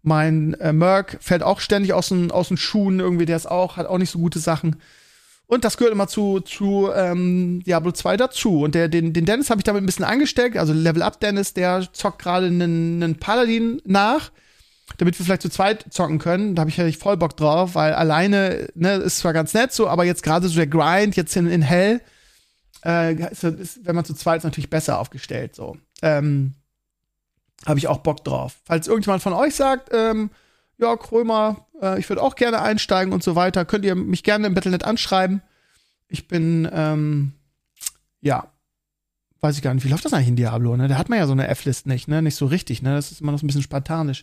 mein 0.02 0.54
äh, 0.54 0.72
Merc 0.72 1.18
fällt 1.20 1.42
auch 1.42 1.60
ständig 1.60 1.92
aus 1.92 2.08
den, 2.08 2.30
aus 2.30 2.48
den 2.48 2.56
Schuhen 2.56 3.00
irgendwie, 3.00 3.26
der 3.26 3.36
ist 3.36 3.50
auch, 3.50 3.76
hat 3.76 3.86
auch 3.86 3.98
nicht 3.98 4.10
so 4.10 4.18
gute 4.18 4.38
Sachen. 4.38 4.76
Und 5.50 5.64
das 5.64 5.76
gehört 5.76 5.92
immer 5.92 6.06
zu, 6.06 6.38
zu 6.38 6.92
ähm, 6.94 7.60
Diablo 7.66 7.90
2 7.90 8.16
dazu. 8.16 8.60
Und 8.60 8.76
der, 8.76 8.86
den, 8.88 9.12
den 9.12 9.24
Dennis 9.24 9.50
habe 9.50 9.58
ich 9.58 9.64
damit 9.64 9.82
ein 9.82 9.86
bisschen 9.86 10.04
angesteckt. 10.04 10.56
Also 10.56 10.72
Level 10.72 11.02
Up 11.02 11.18
Dennis, 11.18 11.54
der 11.54 11.88
zockt 11.92 12.22
gerade 12.22 12.46
einen, 12.46 13.16
Paladin 13.18 13.82
nach, 13.84 14.30
damit 14.98 15.18
wir 15.18 15.24
vielleicht 15.24 15.42
zu 15.42 15.50
zweit 15.50 15.86
zocken 15.90 16.20
können. 16.20 16.54
Da 16.54 16.60
habe 16.60 16.70
ich 16.70 16.76
ja 16.76 16.88
voll 16.92 17.16
Bock 17.16 17.36
drauf, 17.36 17.74
weil 17.74 17.94
alleine, 17.94 18.68
ne, 18.76 18.94
ist 18.98 19.18
zwar 19.18 19.32
ganz 19.32 19.52
nett 19.52 19.72
so, 19.72 19.88
aber 19.88 20.04
jetzt 20.04 20.22
gerade 20.22 20.46
so 20.46 20.54
der 20.54 20.68
Grind, 20.68 21.16
jetzt 21.16 21.34
in, 21.34 21.48
in 21.48 21.62
Hell, 21.62 22.00
äh, 22.84 23.14
ist, 23.32 23.42
ist, 23.42 23.84
wenn 23.84 23.96
man 23.96 24.04
zu 24.04 24.14
zweit 24.14 24.38
ist, 24.38 24.44
natürlich 24.44 24.70
besser 24.70 25.00
aufgestellt. 25.00 25.56
So. 25.56 25.76
Ähm, 26.00 26.54
habe 27.66 27.80
ich 27.80 27.88
auch 27.88 27.98
Bock 27.98 28.22
drauf. 28.22 28.60
Falls 28.66 28.86
irgendjemand 28.86 29.20
von 29.20 29.32
euch 29.32 29.56
sagt, 29.56 29.90
ähm, 29.92 30.30
ja, 30.80 30.96
Krömer, 30.96 31.66
äh, 31.80 31.98
ich 31.98 32.08
würde 32.08 32.22
auch 32.22 32.34
gerne 32.34 32.62
einsteigen 32.62 33.12
und 33.12 33.22
so 33.22 33.36
weiter. 33.36 33.64
Könnt 33.64 33.84
ihr 33.84 33.94
mich 33.94 34.22
gerne 34.22 34.46
im 34.46 34.54
Battlenet 34.54 34.84
anschreiben. 34.84 35.42
Ich 36.08 36.26
bin, 36.26 36.68
ähm, 36.72 37.32
ja, 38.20 38.48
weiß 39.42 39.56
ich 39.56 39.62
gar 39.62 39.72
nicht, 39.72 39.84
wie 39.84 39.88
läuft 39.88 40.04
das 40.04 40.12
eigentlich 40.12 40.28
in 40.28 40.36
Diablo, 40.36 40.76
ne? 40.76 40.88
Da 40.88 40.96
hat 40.96 41.08
man 41.08 41.18
ja 41.18 41.26
so 41.26 41.32
eine 41.32 41.48
F-List 41.48 41.86
nicht, 41.86 42.08
ne? 42.08 42.20
Nicht 42.20 42.34
so 42.34 42.46
richtig, 42.46 42.82
ne? 42.82 42.94
Das 42.94 43.10
ist 43.10 43.20
immer 43.20 43.32
noch 43.32 43.42
ein 43.42 43.46
bisschen 43.46 43.62
spartanisch. 43.62 44.22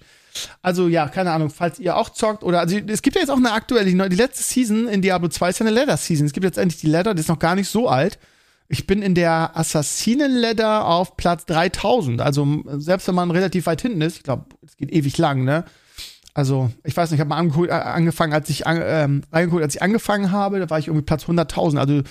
Also, 0.61 0.87
ja, 0.87 1.07
keine 1.07 1.31
Ahnung, 1.31 1.49
falls 1.49 1.79
ihr 1.79 1.95
auch 1.95 2.09
zockt 2.09 2.43
oder, 2.43 2.59
also, 2.59 2.77
es 2.77 3.01
gibt 3.01 3.15
ja 3.15 3.21
jetzt 3.21 3.31
auch 3.31 3.37
eine 3.37 3.51
aktuelle, 3.51 4.09
die, 4.09 4.15
letzte 4.15 4.43
Season 4.43 4.87
in 4.87 5.01
Diablo 5.01 5.29
2 5.29 5.49
ist 5.49 5.59
ja 5.59 5.65
eine 5.65 5.75
Leather-Season. 5.75 6.27
Es 6.27 6.33
gibt 6.33 6.43
jetzt 6.43 6.57
endlich 6.57 6.81
die 6.81 6.87
Leather, 6.87 7.13
die 7.13 7.21
ist 7.21 7.29
noch 7.29 7.39
gar 7.39 7.55
nicht 7.55 7.69
so 7.69 7.87
alt. 7.87 8.19
Ich 8.67 8.85
bin 8.85 9.01
in 9.01 9.15
der 9.15 9.57
Assassinen-Leather 9.57 10.85
auf 10.85 11.17
Platz 11.17 11.45
3000. 11.45 12.21
Also, 12.21 12.63
selbst 12.77 13.07
wenn 13.07 13.15
man 13.15 13.31
relativ 13.31 13.65
weit 13.65 13.81
hinten 13.81 14.01
ist, 14.01 14.17
ich 14.17 14.23
glaube, 14.23 14.45
es 14.63 14.77
geht 14.77 14.91
ewig 14.91 15.17
lang, 15.17 15.43
ne? 15.43 15.65
Also, 16.37 16.69
ich 16.83 16.95
weiß 16.95 17.09
nicht, 17.09 17.17
ich 17.17 17.21
habe 17.21 17.29
mal 17.29 17.37
angeguckt, 17.37 17.69
äh, 17.69 17.73
angefangen, 17.73 18.31
als 18.31 18.47
ich, 18.51 18.61
ähm, 18.67 19.23
reingeguckt, 19.31 19.63
als 19.63 19.73
ich 19.73 19.81
angefangen 19.81 20.31
habe, 20.31 20.59
da 20.59 20.69
war 20.69 20.77
ich 20.77 20.85
irgendwie 20.85 21.03
Platz 21.03 21.25
100.000. 21.25 21.79
Also, 21.79 22.03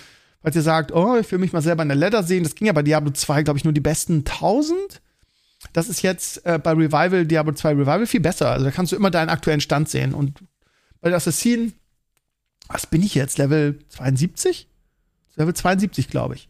falls 0.43 0.57
ihr 0.57 0.63
sagt, 0.63 0.91
oh, 0.91 1.17
ich 1.17 1.31
will 1.31 1.39
mich 1.39 1.53
mal 1.53 1.63
selber 1.63 1.85
in 1.85 1.89
der 1.89 1.97
Leather 1.97 2.25
sehen, 2.25 2.43
das 2.43 2.57
ging 2.57 2.67
ja 2.67 2.73
bei 2.73 2.83
Diablo 2.83 3.13
2, 3.13 3.45
glaube 3.45 3.57
ich, 3.57 3.63
nur 3.63 3.73
die 3.73 3.81
besten 3.81 4.25
1000. 4.25 5.01
Das 5.73 5.89
ist 5.89 6.03
jetzt 6.03 6.45
äh, 6.45 6.59
bei 6.59 6.73
Revival, 6.73 7.25
Diablo 7.25 7.53
2 7.53 7.71
Revival 7.75 8.07
viel 8.09 8.19
besser. 8.19 8.51
Also, 8.51 8.65
da 8.65 8.73
kannst 8.73 8.91
du 8.91 8.97
immer 8.97 9.13
deinen 9.13 9.29
aktuellen 9.29 9.61
Stand 9.61 9.89
sehen. 9.89 10.13
Und 10.13 10.41
bei 11.01 11.09
der 11.09 11.19
Assassin, 11.19 11.75
was 12.67 12.89
bin 12.89 13.05
ich 13.05 13.15
jetzt? 13.15 13.39
Level 13.39 13.79
72? 13.91 14.69
Level 15.37 15.55
72, 15.55 16.09
glaube 16.09 16.35
ich. 16.35 16.49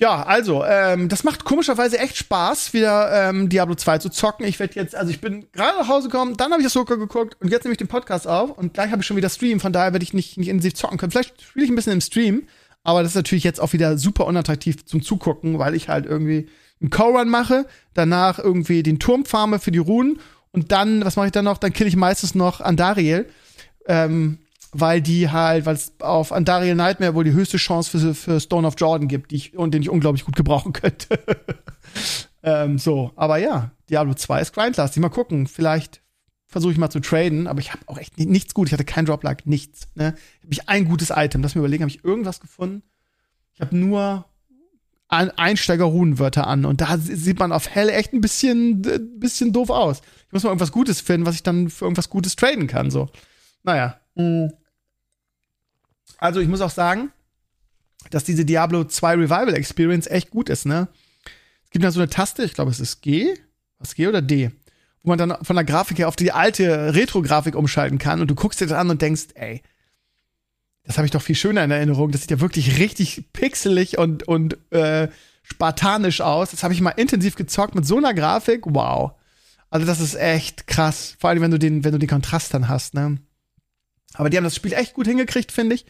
Ja, 0.00 0.22
also, 0.22 0.64
ähm, 0.64 1.08
das 1.08 1.24
macht 1.24 1.44
komischerweise 1.44 1.98
echt 1.98 2.16
Spaß, 2.16 2.72
wieder 2.72 3.30
ähm, 3.30 3.48
Diablo 3.48 3.74
2 3.74 3.98
zu 3.98 4.10
zocken. 4.10 4.46
Ich 4.46 4.60
werde 4.60 4.76
jetzt, 4.76 4.94
also 4.94 5.10
ich 5.10 5.20
bin 5.20 5.50
gerade 5.50 5.76
nach 5.76 5.88
Hause 5.88 6.08
gekommen, 6.08 6.36
dann 6.36 6.52
habe 6.52 6.62
ich 6.62 6.66
das 6.66 6.72
Soka 6.72 6.94
geguckt 6.94 7.36
und 7.40 7.50
jetzt 7.50 7.64
nehme 7.64 7.72
ich 7.72 7.78
den 7.78 7.88
Podcast 7.88 8.28
auf 8.28 8.56
und 8.56 8.74
gleich 8.74 8.92
habe 8.92 9.02
ich 9.02 9.06
schon 9.08 9.16
wieder 9.16 9.28
Stream, 9.28 9.58
von 9.58 9.72
daher 9.72 9.92
werde 9.92 10.04
ich 10.04 10.14
nicht, 10.14 10.38
nicht 10.38 10.46
intensiv 10.46 10.74
zocken 10.74 10.98
können. 10.98 11.10
Vielleicht 11.10 11.42
spiele 11.42 11.64
ich 11.64 11.72
ein 11.72 11.74
bisschen 11.74 11.94
im 11.94 12.00
Stream, 12.00 12.46
aber 12.84 13.02
das 13.02 13.10
ist 13.10 13.16
natürlich 13.16 13.42
jetzt 13.42 13.60
auch 13.60 13.72
wieder 13.72 13.98
super 13.98 14.26
unattraktiv 14.26 14.86
zum 14.86 15.02
Zugucken, 15.02 15.58
weil 15.58 15.74
ich 15.74 15.88
halt 15.88 16.06
irgendwie 16.06 16.48
einen 16.80 16.90
Co-Run 16.90 17.28
mache, 17.28 17.66
danach 17.94 18.38
irgendwie 18.38 18.84
den 18.84 19.00
Turm 19.00 19.24
farme 19.24 19.58
für 19.58 19.72
die 19.72 19.78
Runen 19.78 20.20
und 20.52 20.70
dann, 20.70 21.04
was 21.04 21.16
mache 21.16 21.26
ich 21.26 21.32
dann 21.32 21.44
noch? 21.44 21.58
Dann 21.58 21.72
kill 21.72 21.88
ich 21.88 21.96
meistens 21.96 22.36
noch 22.36 22.60
Andariel. 22.60 23.28
Ähm, 23.86 24.38
weil 24.72 25.00
die 25.00 25.30
halt, 25.30 25.66
weil 25.66 25.74
es 25.74 25.92
auf 26.00 26.32
Andariel 26.32 26.74
Nightmare 26.74 27.14
wohl 27.14 27.24
die 27.24 27.32
höchste 27.32 27.56
Chance 27.56 27.98
für, 27.98 28.14
für 28.14 28.40
Stone 28.40 28.66
of 28.66 28.74
Jordan 28.76 29.08
gibt, 29.08 29.30
die 29.30 29.36
ich, 29.36 29.56
und 29.56 29.72
den 29.72 29.82
ich 29.82 29.90
unglaublich 29.90 30.24
gut 30.24 30.36
gebrauchen 30.36 30.72
könnte. 30.74 31.18
ähm, 32.42 32.78
so, 32.78 33.12
aber 33.16 33.38
ja, 33.38 33.70
Diablo 33.88 34.14
2 34.14 34.40
ist 34.40 34.52
grindlastig. 34.52 35.00
Mal 35.00 35.08
gucken, 35.08 35.46
vielleicht 35.46 36.02
versuche 36.46 36.72
ich 36.72 36.78
mal 36.78 36.90
zu 36.90 37.00
traden, 37.00 37.46
aber 37.46 37.60
ich 37.60 37.72
habe 37.72 37.82
auch 37.86 37.98
echt 37.98 38.18
nichts 38.18 38.54
gut. 38.54 38.68
Ich 38.68 38.72
hatte 38.72 38.84
kein 38.84 39.04
Droplag, 39.04 39.44
nichts. 39.44 39.88
Ne? 39.94 40.14
Habe 40.42 40.52
ich 40.52 40.68
ein 40.68 40.86
gutes 40.86 41.10
Item. 41.14 41.42
Lass 41.42 41.54
mir 41.54 41.60
überlegen, 41.60 41.82
habe 41.82 41.90
ich 41.90 42.04
irgendwas 42.04 42.40
gefunden? 42.40 42.82
Ich 43.54 43.60
habe 43.60 43.76
nur 43.76 44.24
Einsteiger-Runenwörter 45.08 46.46
an 46.46 46.64
und 46.64 46.80
da 46.82 46.98
sieht 46.98 47.38
man 47.38 47.52
auf 47.52 47.70
Hell 47.70 47.88
echt 47.88 48.12
ein 48.12 48.20
bisschen, 48.20 48.82
bisschen 49.18 49.52
doof 49.52 49.70
aus. 49.70 50.02
Ich 50.26 50.32
muss 50.32 50.42
mal 50.42 50.50
irgendwas 50.50 50.72
Gutes 50.72 51.00
finden, 51.00 51.26
was 51.26 51.34
ich 51.34 51.42
dann 51.42 51.70
für 51.70 51.86
irgendwas 51.86 52.10
Gutes 52.10 52.36
traden 52.36 52.66
kann. 52.66 52.90
So, 52.90 53.08
naja. 53.62 53.98
Also 56.18 56.40
ich 56.40 56.48
muss 56.48 56.60
auch 56.60 56.70
sagen, 56.70 57.10
dass 58.10 58.24
diese 58.24 58.44
Diablo 58.44 58.84
2 58.84 59.14
Revival 59.14 59.54
Experience 59.54 60.06
echt 60.06 60.30
gut 60.30 60.48
ist, 60.48 60.66
ne? 60.66 60.88
Es 61.64 61.70
gibt 61.70 61.84
da 61.84 61.90
so 61.90 62.00
eine 62.00 62.08
Taste, 62.08 62.44
ich 62.44 62.54
glaube, 62.54 62.70
es 62.70 62.80
ist 62.80 63.02
G, 63.02 63.34
was 63.78 63.94
G 63.94 64.08
oder 64.08 64.22
D, 64.22 64.50
wo 65.02 65.10
man 65.10 65.18
dann 65.18 65.44
von 65.44 65.54
der 65.54 65.64
Grafik 65.64 65.98
her 65.98 66.08
auf 66.08 66.16
die 66.16 66.32
alte 66.32 66.94
Retro-Grafik 66.94 67.54
umschalten 67.54 67.98
kann 67.98 68.20
und 68.20 68.30
du 68.30 68.34
guckst 68.34 68.60
dir 68.60 68.66
das 68.66 68.78
an 68.78 68.90
und 68.90 69.02
denkst, 69.02 69.28
ey, 69.34 69.62
das 70.84 70.96
habe 70.96 71.04
ich 71.04 71.10
doch 71.12 71.20
viel 71.20 71.34
schöner 71.36 71.62
in 71.62 71.70
Erinnerung. 71.70 72.10
Das 72.10 72.22
sieht 72.22 72.30
ja 72.30 72.40
wirklich 72.40 72.78
richtig 72.78 73.30
pixelig 73.34 73.98
und, 73.98 74.26
und 74.26 74.56
äh, 74.72 75.08
spartanisch 75.42 76.22
aus. 76.22 76.50
Das 76.50 76.62
habe 76.62 76.72
ich 76.72 76.80
mal 76.80 76.90
intensiv 76.90 77.34
gezockt 77.36 77.74
mit 77.74 77.86
so 77.86 77.98
einer 77.98 78.14
Grafik. 78.14 78.62
Wow. 78.64 79.12
Also 79.68 79.86
das 79.86 80.00
ist 80.00 80.14
echt 80.14 80.66
krass. 80.66 81.14
Vor 81.18 81.28
allem, 81.28 81.42
wenn 81.42 81.50
du 81.50 81.58
den, 81.58 81.84
wenn 81.84 81.92
du 81.92 81.98
den 81.98 82.08
Kontrast 82.08 82.54
dann 82.54 82.68
hast, 82.68 82.94
ne? 82.94 83.18
Aber 84.14 84.30
die 84.30 84.36
haben 84.36 84.44
das 84.44 84.56
Spiel 84.56 84.72
echt 84.72 84.94
gut 84.94 85.06
hingekriegt, 85.06 85.52
finde 85.52 85.76
ich. 85.76 85.86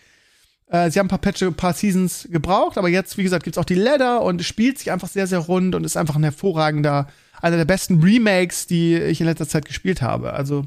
Äh, 0.69 0.91
sie 0.91 0.99
haben 0.99 1.07
ein 1.07 1.11
paar 1.11 1.19
Patches, 1.19 1.49
ein 1.49 1.55
paar 1.55 1.73
Seasons 1.73 2.29
gebraucht, 2.31 2.77
aber 2.79 2.89
jetzt, 2.89 3.17
wie 3.17 3.23
gesagt, 3.23 3.45
gibt's 3.45 3.59
auch 3.59 3.65
die 3.65 3.75
Leather 3.75 4.23
und 4.23 4.41
es 4.41 4.47
spielt 4.47 4.79
sich 4.79 4.91
einfach 4.91 5.09
sehr, 5.09 5.27
sehr 5.27 5.39
rund 5.39 5.75
und 5.75 5.85
ist 5.85 5.97
einfach 5.97 6.17
ein 6.17 6.23
hervorragender, 6.23 7.09
einer 7.41 7.57
der 7.57 7.65
besten 7.65 8.03
Remakes, 8.03 8.67
die 8.67 8.97
ich 8.97 9.21
in 9.21 9.27
letzter 9.27 9.49
Zeit 9.49 9.65
gespielt 9.65 10.03
habe. 10.03 10.33
Also 10.33 10.65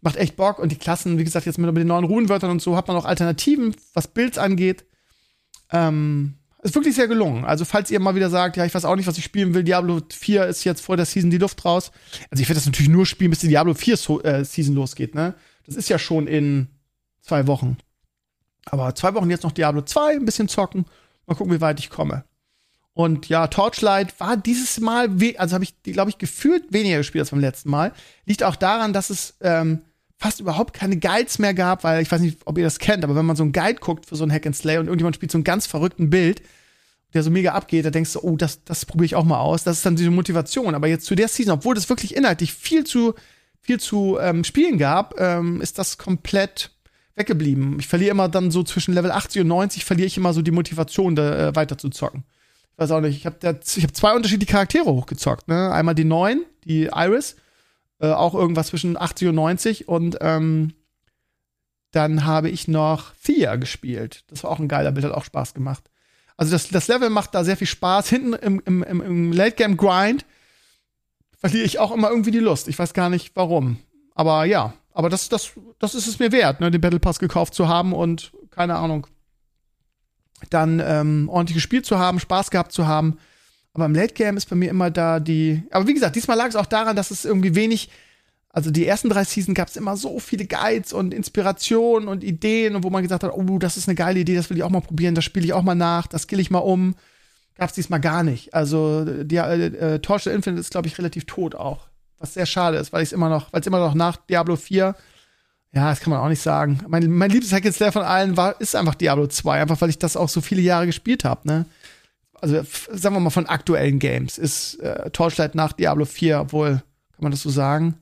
macht 0.00 0.16
echt 0.16 0.36
Bock 0.36 0.58
und 0.58 0.72
die 0.72 0.76
Klassen, 0.76 1.18
wie 1.18 1.24
gesagt, 1.24 1.46
jetzt 1.46 1.58
mit, 1.58 1.66
mit 1.66 1.78
den 1.78 1.88
neuen 1.88 2.04
Runenwörtern 2.04 2.50
und 2.50 2.62
so 2.62 2.76
hat 2.76 2.88
man 2.88 2.96
auch 2.96 3.04
Alternativen, 3.04 3.74
was 3.94 4.08
Builds 4.08 4.38
angeht. 4.38 4.84
Ähm, 5.72 6.34
ist 6.62 6.74
wirklich 6.74 6.94
sehr 6.94 7.08
gelungen. 7.08 7.44
Also, 7.44 7.64
falls 7.64 7.90
ihr 7.90 8.00
mal 8.00 8.16
wieder 8.16 8.30
sagt, 8.30 8.56
ja, 8.56 8.64
ich 8.64 8.74
weiß 8.74 8.84
auch 8.84 8.96
nicht, 8.96 9.06
was 9.06 9.18
ich 9.18 9.24
spielen 9.24 9.54
will, 9.54 9.62
Diablo 9.62 10.00
4 10.10 10.46
ist 10.46 10.64
jetzt 10.64 10.80
vor 10.80 10.96
der 10.96 11.06
Season 11.06 11.30
die 11.30 11.38
Luft 11.38 11.64
raus. 11.64 11.92
Also, 12.30 12.42
ich 12.42 12.48
werde 12.48 12.58
das 12.58 12.66
natürlich 12.66 12.90
nur 12.90 13.06
spielen, 13.06 13.30
bis 13.30 13.40
die 13.40 13.48
Diablo 13.48 13.74
4 13.74 13.96
so 13.96 14.22
äh, 14.22 14.44
Season 14.44 14.74
losgeht, 14.74 15.14
ne? 15.14 15.34
Das 15.68 15.76
ist 15.76 15.90
ja 15.90 15.98
schon 15.98 16.26
in 16.26 16.68
zwei 17.20 17.46
Wochen. 17.46 17.76
Aber 18.64 18.94
zwei 18.94 19.12
Wochen 19.12 19.28
jetzt 19.28 19.44
noch 19.44 19.52
Diablo 19.52 19.82
2, 19.82 20.14
ein 20.14 20.24
bisschen 20.24 20.48
zocken. 20.48 20.86
Mal 21.26 21.34
gucken, 21.34 21.52
wie 21.52 21.60
weit 21.60 21.78
ich 21.78 21.90
komme. 21.90 22.24
Und 22.94 23.28
ja, 23.28 23.46
Torchlight 23.48 24.18
war 24.18 24.38
dieses 24.38 24.80
Mal, 24.80 25.10
also 25.36 25.54
habe 25.54 25.64
ich, 25.64 25.82
glaube 25.82 26.08
ich, 26.08 26.16
gefühlt 26.16 26.72
weniger 26.72 26.96
gespielt 26.96 27.20
als 27.20 27.30
beim 27.30 27.40
letzten 27.40 27.68
Mal. 27.68 27.92
Liegt 28.24 28.42
auch 28.42 28.56
daran, 28.56 28.94
dass 28.94 29.10
es 29.10 29.36
ähm, 29.42 29.82
fast 30.16 30.40
überhaupt 30.40 30.72
keine 30.72 30.96
Guides 30.96 31.38
mehr 31.38 31.52
gab, 31.52 31.84
weil 31.84 32.00
ich 32.00 32.10
weiß 32.10 32.22
nicht, 32.22 32.38
ob 32.46 32.56
ihr 32.56 32.64
das 32.64 32.78
kennt, 32.78 33.04
aber 33.04 33.14
wenn 33.14 33.26
man 33.26 33.36
so 33.36 33.42
einen 33.42 33.52
Guide 33.52 33.78
guckt 33.78 34.06
für 34.06 34.16
so 34.16 34.24
ein 34.24 34.32
Hack 34.32 34.46
and 34.46 34.56
Slay 34.56 34.78
und 34.78 34.86
irgendjemand 34.86 35.16
spielt 35.16 35.30
so 35.30 35.36
einen 35.36 35.44
ganz 35.44 35.66
verrückten 35.66 36.08
Bild, 36.08 36.40
der 37.14 37.22
so 37.22 37.30
mega 37.30 37.52
abgeht, 37.52 37.84
da 37.84 37.90
denkst 37.90 38.14
du, 38.14 38.20
oh, 38.22 38.36
das, 38.36 38.64
das 38.64 38.86
probiere 38.86 39.04
ich 39.04 39.14
auch 39.14 39.24
mal 39.24 39.38
aus. 39.38 39.64
Das 39.64 39.76
ist 39.76 39.86
dann 39.86 39.96
diese 39.96 40.10
Motivation. 40.10 40.74
Aber 40.74 40.88
jetzt 40.88 41.06
zu 41.06 41.14
der 41.14 41.28
Season, 41.28 41.52
obwohl 41.52 41.74
das 41.74 41.88
wirklich 41.88 42.16
inhaltlich 42.16 42.52
viel 42.52 42.84
zu, 42.84 43.14
viel 43.68 43.78
zu 43.78 44.16
ähm, 44.18 44.44
spielen 44.44 44.78
gab, 44.78 45.20
ähm, 45.20 45.60
ist 45.60 45.78
das 45.78 45.98
komplett 45.98 46.70
weggeblieben. 47.16 47.78
Ich 47.78 47.86
verliere 47.86 48.12
immer 48.12 48.30
dann 48.30 48.50
so 48.50 48.62
zwischen 48.62 48.94
Level 48.94 49.10
80 49.10 49.42
und 49.42 49.48
90 49.48 49.84
verliere 49.84 50.06
ich 50.06 50.16
immer 50.16 50.32
so 50.32 50.40
die 50.40 50.52
Motivation, 50.52 51.14
da, 51.14 51.48
äh, 51.48 51.54
weiter 51.54 51.76
zu 51.76 51.90
zocken. 51.90 52.24
Ich 52.72 52.78
weiß 52.78 52.92
auch 52.92 53.02
nicht, 53.02 53.18
ich 53.18 53.26
habe 53.26 53.36
hab 53.46 53.62
zwei 53.62 54.16
unterschiedliche 54.16 54.52
Charaktere 54.52 54.86
hochgezockt. 54.86 55.48
Ne? 55.48 55.70
Einmal 55.70 55.94
die 55.94 56.06
neuen, 56.06 56.46
die 56.64 56.84
Iris, 56.84 57.36
äh, 58.00 58.10
auch 58.10 58.32
irgendwas 58.32 58.68
zwischen 58.68 58.96
80 58.96 59.28
und 59.28 59.34
90 59.34 59.86
und 59.86 60.16
ähm, 60.22 60.72
dann 61.90 62.24
habe 62.24 62.48
ich 62.48 62.68
noch 62.68 63.12
Thea 63.22 63.56
gespielt. 63.56 64.24
Das 64.28 64.44
war 64.44 64.50
auch 64.50 64.60
ein 64.60 64.68
geiler 64.68 64.92
Bild, 64.92 65.04
hat 65.04 65.12
auch 65.12 65.24
Spaß 65.24 65.52
gemacht. 65.52 65.90
Also 66.38 66.52
das, 66.52 66.70
das 66.70 66.88
Level 66.88 67.10
macht 67.10 67.34
da 67.34 67.44
sehr 67.44 67.58
viel 67.58 67.66
Spaß. 67.66 68.08
Hinten 68.08 68.32
im, 68.32 68.62
im, 68.64 68.82
im, 68.82 69.02
im 69.02 69.32
Late-Game-Grind 69.32 70.24
verliere 71.38 71.64
ich 71.64 71.78
auch 71.78 71.92
immer 71.92 72.10
irgendwie 72.10 72.30
die 72.30 72.38
Lust. 72.38 72.68
Ich 72.68 72.78
weiß 72.78 72.92
gar 72.94 73.08
nicht 73.08 73.32
warum. 73.34 73.78
Aber 74.14 74.44
ja, 74.44 74.74
aber 74.92 75.08
das, 75.08 75.28
das, 75.28 75.52
das 75.78 75.94
ist 75.94 76.08
es 76.08 76.18
mir 76.18 76.32
wert, 76.32 76.60
ne, 76.60 76.70
den 76.70 76.80
Battle 76.80 76.98
Pass 76.98 77.18
gekauft 77.18 77.54
zu 77.54 77.68
haben 77.68 77.92
und 77.92 78.32
keine 78.50 78.76
Ahnung, 78.76 79.06
dann 80.50 80.82
ähm, 80.84 81.28
ordentlich 81.28 81.54
gespielt 81.54 81.86
zu 81.86 81.98
haben, 81.98 82.20
Spaß 82.20 82.50
gehabt 82.50 82.72
zu 82.72 82.86
haben. 82.86 83.18
Aber 83.74 83.86
im 83.86 83.94
Late 83.94 84.14
Game 84.14 84.36
ist 84.36 84.50
bei 84.50 84.56
mir 84.56 84.70
immer 84.70 84.90
da 84.90 85.20
die. 85.20 85.62
Aber 85.70 85.86
wie 85.86 85.94
gesagt, 85.94 86.16
diesmal 86.16 86.36
lag 86.36 86.48
es 86.48 86.56
auch 86.56 86.66
daran, 86.66 86.96
dass 86.96 87.12
es 87.12 87.24
irgendwie 87.24 87.54
wenig. 87.54 87.90
Also 88.50 88.70
die 88.70 88.86
ersten 88.86 89.08
drei 89.08 89.22
Season 89.24 89.54
gab 89.54 89.68
es 89.68 89.76
immer 89.76 89.96
so 89.96 90.18
viele 90.18 90.46
Guides 90.46 90.92
und 90.92 91.14
Inspirationen 91.14 92.08
und 92.08 92.24
Ideen 92.24 92.74
und 92.74 92.82
wo 92.82 92.90
man 92.90 93.02
gesagt 93.02 93.22
hat, 93.22 93.32
oh, 93.32 93.58
das 93.58 93.76
ist 93.76 93.88
eine 93.88 93.94
geile 93.94 94.18
Idee, 94.18 94.34
das 94.34 94.50
will 94.50 94.56
ich 94.56 94.62
auch 94.64 94.70
mal 94.70 94.80
probieren, 94.80 95.14
das 95.14 95.24
spiele 95.24 95.44
ich 95.44 95.52
auch 95.52 95.62
mal 95.62 95.74
nach, 95.74 96.06
das 96.08 96.22
skill 96.22 96.40
ich 96.40 96.50
mal 96.50 96.58
um. 96.58 96.96
Gab 97.58 97.68
es 97.70 97.74
diesmal 97.74 98.00
gar 98.00 98.22
nicht. 98.22 98.54
Also 98.54 99.04
die 99.04 99.36
äh, 99.36 99.66
äh, 99.66 99.98
Torchlight 99.98 100.36
Infinite 100.36 100.60
ist, 100.60 100.70
glaube 100.70 100.86
ich, 100.86 100.96
relativ 100.96 101.26
tot 101.26 101.56
auch. 101.56 101.88
Was 102.18 102.34
sehr 102.34 102.46
schade 102.46 102.78
ist, 102.78 102.92
weil 102.92 103.02
ich 103.02 103.08
es 103.08 103.12
immer 103.12 103.28
noch, 103.28 103.52
weil 103.52 103.60
es 103.60 103.66
immer 103.66 103.80
noch 103.80 103.94
nach 103.94 104.16
Diablo 104.16 104.56
4, 104.56 104.94
ja, 105.72 105.90
das 105.90 106.00
kann 106.00 106.12
man 106.12 106.20
auch 106.20 106.28
nicht 106.28 106.40
sagen. 106.40 106.80
Mein, 106.88 107.10
mein 107.10 107.30
liebstes 107.30 107.52
Hack 107.52 107.70
Slayer 107.72 107.92
von 107.92 108.02
allen 108.02 108.36
war, 108.36 108.60
ist 108.60 108.74
einfach 108.74 108.94
Diablo 108.94 109.26
2, 109.26 109.60
einfach 109.60 109.80
weil 109.80 109.90
ich 109.90 109.98
das 109.98 110.16
auch 110.16 110.28
so 110.28 110.40
viele 110.40 110.62
Jahre 110.62 110.86
gespielt 110.86 111.24
habe, 111.24 111.46
ne? 111.46 111.66
Also, 112.40 112.62
sagen 112.92 113.16
wir 113.16 113.20
mal 113.20 113.30
von 113.30 113.46
aktuellen 113.46 113.98
Games, 113.98 114.38
ist 114.38 114.76
äh, 114.76 115.10
Torchlight 115.10 115.56
nach 115.56 115.72
Diablo 115.72 116.04
4, 116.04 116.40
obwohl, 116.40 116.70
kann 116.70 117.22
man 117.22 117.32
das 117.32 117.42
so 117.42 117.50
sagen? 117.50 117.94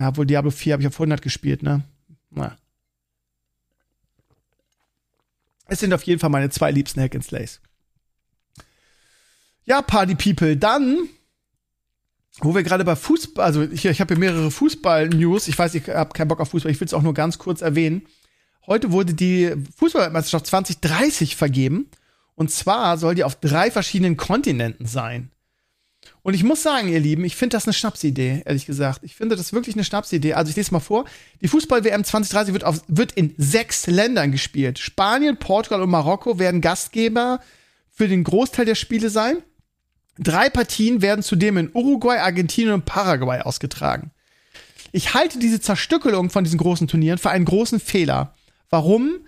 Ja, 0.00 0.08
obwohl 0.08 0.24
Diablo 0.24 0.50
4 0.50 0.72
habe 0.72 0.82
ich 0.82 0.88
auf 0.88 0.94
100 0.94 1.20
gespielt, 1.20 1.62
ne? 1.62 1.82
Na. 2.30 2.56
Es 5.66 5.80
sind 5.80 5.92
auf 5.92 6.02
jeden 6.04 6.20
Fall 6.20 6.30
meine 6.30 6.48
zwei 6.48 6.70
liebsten 6.70 7.00
Hack 7.02 7.14
and 7.14 7.24
Slays. 7.24 7.60
Ja, 9.66 9.82
Party 9.82 10.14
People, 10.14 10.56
dann 10.56 11.08
wo 12.40 12.54
wir 12.54 12.62
gerade 12.62 12.84
bei 12.84 12.96
Fußball, 12.96 13.44
also 13.44 13.62
ich, 13.62 13.84
ich 13.84 14.00
habe 14.00 14.14
hier 14.14 14.20
mehrere 14.20 14.50
Fußball-News. 14.50 15.48
Ich 15.48 15.58
weiß, 15.58 15.74
ich 15.74 15.88
habe 15.88 16.12
keinen 16.12 16.28
Bock 16.28 16.40
auf 16.40 16.50
Fußball, 16.50 16.70
ich 16.70 16.80
will 16.80 16.86
es 16.86 16.94
auch 16.94 17.02
nur 17.02 17.14
ganz 17.14 17.38
kurz 17.38 17.62
erwähnen. 17.62 18.02
Heute 18.66 18.92
wurde 18.92 19.14
die 19.14 19.52
Fußballmeisterschaft 19.76 20.46
2030 20.46 21.36
vergeben. 21.36 21.88
Und 22.34 22.50
zwar 22.50 22.98
soll 22.98 23.14
die 23.14 23.24
auf 23.24 23.36
drei 23.36 23.70
verschiedenen 23.70 24.18
Kontinenten 24.18 24.86
sein. 24.86 25.30
Und 26.22 26.34
ich 26.34 26.44
muss 26.44 26.62
sagen, 26.62 26.88
ihr 26.88 27.00
Lieben, 27.00 27.24
ich 27.24 27.36
finde 27.36 27.56
das 27.56 27.66
eine 27.66 27.72
Schnapsidee, 27.72 28.42
ehrlich 28.44 28.66
gesagt. 28.66 29.00
Ich 29.02 29.14
finde 29.16 29.36
das 29.36 29.52
wirklich 29.52 29.74
eine 29.74 29.84
Schnapsidee. 29.84 30.34
Also 30.34 30.50
ich 30.50 30.56
lese 30.56 30.72
mal 30.72 30.80
vor. 30.80 31.06
Die 31.40 31.48
Fußball-WM 31.48 32.04
2030 32.04 32.52
wird, 32.52 32.64
auf, 32.64 32.82
wird 32.88 33.12
in 33.12 33.34
sechs 33.38 33.86
Ländern 33.86 34.32
gespielt. 34.32 34.78
Spanien, 34.78 35.38
Portugal 35.38 35.80
und 35.80 35.90
Marokko 35.90 36.38
werden 36.38 36.60
Gastgeber 36.60 37.40
für 37.90 38.08
den 38.08 38.24
Großteil 38.24 38.66
der 38.66 38.74
Spiele 38.74 39.08
sein. 39.08 39.38
Drei 40.18 40.48
Partien 40.48 41.02
werden 41.02 41.22
zudem 41.22 41.56
in 41.58 41.70
Uruguay, 41.74 42.18
Argentinien 42.18 42.74
und 42.74 42.84
Paraguay 42.84 43.40
ausgetragen. 43.40 44.10
Ich 44.92 45.14
halte 45.14 45.38
diese 45.38 45.60
Zerstückelung 45.60 46.30
von 46.30 46.44
diesen 46.44 46.58
großen 46.58 46.88
Turnieren 46.88 47.18
für 47.18 47.30
einen 47.30 47.44
großen 47.44 47.80
Fehler. 47.80 48.34
Warum? 48.70 49.18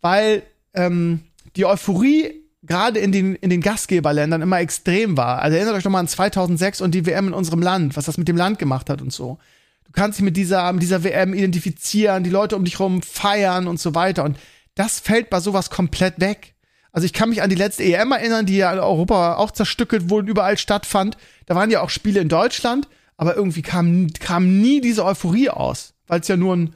Weil 0.00 0.42
ähm, 0.74 1.20
die 1.56 1.64
Euphorie 1.64 2.42
gerade 2.62 2.98
in 2.98 3.12
den, 3.12 3.34
in 3.36 3.50
den 3.50 3.60
Gastgeberländern 3.60 4.42
immer 4.42 4.60
extrem 4.60 5.16
war. 5.16 5.40
Also 5.40 5.56
erinnert 5.56 5.76
euch 5.76 5.84
noch 5.84 5.92
mal 5.92 6.00
an 6.00 6.08
2006 6.08 6.80
und 6.80 6.94
die 6.94 7.06
WM 7.06 7.28
in 7.28 7.34
unserem 7.34 7.62
Land, 7.62 7.96
was 7.96 8.06
das 8.06 8.18
mit 8.18 8.28
dem 8.28 8.36
Land 8.36 8.58
gemacht 8.58 8.90
hat 8.90 9.02
und 9.02 9.12
so. 9.12 9.38
Du 9.84 9.92
kannst 9.92 10.18
dich 10.18 10.24
mit 10.24 10.36
dieser, 10.36 10.72
mit 10.72 10.82
dieser 10.82 11.04
WM 11.04 11.34
identifizieren, 11.34 12.24
die 12.24 12.30
Leute 12.30 12.56
um 12.56 12.64
dich 12.64 12.80
rum 12.80 13.02
feiern 13.02 13.66
und 13.66 13.78
so 13.78 13.94
weiter. 13.94 14.24
Und 14.24 14.38
das 14.74 14.98
fällt 14.98 15.30
bei 15.30 15.40
sowas 15.40 15.70
komplett 15.70 16.20
weg. 16.20 16.53
Also 16.94 17.06
ich 17.06 17.12
kann 17.12 17.28
mich 17.28 17.42
an 17.42 17.50
die 17.50 17.56
letzte 17.56 17.82
EM 17.82 18.12
erinnern, 18.12 18.46
die 18.46 18.56
ja 18.56 18.72
in 18.72 18.78
Europa 18.78 19.34
auch 19.34 19.50
zerstückelt 19.50 20.10
wurde, 20.10 20.30
überall 20.30 20.56
stattfand. 20.56 21.16
Da 21.46 21.56
waren 21.56 21.68
ja 21.68 21.80
auch 21.80 21.90
Spiele 21.90 22.20
in 22.20 22.28
Deutschland, 22.28 22.86
aber 23.16 23.34
irgendwie 23.34 23.62
kam, 23.62 24.12
kam 24.20 24.60
nie 24.60 24.80
diese 24.80 25.04
Euphorie 25.04 25.50
aus, 25.50 25.94
weil 26.06 26.20
es 26.20 26.28
ja 26.28 26.36
nur 26.36 26.54
ein, 26.54 26.74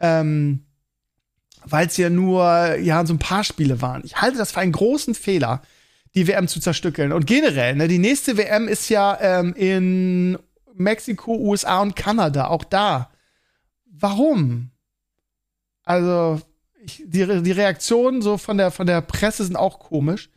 ähm, 0.00 0.64
weil 1.64 1.86
es 1.86 1.96
ja 1.98 2.10
nur 2.10 2.78
ja 2.78 3.06
so 3.06 3.14
ein 3.14 3.20
paar 3.20 3.44
Spiele 3.44 3.80
waren. 3.80 4.02
Ich 4.04 4.20
halte 4.20 4.38
das 4.38 4.50
für 4.50 4.58
einen 4.58 4.72
großen 4.72 5.14
Fehler, 5.14 5.62
die 6.16 6.26
WM 6.26 6.48
zu 6.48 6.58
zerstückeln. 6.58 7.12
Und 7.12 7.28
generell, 7.28 7.76
ne, 7.76 7.86
die 7.86 8.00
nächste 8.00 8.36
WM 8.36 8.66
ist 8.66 8.88
ja 8.88 9.18
ähm, 9.20 9.54
in 9.54 10.36
Mexiko, 10.74 11.36
USA 11.36 11.80
und 11.80 11.94
Kanada. 11.94 12.48
Auch 12.48 12.64
da. 12.64 13.12
Warum? 13.86 14.72
Also 15.84 16.40
ich, 16.82 17.02
die, 17.06 17.42
die 17.42 17.52
Reaktionen 17.52 18.22
so 18.22 18.38
von 18.38 18.58
der, 18.58 18.70
von 18.70 18.86
der 18.86 19.00
Presse 19.00 19.44
sind 19.44 19.56
auch 19.56 19.78
komisch. 19.78 20.30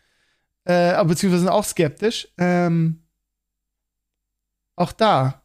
Äh, 0.66 1.04
beziehungsweise 1.06 1.44
sind 1.44 1.52
auch 1.52 1.66
skeptisch. 1.66 2.28
Ähm, 2.38 3.04
auch 4.76 4.92
da. 4.92 5.42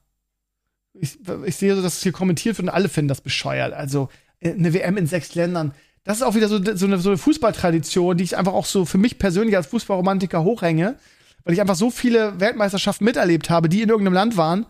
Ich, 0.95 1.19
ich 1.45 1.57
sehe 1.57 1.77
so, 1.77 1.83
dass 1.83 1.97
es 1.97 2.03
hier 2.03 2.13
kommentiert 2.13 2.59
wird 2.59 2.69
und 2.69 2.75
alle 2.75 2.89
finden 2.89 3.09
das 3.09 3.21
bescheuert. 3.21 3.73
Also 3.73 4.09
äh, 4.41 4.53
eine 4.53 4.73
WM 4.73 4.97
in 4.97 5.07
sechs 5.07 5.35
Ländern. 5.35 5.75
Das 6.05 6.19
ist 6.19 6.23
auch 6.23 6.35
wieder 6.35 6.49
so, 6.49 6.63
so, 6.63 6.87
eine, 6.87 6.99
so 6.99 7.11
eine 7.11 7.19
Fußballtradition, 7.19 8.17
die 8.17 8.25
ich 8.25 8.37
einfach 8.37 8.55
auch 8.55 8.65
so 8.65 8.85
für 8.85 8.99
mich 8.99 9.19
persönlich 9.19 9.57
als 9.57 9.67
Fußballromantiker 9.67 10.43
hochhänge, 10.43 10.97
weil 11.45 11.55
ich 11.55 11.61
einfach 11.61 11.77
so 11.77 11.91
viele 11.91 12.41
Weltmeisterschaften 12.41 13.05
miterlebt 13.05 13.51
habe, 13.51 13.69
die 13.69 13.83
in 13.83 13.91
irgendeinem 13.91 14.15
Land 14.15 14.37
waren 14.37 14.67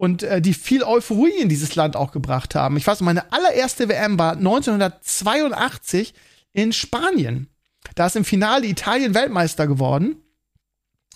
und 0.00 0.22
äh, 0.22 0.40
die 0.40 0.54
viel 0.54 0.82
Euphorie 0.82 1.42
in 1.42 1.50
dieses 1.50 1.74
Land 1.74 1.94
auch 1.94 2.10
gebracht 2.10 2.54
haben. 2.54 2.78
Ich 2.78 2.86
weiß, 2.86 3.02
meine 3.02 3.30
allererste 3.32 3.90
WM 3.90 4.18
war 4.18 4.32
1982 4.32 6.14
in 6.54 6.72
Spanien. 6.72 7.48
Da 7.96 8.06
ist 8.06 8.16
im 8.16 8.24
Finale 8.24 8.66
Italien 8.66 9.12
Weltmeister 9.12 9.66
geworden. 9.66 10.16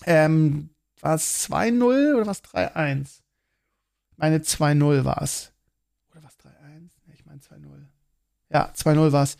Ähm, 0.05 0.69
war 1.01 1.15
es 1.15 1.49
2-0 1.49 2.13
oder 2.13 2.27
was 2.27 2.43
3-1? 2.43 3.07
Meine 4.17 4.37
2-0 4.37 5.03
war 5.03 5.19
es. 5.23 5.51
Oder 6.11 6.23
was 6.23 6.33
3-1? 6.33 6.91
Ich 7.11 7.25
meine 7.25 7.39
2-0. 7.39 7.65
Ja, 8.53 8.71
2-0 8.77 9.11
war 9.11 9.23
es. 9.23 9.37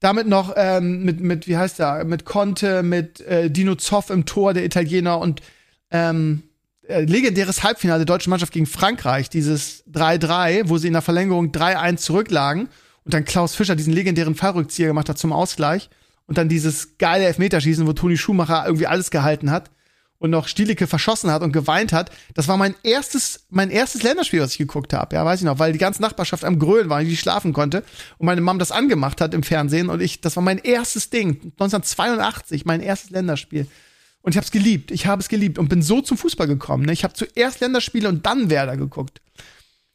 Damit 0.00 0.26
noch 0.26 0.54
ähm, 0.56 1.04
mit, 1.04 1.20
mit, 1.20 1.46
wie 1.46 1.56
heißt 1.56 1.78
der, 1.78 2.04
mit 2.04 2.24
Conte, 2.24 2.82
mit 2.82 3.20
äh, 3.20 3.52
Dino 3.52 3.76
Zoff 3.76 4.10
im 4.10 4.26
Tor, 4.26 4.52
der 4.52 4.64
Italiener 4.64 5.20
und 5.20 5.42
ähm, 5.92 6.42
äh, 6.42 6.49
legendäres 6.98 7.62
Halbfinale 7.62 8.00
der 8.00 8.06
deutschen 8.06 8.30
Mannschaft 8.30 8.52
gegen 8.52 8.66
Frankreich, 8.66 9.30
dieses 9.30 9.84
3-3, 9.92 10.68
wo 10.68 10.78
sie 10.78 10.88
in 10.88 10.92
der 10.92 11.02
Verlängerung 11.02 11.50
3-1 11.52 11.96
zurücklagen 11.98 12.68
und 13.04 13.14
dann 13.14 13.24
Klaus 13.24 13.54
Fischer 13.54 13.76
diesen 13.76 13.92
legendären 13.92 14.34
Fallrückzieher 14.34 14.88
gemacht 14.88 15.08
hat 15.08 15.18
zum 15.18 15.32
Ausgleich 15.32 15.90
und 16.26 16.38
dann 16.38 16.48
dieses 16.48 16.98
geile 16.98 17.24
Elfmeterschießen, 17.24 17.86
wo 17.86 17.92
Toni 17.92 18.16
Schumacher 18.16 18.64
irgendwie 18.66 18.86
alles 18.86 19.10
gehalten 19.10 19.50
hat 19.50 19.70
und 20.18 20.30
noch 20.30 20.48
Stielicke 20.48 20.86
verschossen 20.86 21.30
hat 21.30 21.42
und 21.42 21.52
geweint 21.52 21.92
hat. 21.92 22.10
Das 22.34 22.46
war 22.46 22.56
mein 22.56 22.74
erstes, 22.82 23.46
mein 23.48 23.70
erstes 23.70 24.02
Länderspiel, 24.02 24.40
was 24.40 24.52
ich 24.52 24.58
geguckt 24.58 24.92
habe. 24.92 25.16
Ja, 25.16 25.24
weiß 25.24 25.40
ich 25.40 25.46
noch, 25.46 25.58
weil 25.58 25.72
die 25.72 25.78
ganze 25.78 26.02
Nachbarschaft 26.02 26.44
am 26.44 26.58
Grölen 26.58 26.88
war, 26.88 27.02
die 27.02 27.16
schlafen 27.16 27.52
konnte 27.52 27.82
und 28.18 28.26
meine 28.26 28.40
Mom 28.42 28.58
das 28.58 28.70
angemacht 28.70 29.20
hat 29.20 29.34
im 29.34 29.42
Fernsehen 29.42 29.88
und 29.88 30.00
ich, 30.00 30.20
das 30.20 30.36
war 30.36 30.42
mein 30.42 30.58
erstes 30.58 31.10
Ding, 31.10 31.40
1982, 31.58 32.64
mein 32.64 32.80
erstes 32.80 33.10
Länderspiel. 33.10 33.66
Und 34.22 34.32
ich 34.32 34.36
habe 34.36 34.44
es 34.44 34.50
geliebt. 34.50 34.90
Ich 34.90 35.06
habe 35.06 35.20
es 35.20 35.28
geliebt 35.28 35.58
und 35.58 35.68
bin 35.68 35.82
so 35.82 36.00
zum 36.00 36.16
Fußball 36.16 36.46
gekommen. 36.46 36.84
Ne? 36.84 36.92
Ich 36.92 37.04
habe 37.04 37.14
zuerst 37.14 37.60
Länderspiele 37.60 38.08
und 38.08 38.26
dann 38.26 38.50
Werder 38.50 38.76
geguckt. 38.76 39.20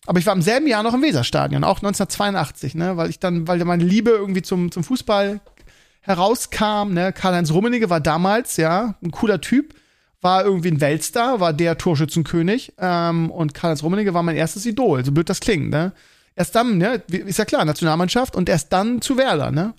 Aber 0.07 0.19
ich 0.19 0.25
war 0.25 0.33
im 0.33 0.41
selben 0.41 0.67
Jahr 0.67 0.83
noch 0.83 0.93
im 0.93 1.01
Weserstadion, 1.01 1.63
auch 1.63 1.77
1982, 1.77 2.75
ne? 2.75 2.97
weil 2.97 3.09
ich 3.09 3.19
dann, 3.19 3.47
weil 3.47 3.63
meine 3.65 3.83
Liebe 3.83 4.11
irgendwie 4.11 4.41
zum, 4.41 4.71
zum 4.71 4.83
Fußball 4.83 5.41
herauskam. 6.01 6.93
Ne? 6.93 7.11
Karl-Heinz 7.13 7.51
Rummenigge 7.51 7.89
war 7.89 7.99
damals, 7.99 8.57
ja, 8.57 8.95
ein 9.03 9.11
cooler 9.11 9.41
Typ, 9.41 9.73
war 10.21 10.45
irgendwie 10.45 10.69
ein 10.69 10.81
Weltstar, 10.81 11.39
war 11.39 11.53
der 11.53 11.77
Torschützenkönig. 11.77 12.73
Ähm, 12.79 13.31
und 13.31 13.53
Karl-Heinz 13.53 13.83
Rummenigge 13.83 14.13
war 14.13 14.23
mein 14.23 14.35
erstes 14.35 14.65
Idol, 14.65 15.03
so 15.03 15.11
blöd 15.11 15.29
das 15.29 15.39
klingt. 15.39 15.69
Ne? 15.69 15.93
Erst 16.35 16.55
dann, 16.55 16.77
ne, 16.77 17.01
ist 17.07 17.39
ja 17.39 17.45
klar, 17.45 17.65
Nationalmannschaft 17.65 18.35
und 18.35 18.49
erst 18.49 18.71
dann 18.73 19.01
zu 19.01 19.17
Werder, 19.17 19.51
ne? 19.51 19.73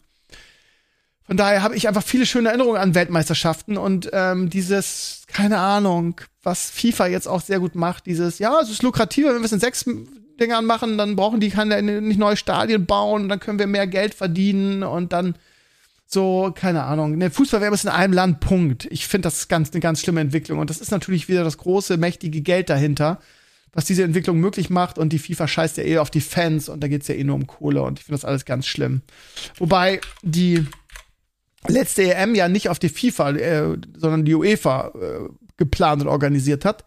Von 1.27 1.37
daher 1.37 1.63
habe 1.63 1.77
ich 1.77 1.89
einfach 1.89 2.05
viele 2.05 2.27
schöne 2.27 2.49
Erinnerungen 2.49 2.81
an 2.81 2.95
Weltmeisterschaften 2.95 3.77
und 3.77 4.11
ähm, 4.13 4.49
dieses, 4.49 5.23
keine 5.27 5.59
Ahnung, 5.59 6.21
was 6.43 6.71
FIFA 6.71 7.09
jetzt 7.09 7.27
auch 7.27 7.41
sehr 7.41 7.59
gut 7.59 7.75
macht, 7.75 8.07
dieses, 8.07 8.39
ja, 8.39 8.61
es 8.63 8.71
ist 8.71 8.83
lukrativer, 8.83 9.31
wenn 9.31 9.41
wir 9.41 9.47
es 9.47 9.53
in 9.53 9.61
sechs 9.61 9.85
Dingern 10.39 10.67
machen, 10.67 10.99
dann 10.99 11.17
brauchen 11.17 11.41
die 11.41 11.51
keine, 11.51 11.83
nicht 11.83 12.19
neue 12.19 12.37
Stadien 12.37 12.87
bauen, 12.87 13.29
dann 13.29 13.41
können 13.41 13.59
wir 13.59 13.67
mehr 13.67 13.87
Geld 13.87 14.15
verdienen 14.15 14.83
und 14.83 15.13
dann 15.13 15.35
so, 16.09 16.53
keine 16.55 16.85
Ahnung. 16.85 17.19
Ne, 17.19 17.31
Fußballwerbung 17.31 17.75
ist 17.75 17.83
in 17.85 17.91
einem 17.91 18.13
Land, 18.13 18.39
Punkt. 18.39 18.87
Ich 18.93 19.09
finde 19.09 19.27
das 19.27 19.49
ganz, 19.49 19.73
eine 19.73 19.81
ganz 19.81 20.01
schlimme 20.01 20.21
Entwicklung. 20.21 20.61
Und 20.61 20.71
das 20.71 20.79
ist 20.79 20.93
natürlich 20.93 21.29
wieder 21.29 21.43
das 21.43 21.59
große, 21.59 21.97
mächtige 21.97 22.43
Geld 22.43 22.71
dahinter. 22.71 23.19
was 23.77 23.85
diese 23.85 24.05
Entwicklung 24.05 24.39
möglich 24.41 24.71
macht. 24.71 24.99
Und 24.99 25.13
die 25.13 25.19
FIFA 25.19 25.47
scheißt 25.47 25.77
ja 25.77 25.85
eh 25.85 25.99
auf 25.99 26.11
die 26.11 26.23
Fans 26.23 26.71
und 26.71 26.81
da 26.83 26.89
geht's 26.89 27.09
ja 27.09 27.15
eh 27.15 27.25
nur 27.25 27.37
um 27.37 27.47
Kohle 27.47 27.83
und 27.83 27.99
ich 27.99 28.07
finde 28.07 28.19
das 28.19 28.25
alles 28.25 28.47
ganz 28.47 28.67
schlimm. 28.67 29.03
Wobei 29.59 30.01
die 30.23 30.67
letzte 31.69 32.15
EM 32.15 32.35
ja 32.35 32.49
nicht 32.49 32.69
auf 32.69 32.79
die 32.79 32.89
FIFA, 32.89 33.31
äh, 33.31 33.79
sondern 33.97 34.25
die 34.25 34.35
UEFA 34.35 34.93
äh, 34.95 35.29
geplant 35.57 36.03
und 36.03 36.09
organisiert 36.09 36.65
hat. 36.65 36.85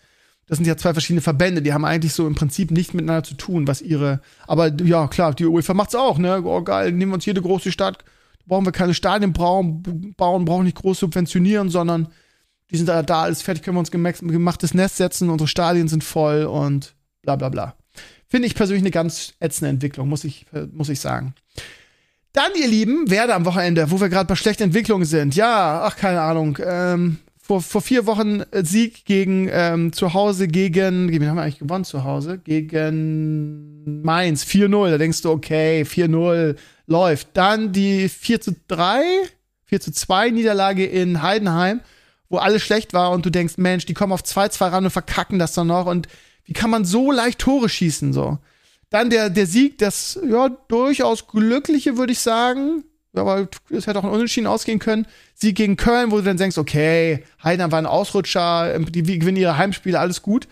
Das 0.47 0.57
sind 0.57 0.65
ja 0.65 0.77
zwei 0.77 0.93
verschiedene 0.93 1.21
Verbände, 1.21 1.61
die 1.61 1.73
haben 1.73 1.85
eigentlich 1.85 2.13
so 2.13 2.25
im 2.25 2.33
Prinzip 2.33 2.71
nichts 2.71 2.93
miteinander 2.93 3.23
zu 3.23 3.35
tun, 3.35 3.67
was 3.67 3.83
ihre. 3.83 4.19
Aber 4.47 4.73
ja, 4.83 5.07
klar, 5.07 5.35
die 5.35 5.45
UEFA 5.45 5.75
macht's 5.75 5.93
auch, 5.93 6.17
ne? 6.17 6.41
Oh 6.43 6.63
geil, 6.63 6.91
nehmen 6.91 7.11
wir 7.11 7.15
uns 7.15 7.25
jede 7.25 7.41
große 7.41 7.71
Stadt, 7.71 8.03
brauchen 8.47 8.65
wir 8.65 8.71
keine 8.71 8.95
Stadien 8.95 9.31
bauen, 9.31 10.13
bauen 10.17 10.45
brauchen 10.45 10.65
nicht 10.65 10.77
groß 10.77 10.99
subventionieren, 10.99 11.69
sondern 11.69 12.07
die 12.71 12.77
sind 12.77 12.87
da, 12.87 13.03
da 13.03 13.21
alles 13.21 13.43
fertig, 13.43 13.63
können 13.63 13.75
wir 13.75 13.79
uns 13.79 13.91
gemachtes 13.91 14.73
Nest 14.73 14.97
setzen, 14.97 15.29
unsere 15.29 15.47
Stadien 15.47 15.87
sind 15.87 16.03
voll 16.03 16.45
und 16.45 16.95
bla 17.21 17.35
bla 17.35 17.49
bla. 17.49 17.75
Finde 18.27 18.47
ich 18.47 18.55
persönlich 18.55 18.83
eine 18.83 18.91
ganz 18.91 19.33
ätzende 19.39 19.69
Entwicklung, 19.69 20.09
muss 20.09 20.23
ich, 20.23 20.47
muss 20.71 20.89
ich 20.89 20.99
sagen. 20.99 21.35
Dann, 22.33 22.51
ihr 22.55 22.67
Lieben, 22.67 23.09
Werder 23.09 23.35
am 23.35 23.45
Wochenende, 23.45 23.89
wo 23.89 23.99
wir 23.99 24.09
gerade 24.09 24.27
bei 24.27 24.35
schlechten 24.35 24.63
Entwicklungen 24.63 25.05
sind. 25.05 25.35
Ja, 25.35 25.81
ach, 25.83 25.95
keine 25.95 26.21
Ahnung. 26.21 26.59
Ähm, 26.63 27.17
vor, 27.41 27.61
vor 27.61 27.81
vier 27.81 28.05
Wochen 28.05 28.43
Sieg 28.51 29.05
gegen 29.05 29.49
ähm, 29.51 29.91
zu 29.91 30.13
Hause 30.13 30.47
gegen, 30.47 31.11
wen 31.11 31.27
haben 31.27 31.37
wir 31.37 31.41
eigentlich 31.41 31.57
gewonnen 31.57 31.85
zu 31.85 32.03
Hause? 32.03 32.37
Gegen 32.37 34.03
Mainz, 34.03 34.43
4-0. 34.43 34.91
Da 34.91 34.97
denkst 34.99 35.23
du, 35.23 35.31
okay, 35.31 35.81
4-0 35.81 36.55
läuft. 36.85 37.29
Dann 37.33 37.71
die 37.71 38.07
4 38.07 38.41
zu 38.41 38.55
3, 38.67 39.01
4 39.65 39.81
zu 39.81 39.91
2 39.91 40.29
Niederlage 40.29 40.85
in 40.85 41.23
Heidenheim, 41.23 41.81
wo 42.29 42.37
alles 42.37 42.61
schlecht 42.61 42.93
war 42.93 43.09
und 43.09 43.25
du 43.25 43.31
denkst, 43.31 43.55
Mensch, 43.57 43.87
die 43.87 43.95
kommen 43.95 44.13
auf 44.13 44.21
2-2 44.21 44.71
ran 44.71 44.85
und 44.85 44.91
verkacken 44.91 45.39
das 45.39 45.53
dann 45.53 45.67
noch 45.67 45.87
und 45.87 46.07
wie 46.43 46.53
kann 46.53 46.69
man 46.69 46.85
so 46.85 47.11
leicht 47.11 47.39
Tore 47.39 47.69
schießen, 47.69 48.13
so? 48.13 48.37
Dann 48.89 49.09
der, 49.09 49.29
der 49.29 49.45
Sieg, 49.45 49.77
das, 49.77 50.19
ja, 50.27 50.49
durchaus 50.67 51.27
glückliche, 51.27 51.97
würde 51.97 52.13
ich 52.13 52.19
sagen. 52.19 52.83
Aber 53.13 53.47
es 53.69 53.87
hätte 53.87 53.99
auch 53.99 54.03
ein 54.03 54.11
Unentschieden 54.11 54.47
ausgehen 54.47 54.79
können. 54.79 55.07
Sieg 55.33 55.55
gegen 55.55 55.77
Köln, 55.77 56.11
wo 56.11 56.17
du 56.17 56.23
dann 56.23 56.37
denkst, 56.37 56.57
okay, 56.57 57.23
Heidenheim 57.43 57.71
war 57.71 57.79
ein 57.79 57.85
Ausrutscher, 57.85 58.77
die 58.79 59.19
gewinnen 59.19 59.37
ihre 59.37 59.57
Heimspiele, 59.57 59.99
alles 59.99 60.21
gut. 60.21 60.47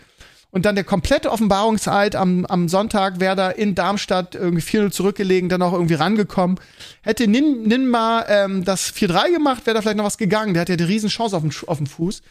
Und 0.50 0.64
dann 0.64 0.76
der 0.76 0.84
komplette 0.84 1.30
Offenbarungseid 1.30 2.16
am, 2.16 2.46
am 2.46 2.68
Sonntag, 2.68 3.20
Werder 3.20 3.58
in 3.58 3.74
Darmstadt 3.74 4.34
irgendwie 4.34 4.62
4-0 4.62 4.90
zurückgelegen, 4.90 5.50
dann 5.50 5.60
auch 5.60 5.74
irgendwie 5.74 5.94
rangekommen. 5.94 6.58
Hätte 7.02 7.28
Nin, 7.28 7.64
Ninma 7.64 8.24
ähm, 8.28 8.64
das 8.64 8.94
4-3 8.94 9.30
gemacht, 9.30 9.66
wäre 9.66 9.74
da 9.74 9.82
vielleicht 9.82 9.98
noch 9.98 10.06
was 10.06 10.16
gegangen. 10.16 10.54
Der 10.54 10.62
hat 10.62 10.70
ja 10.70 10.76
die 10.76 10.84
Riesenchance 10.84 11.36
auf 11.36 11.42
dem, 11.42 11.52
auf 11.66 11.76
dem 11.76 11.86
Fuß. 11.86 12.22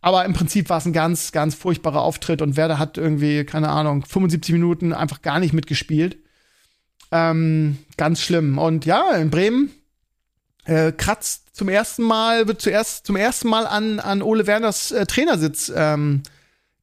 Aber 0.00 0.24
im 0.24 0.32
Prinzip 0.32 0.68
war 0.68 0.78
es 0.78 0.86
ein 0.86 0.92
ganz, 0.92 1.30
ganz 1.30 1.54
furchtbarer 1.54 2.00
Auftritt 2.00 2.42
und 2.42 2.56
Werder 2.56 2.80
hat 2.80 2.98
irgendwie, 2.98 3.44
keine 3.44 3.68
Ahnung, 3.68 4.04
75 4.04 4.52
Minuten 4.52 4.92
einfach 4.92 5.22
gar 5.22 5.38
nicht 5.38 5.52
mitgespielt. 5.52 6.16
Ähm, 7.12 7.78
ganz 7.96 8.20
schlimm. 8.20 8.58
Und 8.58 8.84
ja, 8.84 9.12
in 9.12 9.30
Bremen 9.30 9.70
äh, 10.64 10.90
kratzt 10.90 11.56
zum 11.56 11.68
ersten 11.68 12.02
Mal, 12.02 12.48
wird 12.48 12.60
zuerst 12.60 13.06
zum 13.06 13.14
ersten 13.14 13.48
Mal 13.48 13.66
an, 13.66 14.00
an 14.00 14.22
Ole 14.22 14.48
Werners 14.48 14.90
äh, 14.90 15.06
Trainersitz 15.06 15.72
ähm, 15.74 16.22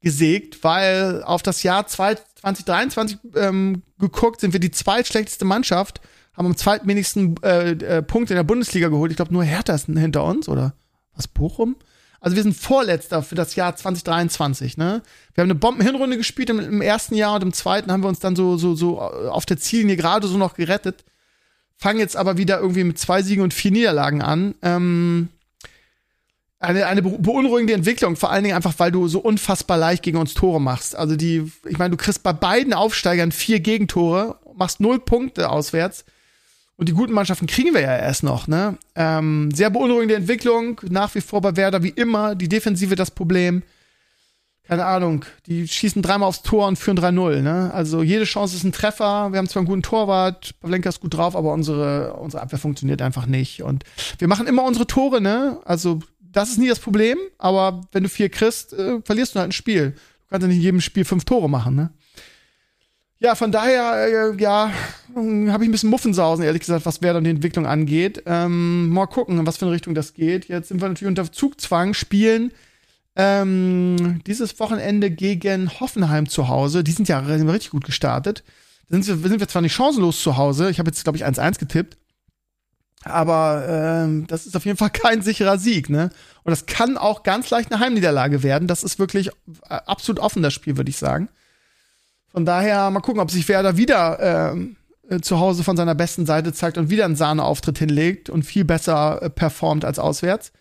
gesägt, 0.01 0.63
weil 0.63 1.23
auf 1.23 1.41
das 1.41 1.63
Jahr 1.63 1.87
2023 1.87 3.17
ähm, 3.35 3.81
geguckt 3.99 4.41
sind 4.41 4.53
wir 4.53 4.59
die 4.59 4.71
zweitschlechteste 4.71 5.45
Mannschaft, 5.45 6.01
haben 6.35 6.45
am 6.45 6.55
zweitwenigsten 6.55 7.35
äh, 7.43 7.71
äh, 7.71 8.01
Punkte 8.03 8.33
in 8.33 8.37
der 8.37 8.43
Bundesliga 8.43 8.89
geholt. 8.89 9.11
Ich 9.11 9.17
glaube, 9.17 9.33
nur 9.33 9.43
Hertha 9.43 9.73
ist 9.73 9.87
hinter 9.87 10.23
uns, 10.23 10.47
oder 10.47 10.73
was, 11.15 11.27
Bochum? 11.27 11.75
Also 12.19 12.35
wir 12.35 12.43
sind 12.43 12.55
Vorletzter 12.55 13.21
für 13.23 13.35
das 13.35 13.55
Jahr 13.55 13.75
2023, 13.75 14.77
ne? 14.77 15.01
Wir 15.33 15.41
haben 15.41 15.49
eine 15.49 15.59
Bombenhinrunde 15.59 16.17
gespielt 16.17 16.49
im, 16.49 16.59
im, 16.59 16.81
ersten 16.81 17.15
Jahr 17.15 17.35
und 17.35 17.43
im 17.43 17.53
zweiten 17.53 17.91
haben 17.91 18.03
wir 18.03 18.09
uns 18.09 18.19
dann 18.19 18.35
so, 18.35 18.57
so, 18.57 18.75
so 18.75 18.99
auf 18.99 19.45
der 19.45 19.57
Ziellinie 19.57 19.97
gerade 19.97 20.27
so 20.27 20.37
noch 20.37 20.55
gerettet. 20.55 21.03
Fangen 21.75 21.99
jetzt 21.99 22.17
aber 22.17 22.37
wieder 22.37 22.59
irgendwie 22.59 22.83
mit 22.83 22.97
zwei 22.97 23.21
Siegen 23.21 23.43
und 23.43 23.53
vier 23.53 23.71
Niederlagen 23.71 24.23
an. 24.23 24.55
Ähm, 24.63 25.29
eine, 26.59 26.87
eine 26.87 27.01
beunruhigende 27.01 27.73
Entwicklung, 27.73 28.15
vor 28.15 28.31
allen 28.31 28.43
Dingen 28.43 28.55
einfach, 28.55 28.73
weil 28.77 28.91
du 28.91 29.07
so 29.07 29.19
unfassbar 29.19 29.77
leicht 29.77 30.03
gegen 30.03 30.17
uns 30.17 30.33
Tore 30.33 30.59
machst. 30.59 30.95
Also 30.95 31.15
die, 31.15 31.51
ich 31.67 31.77
meine, 31.77 31.91
du 31.91 31.97
kriegst 31.97 32.23
bei 32.23 32.33
beiden 32.33 32.73
Aufsteigern 32.73 33.31
vier 33.31 33.59
Gegentore, 33.59 34.39
machst 34.55 34.79
null 34.79 34.99
Punkte 34.99 35.49
auswärts. 35.49 36.05
Und 36.77 36.89
die 36.89 36.93
guten 36.93 37.13
Mannschaften 37.13 37.47
kriegen 37.47 37.73
wir 37.73 37.81
ja 37.81 37.95
erst 37.97 38.23
noch, 38.23 38.47
ne? 38.47 38.77
Ähm, 38.95 39.49
sehr 39.51 39.71
beunruhigende 39.71 40.15
Entwicklung, 40.15 40.79
nach 40.87 41.15
wie 41.15 41.21
vor 41.21 41.41
bei 41.41 41.55
Werder 41.55 41.81
wie 41.81 41.89
immer, 41.89 42.35
die 42.35 42.49
Defensive 42.49 42.95
das 42.95 43.09
Problem. 43.09 43.63
Keine 44.67 44.85
Ahnung, 44.85 45.25
die 45.47 45.67
schießen 45.67 46.01
dreimal 46.01 46.27
aufs 46.27 46.43
Tor 46.43 46.67
und 46.67 46.77
führen 46.77 46.99
3-0, 46.99 47.41
ne? 47.41 47.71
Also 47.73 48.03
jede 48.03 48.25
Chance 48.25 48.57
ist 48.57 48.63
ein 48.63 48.73
Treffer. 48.73 49.31
Wir 49.31 49.39
haben 49.39 49.47
zwar 49.47 49.61
einen 49.61 49.67
guten 49.67 49.81
Torwart, 49.81 50.53
Pavlenka 50.59 50.89
ist 50.89 50.99
gut 50.99 51.15
drauf, 51.15 51.35
aber 51.35 51.53
unsere, 51.53 52.13
unsere 52.13 52.43
Abwehr 52.43 52.59
funktioniert 52.59 53.01
einfach 53.01 53.25
nicht. 53.25 53.63
Und 53.63 53.83
wir 54.19 54.27
machen 54.27 54.45
immer 54.45 54.63
unsere 54.63 54.85
Tore, 54.85 55.19
ne? 55.19 55.59
Also 55.65 56.01
das 56.37 56.49
ist 56.49 56.59
nie 56.59 56.67
das 56.67 56.79
Problem, 56.79 57.17
aber 57.37 57.81
wenn 57.91 58.03
du 58.03 58.09
vier 58.09 58.29
kriegst, 58.29 58.73
äh, 58.73 59.01
verlierst 59.03 59.35
du 59.35 59.39
halt 59.39 59.49
ein 59.49 59.53
Spiel. 59.53 59.91
Du 59.91 60.29
kannst 60.29 60.43
ja 60.43 60.47
nicht 60.47 60.57
in 60.57 60.63
jedem 60.63 60.81
Spiel 60.81 61.03
fünf 61.03 61.25
Tore 61.25 61.49
machen, 61.49 61.75
ne? 61.75 61.89
Ja, 63.19 63.33
von 63.33 63.51
daher, 63.51 64.33
äh, 64.35 64.39
ja, 64.39 64.71
habe 65.15 65.63
ich 65.63 65.69
ein 65.69 65.71
bisschen 65.71 65.89
Muffensausen, 65.89 66.45
ehrlich 66.45 66.59
gesagt, 66.59 66.85
was 66.85 67.01
wer 67.01 67.13
dann 67.13 67.23
die 67.23 67.31
Entwicklung 67.31 67.65
angeht. 67.65 68.21
Ähm, 68.27 68.89
mal 68.89 69.07
gucken, 69.07 69.43
was 69.47 69.57
für 69.57 69.65
eine 69.65 69.73
Richtung 69.73 69.95
das 69.95 70.13
geht. 70.13 70.47
Jetzt 70.47 70.67
sind 70.67 70.79
wir 70.79 70.87
natürlich 70.87 71.09
unter 71.09 71.31
Zugzwang, 71.31 71.95
spielen 71.95 72.51
ähm, 73.15 74.21
dieses 74.27 74.59
Wochenende 74.59 75.09
gegen 75.09 75.79
Hoffenheim 75.79 76.29
zu 76.29 76.47
Hause. 76.47 76.83
Die 76.83 76.91
sind 76.91 77.09
ja 77.09 77.17
richtig 77.17 77.71
gut 77.71 77.83
gestartet. 77.83 78.43
Da 78.89 79.01
sind 79.01 79.23
wir, 79.23 79.29
sind 79.29 79.39
wir 79.39 79.47
zwar 79.47 79.63
nicht 79.63 79.73
chancenlos 79.73 80.21
zu 80.21 80.37
Hause. 80.37 80.69
Ich 80.69 80.77
habe 80.77 80.89
jetzt, 80.89 81.03
glaube 81.03 81.17
ich, 81.17 81.25
1-1 81.25 81.57
getippt. 81.57 81.97
Aber 83.03 83.65
ähm, 83.69 84.27
das 84.27 84.45
ist 84.45 84.55
auf 84.55 84.65
jeden 84.65 84.77
Fall 84.77 84.89
kein 84.93 85.21
sicherer 85.21 85.57
Sieg, 85.57 85.89
ne? 85.89 86.09
Und 86.43 86.51
das 86.51 86.65
kann 86.65 86.97
auch 86.97 87.23
ganz 87.23 87.49
leicht 87.49 87.71
eine 87.71 87.81
Heimniederlage 87.81 88.43
werden. 88.43 88.67
Das 88.67 88.83
ist 88.83 88.99
wirklich 88.99 89.27
äh, 89.27 89.31
absolut 89.69 90.19
offen, 90.19 90.41
das 90.41 90.53
Spiel, 90.53 90.77
würde 90.77 90.89
ich 90.89 90.97
sagen. 90.97 91.29
Von 92.31 92.45
daher 92.45 92.89
mal 92.91 93.01
gucken, 93.01 93.21
ob 93.21 93.31
sich 93.31 93.47
Werder 93.47 93.77
wieder 93.77 94.51
ähm, 94.51 94.77
äh, 95.09 95.21
zu 95.21 95.39
Hause 95.39 95.63
von 95.63 95.77
seiner 95.77 95.95
besten 95.95 96.25
Seite 96.25 96.53
zeigt 96.53 96.77
und 96.77 96.89
wieder 96.89 97.05
einen 97.05 97.15
Sahneauftritt 97.15 97.77
hinlegt 97.77 98.29
und 98.29 98.43
viel 98.43 98.65
besser 98.65 99.21
äh, 99.21 99.29
performt 99.29 99.85
als 99.85 99.99
auswärts. 99.99 100.51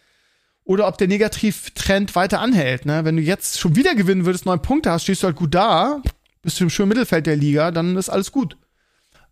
Oder 0.65 0.89
ob 0.89 0.99
der 0.99 1.09
Negativtrend 1.09 2.15
weiter 2.17 2.41
anhält. 2.41 2.87
Ne? 2.87 3.05
Wenn 3.05 3.17
du 3.17 3.23
jetzt 3.23 3.59
schon 3.59 3.77
wieder 3.77 3.95
gewinnen 3.95 4.27
würdest, 4.27 4.47
neun 4.47 4.63
Punkte 4.63 4.91
hast, 4.91 5.05
stehst 5.05 5.23
du 5.23 5.27
halt 5.27 5.37
gut 5.37 5.55
da, 5.55 6.03
bist 6.43 6.59
du 6.59 6.65
im 6.65 6.71
schönen 6.71 6.89
Mittelfeld 6.89 7.27
der 7.27 7.37
Liga, 7.37 7.71
dann 7.71 7.97
ist 7.97 8.09
alles 8.09 8.33
gut. 8.33 8.57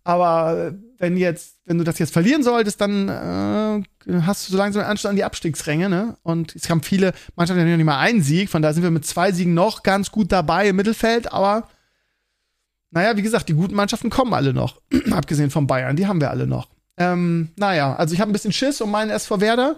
Aber 0.05 0.75
wenn 0.99 1.17
jetzt, 1.17 1.54
wenn 1.65 1.79
du 1.79 1.85
das 1.85 1.99
jetzt 1.99 2.13
verlieren 2.13 2.43
solltest, 2.43 2.81
dann 2.81 3.09
äh, 3.09 3.83
hast 4.23 4.47
du 4.47 4.53
so 4.53 4.59
langsam 4.59 4.83
einen 4.83 4.91
Anstand 4.91 5.11
an 5.11 5.17
die 5.17 5.25
Abstiegsränge, 5.25 5.89
ne? 5.89 6.17
Und 6.23 6.55
es 6.55 6.69
haben 6.69 6.83
viele 6.83 7.15
Mannschaften 7.37 7.67
ja 7.67 7.77
nicht 7.77 7.87
mal 7.87 7.99
einen 7.99 8.23
Sieg, 8.23 8.51
von 8.51 8.61
daher 8.61 8.75
sind 8.75 8.83
wir 8.83 8.91
mit 8.91 9.07
zwei 9.07 9.33
Siegen 9.33 9.55
noch 9.55 9.83
ganz 9.83 10.11
gut 10.11 10.31
dabei 10.31 10.69
im 10.69 10.77
Mittelfeld, 10.77 11.33
aber 11.33 11.69
naja, 12.91 13.17
wie 13.17 13.23
gesagt, 13.23 13.49
die 13.49 13.55
guten 13.55 13.75
Mannschaften 13.75 14.11
kommen 14.11 14.35
alle 14.35 14.53
noch. 14.53 14.81
Abgesehen 15.11 15.51
von 15.51 15.67
Bayern, 15.67 15.97
die 15.97 16.07
haben 16.07 16.21
wir 16.21 16.31
alle 16.31 16.47
noch. 16.47 16.69
Ähm, 16.97 17.51
naja, 17.57 17.97
also 17.97 18.15
ich 18.15 18.21
habe 18.21 18.31
ein 18.31 18.33
bisschen 18.33 18.53
Schiss 18.53 18.81
um 18.81 18.91
meinen 18.91 19.11
SV 19.11 19.41
Werder. 19.41 19.77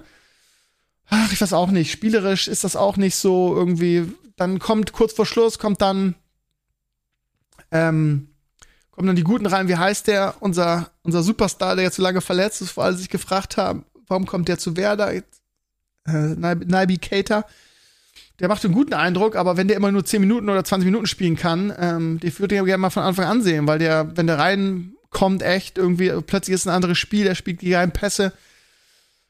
Ach, 1.09 1.33
ich 1.33 1.41
weiß 1.41 1.53
auch 1.53 1.71
nicht. 1.71 1.91
Spielerisch 1.91 2.49
ist 2.49 2.65
das 2.65 2.77
auch 2.77 2.97
nicht 2.97 3.17
so 3.17 3.55
irgendwie. 3.55 4.13
Dann 4.37 4.59
kommt 4.59 4.93
kurz 4.93 5.15
vor 5.15 5.25
Schluss, 5.25 5.59
kommt 5.59 5.81
dann 5.81 6.15
ähm, 7.71 8.29
kommen 8.97 9.09
dann 9.09 9.17
die 9.17 9.25
Guten 9.25 9.47
rein. 9.47 9.69
Wie 9.69 9.77
heißt 9.77 10.07
der? 10.09 10.35
Unser, 10.41 10.91
unser 11.03 11.23
Superstar, 11.23 11.77
der 11.77 11.85
jetzt 11.85 11.97
so 11.97 12.03
lange 12.03 12.23
verletzt 12.23 12.63
ist, 12.63 12.77
wo 12.77 12.81
alle 12.81 12.97
sich 12.97 13.11
gefragt 13.11 13.59
haben, 13.59 13.85
warum 14.09 14.27
kommt 14.27 14.49
der 14.49 14.59
zu 14.59 14.77
Werder? 14.77 15.13
Äh, 15.13 15.23
Naibi 16.07 16.97
Keita. 16.97 17.45
Der 18.41 18.49
macht 18.49 18.65
einen 18.65 18.75
guten 18.75 18.95
Eindruck, 18.95 19.37
aber 19.37 19.57
wenn 19.57 19.69
der 19.69 19.77
immer 19.77 19.93
nur 19.93 20.05
10 20.05 20.21
Minuten 20.21 20.49
oder 20.49 20.65
20 20.65 20.87
Minuten 20.87 21.07
spielen 21.07 21.37
kann, 21.37 21.73
ähm, 21.79 22.21
den 22.21 22.39
würde 22.39 22.55
ich 22.55 22.65
gerne 22.65 22.79
mal 22.79 22.91
von 22.91 23.03
Anfang 23.03 23.27
an 23.27 23.43
sehen, 23.43 23.67
weil 23.67 23.79
der, 23.79 24.17
wenn 24.17 24.27
der 24.27 24.39
reinkommt, 24.39 25.43
echt 25.43 25.79
irgendwie, 25.79 26.13
plötzlich 26.27 26.55
ist 26.55 26.67
ein 26.67 26.75
anderes 26.75 26.99
Spiel, 26.99 27.25
der 27.25 27.35
spielt 27.35 27.63
die 27.63 27.71
geilen 27.71 27.93
Pässe. 27.93 28.33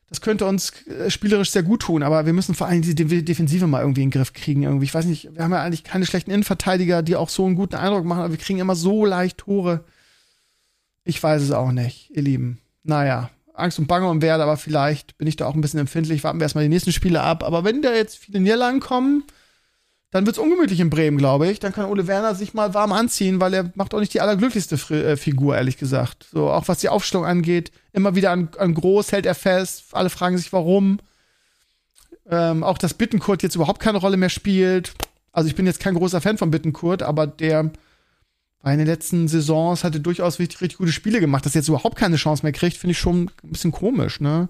Das 0.09 0.21
könnte 0.21 0.47
uns 0.47 0.73
äh, 0.87 1.11
spielerisch 1.11 1.51
sehr 1.51 1.65
gut 1.65 1.83
tun, 1.83 2.03
aber 2.03 2.27
wir 2.27 2.33
müssen 2.33 2.55
vor 2.55 2.69
allem 2.69 2.83
die 2.83 2.95
Defensive 2.95 3.67
mal 3.67 3.81
irgendwie 3.81 4.03
in 4.03 4.11
den 4.11 4.19
Griff 4.19 4.33
kriegen. 4.33 4.63
Irgendwie. 4.63 4.85
Ich 4.85 4.95
weiß 4.95 5.05
nicht, 5.07 5.35
wir 5.35 5.43
haben 5.43 5.53
ja 5.53 5.63
eigentlich 5.63 5.85
keine 5.85 6.07
schlechten 6.07 6.31
Innenverteidiger, 6.31 7.03
die 7.03 7.17
auch 7.17 7.29
so 7.29 7.45
einen 7.45 7.57
guten 7.57 7.75
Eindruck 7.75 8.05
machen, 8.05 8.21
aber 8.21 8.31
wir 8.31 8.39
kriegen 8.39 8.61
immer 8.61 8.77
so 8.77 9.05
leicht 9.05 9.39
Tore. 9.39 9.85
Ich 11.05 11.21
weiß 11.23 11.43
es 11.43 11.51
auch 11.51 11.73
nicht, 11.73 12.11
ihr 12.11 12.23
Lieben. 12.23 12.59
Naja, 12.85 13.31
Angst 13.55 13.79
und 13.79 13.89
Bange 13.89 14.09
um 14.09 14.23
Werde, 14.23 14.43
aber 14.45 14.57
vielleicht 14.57 15.19
bin 15.19 15.27
ich 15.27 15.37
da 15.37 15.47
auch 15.47 15.55
ein 15.55 15.61
bisschen 15.61 15.81
empfindlich. 15.81 16.23
Warten 16.23 16.39
wir 16.39 16.45
erstmal 16.45 16.65
die 16.65 16.71
nächsten 16.71 16.93
Spiele 16.93 17.23
ab. 17.23 17.43
Aber 17.43 17.65
wenn 17.65 17.83
da 17.83 17.93
jetzt 17.93 18.17
viele 18.17 18.41
Niederlagen 18.41 18.81
kommen, 18.81 19.25
dann 20.11 20.25
wird's 20.25 20.39
ungemütlich 20.39 20.81
in 20.81 20.91
Bremen, 20.91 21.19
glaube 21.19 21.49
ich. 21.49 21.59
Dann 21.59 21.73
kann 21.73 21.87
Ole 21.87 22.07
Werner 22.07 22.35
sich 22.35 22.55
mal 22.55 22.75
warm 22.75 22.93
anziehen, 22.93 23.41
weil 23.41 23.55
er 23.55 23.73
macht 23.75 23.93
auch 23.93 24.01
nicht 24.01 24.15
die 24.15 24.21
allerglücklichste 24.21 24.79
Fr 24.79 24.95
äh, 24.95 25.17
Figur, 25.17 25.57
ehrlich 25.57 25.79
gesagt. 25.79 26.27
So, 26.33 26.49
auch 26.49 26.69
was 26.69 26.79
die 26.79 26.89
Aufstellung 26.89 27.27
angeht, 27.27 27.73
immer 27.93 28.15
wieder 28.15 28.31
an, 28.31 28.49
an 28.59 28.75
groß 28.75 29.13
hält 29.13 29.27
er 29.27 29.35
fest. 29.35 29.85
Alle 29.93 30.11
fragen 30.11 30.39
sich, 30.39 30.53
warum. 30.53 31.01
Ähm, 32.29 32.63
auch 32.65 32.79
dass 32.79 32.95
Bittenkurt 32.95 33.43
jetzt 33.43 33.57
überhaupt 33.57 33.81
keine 33.81 33.99
Rolle 33.99 34.17
mehr 34.17 34.29
spielt. 34.29 34.95
Also 35.33 35.49
ich 35.49 35.55
bin 35.55 35.67
jetzt 35.67 35.81
kein 35.81 35.95
großer 35.95 36.21
Fan 36.21 36.39
von 36.39 36.51
Bittenkurt, 36.51 37.03
aber 37.03 37.27
der 37.27 37.71
in 38.65 38.79
den 38.79 38.87
letzten 38.87 39.29
Saisons 39.29 39.85
hatte 39.85 40.01
durchaus 40.01 40.39
richtig, 40.39 40.61
richtig 40.61 40.79
gute 40.79 40.93
Spiele 40.93 41.21
gemacht. 41.21 41.45
Dass 41.47 41.55
er 41.55 41.61
jetzt 41.61 41.69
überhaupt 41.69 41.97
keine 41.97 42.17
Chance 42.17 42.43
mehr 42.43 42.53
kriegt, 42.53 42.77
finde 42.77 42.93
ich 42.93 42.99
schon 42.99 43.31
ein 43.45 43.51
bisschen 43.51 43.71
komisch, 43.71 44.21
ne? 44.21 44.49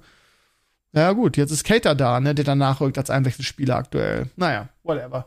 Ja, 0.96 1.12
gut, 1.12 1.36
jetzt 1.36 1.50
ist 1.50 1.62
Cater 1.62 1.94
da, 1.94 2.20
ne, 2.20 2.34
der 2.34 2.46
dann 2.46 2.56
nachrückt 2.56 2.96
als 2.96 3.10
Einwechselspieler 3.10 3.76
aktuell. 3.76 4.30
Naja, 4.36 4.70
whatever. 4.82 5.26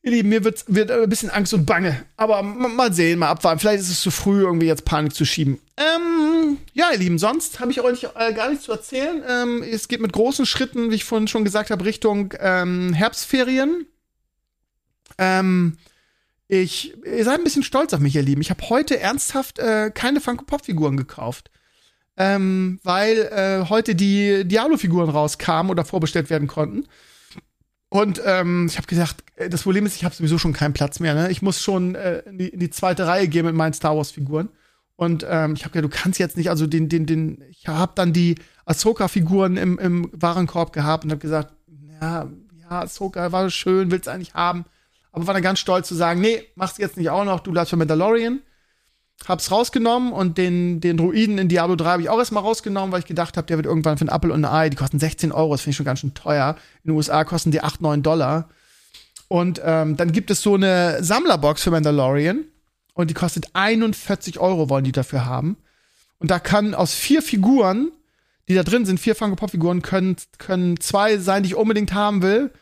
Ihr 0.00 0.12
Lieben, 0.12 0.30
mir 0.30 0.44
wird, 0.44 0.64
wird 0.68 0.90
ein 0.90 1.08
bisschen 1.10 1.28
Angst 1.28 1.52
und 1.52 1.66
Bange. 1.66 2.06
Aber 2.16 2.42
mal 2.42 2.90
sehen, 2.92 3.18
mal 3.18 3.28
abwarten. 3.28 3.58
Vielleicht 3.58 3.80
ist 3.80 3.90
es 3.90 4.00
zu 4.00 4.10
früh, 4.10 4.44
irgendwie 4.44 4.66
jetzt 4.66 4.86
Panik 4.86 5.14
zu 5.14 5.26
schieben. 5.26 5.60
Ähm, 5.76 6.56
ja, 6.72 6.90
ihr 6.90 6.98
Lieben, 6.98 7.18
sonst 7.18 7.60
habe 7.60 7.70
ich 7.70 7.82
euch 7.82 8.04
äh, 8.14 8.32
gar 8.32 8.48
nichts 8.48 8.64
zu 8.64 8.72
erzählen. 8.72 9.22
Ähm, 9.28 9.62
es 9.62 9.88
geht 9.88 10.00
mit 10.00 10.14
großen 10.14 10.46
Schritten, 10.46 10.90
wie 10.90 10.94
ich 10.94 11.04
vorhin 11.04 11.28
schon 11.28 11.44
gesagt 11.44 11.70
habe, 11.70 11.84
Richtung 11.84 12.32
ähm, 12.38 12.94
Herbstferien. 12.94 13.84
Ähm, 15.18 15.76
ich, 16.48 16.94
ihr 17.04 17.24
seid 17.24 17.40
ein 17.40 17.44
bisschen 17.44 17.62
stolz 17.62 17.92
auf 17.92 18.00
mich, 18.00 18.14
ihr 18.14 18.22
Lieben. 18.22 18.40
Ich 18.40 18.50
habe 18.50 18.66
heute 18.70 18.98
ernsthaft 18.98 19.58
äh, 19.58 19.90
keine 19.90 20.22
Funko-Pop-Figuren 20.22 20.96
gekauft. 20.96 21.50
Ähm, 22.18 22.80
weil 22.82 23.18
äh, 23.18 23.68
heute 23.68 23.94
die 23.94 24.44
Diablo-Figuren 24.46 25.10
rauskamen 25.10 25.70
oder 25.70 25.84
vorbestellt 25.84 26.30
werden 26.30 26.48
konnten. 26.48 26.86
Und 27.88 28.20
ähm, 28.24 28.66
ich 28.66 28.78
habe 28.78 28.86
gesagt, 28.86 29.22
äh, 29.36 29.48
das 29.48 29.62
Problem 29.62 29.86
ist, 29.86 29.96
ich 29.96 30.04
habe 30.04 30.14
sowieso 30.14 30.38
schon 30.38 30.52
keinen 30.52 30.72
Platz 30.72 30.98
mehr. 30.98 31.14
Ne? 31.14 31.30
Ich 31.30 31.42
muss 31.42 31.62
schon 31.62 31.94
äh, 31.94 32.20
in, 32.20 32.38
die, 32.38 32.48
in, 32.48 32.60
die, 32.60 32.70
zweite 32.70 33.06
Reihe 33.06 33.28
gehen 33.28 33.44
mit 33.44 33.54
meinen 33.54 33.74
Star 33.74 33.96
Wars 33.96 34.10
Figuren. 34.10 34.48
Und 34.96 35.26
ähm, 35.28 35.54
ich 35.54 35.64
habe 35.64 35.72
gesagt, 35.72 35.92
du 35.92 35.96
kannst 36.02 36.18
jetzt 36.18 36.36
nicht, 36.38 36.48
also 36.48 36.66
den, 36.66 36.88
den, 36.88 37.04
den, 37.04 37.44
ich 37.50 37.68
habe 37.68 37.92
dann 37.94 38.14
die 38.14 38.36
Ahsoka-Figuren 38.64 39.56
im, 39.58 39.78
im 39.78 40.10
Warenkorb 40.12 40.72
gehabt 40.72 41.04
und 41.04 41.10
habe 41.10 41.20
gesagt, 41.20 41.52
ja, 42.00 42.28
ja, 42.60 42.80
Ahsoka 42.80 43.30
war 43.30 43.50
schön, 43.50 43.90
willst 43.90 44.08
eigentlich 44.08 44.34
haben. 44.34 44.64
Aber 45.12 45.26
war 45.26 45.34
dann 45.34 45.42
ganz 45.42 45.58
stolz 45.58 45.86
zu 45.86 45.94
sagen, 45.94 46.20
nee, 46.20 46.42
mach's 46.54 46.78
jetzt 46.78 46.96
nicht 46.96 47.10
auch 47.10 47.24
noch, 47.24 47.40
du 47.40 47.52
bleibst 47.52 47.70
für 47.70 47.76
Mandalorian 47.76 48.40
hab's 49.24 49.50
rausgenommen 49.50 50.12
und 50.12 50.38
den, 50.38 50.80
den 50.80 50.96
Druiden 50.96 51.38
in 51.38 51.48
Diablo 51.48 51.76
3 51.76 51.84
habe 51.90 52.02
ich 52.02 52.08
auch 52.08 52.18
erstmal 52.18 52.42
rausgenommen, 52.42 52.92
weil 52.92 53.00
ich 53.00 53.06
gedacht 53.06 53.36
habe, 53.36 53.46
der 53.46 53.56
wird 53.56 53.66
irgendwann 53.66 53.98
für 53.98 54.04
ein 54.04 54.14
Apple 54.14 54.32
und 54.32 54.44
ein 54.44 54.52
Ei, 54.52 54.68
die 54.68 54.76
kosten 54.76 54.98
16 54.98 55.32
Euro, 55.32 55.52
das 55.52 55.62
finde 55.62 55.70
ich 55.70 55.76
schon 55.76 55.86
ganz 55.86 56.00
schön 56.00 56.14
teuer. 56.14 56.56
In 56.84 56.90
den 56.90 56.96
USA 56.96 57.24
kosten 57.24 57.50
die 57.50 57.62
8, 57.62 57.80
9 57.80 58.02
Dollar. 58.02 58.48
Und 59.28 59.60
ähm, 59.64 59.96
dann 59.96 60.12
gibt 60.12 60.30
es 60.30 60.42
so 60.42 60.54
eine 60.54 61.02
Sammlerbox 61.02 61.62
für 61.62 61.70
Mandalorian 61.70 62.44
und 62.94 63.10
die 63.10 63.14
kostet 63.14 63.48
41 63.54 64.38
Euro, 64.38 64.68
wollen 64.68 64.84
die 64.84 64.92
dafür 64.92 65.26
haben. 65.26 65.56
Und 66.18 66.30
da 66.30 66.38
kann 66.38 66.74
aus 66.74 66.94
vier 66.94 67.22
Figuren, 67.22 67.90
die 68.48 68.54
da 68.54 68.62
drin 68.62 68.86
sind, 68.86 69.00
vier 69.00 69.14
Funko 69.14 69.36
Pop 69.36 69.50
Figuren, 69.50 69.82
können, 69.82 70.16
können 70.38 70.78
zwei 70.78 71.18
sein, 71.18 71.42
die 71.42 71.50
ich 71.50 71.54
unbedingt 71.56 71.92
haben 71.92 72.22
will. 72.22 72.52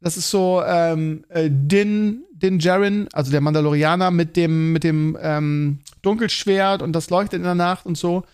Das 0.00 0.16
ist 0.16 0.30
so 0.30 0.62
ähm, 0.66 1.24
äh, 1.28 1.48
Din, 1.50 2.24
Din 2.32 2.58
Jaren, 2.58 3.06
also 3.12 3.30
der 3.30 3.42
Mandalorianer 3.42 4.10
mit 4.10 4.36
dem, 4.36 4.72
mit 4.72 4.82
dem 4.82 5.18
ähm, 5.20 5.80
Dunkelschwert 6.02 6.80
und 6.80 6.92
das 6.92 7.10
leuchtet 7.10 7.38
in 7.38 7.44
der 7.44 7.54
Nacht 7.54 7.84
und 7.84 7.98
so. 7.98 8.24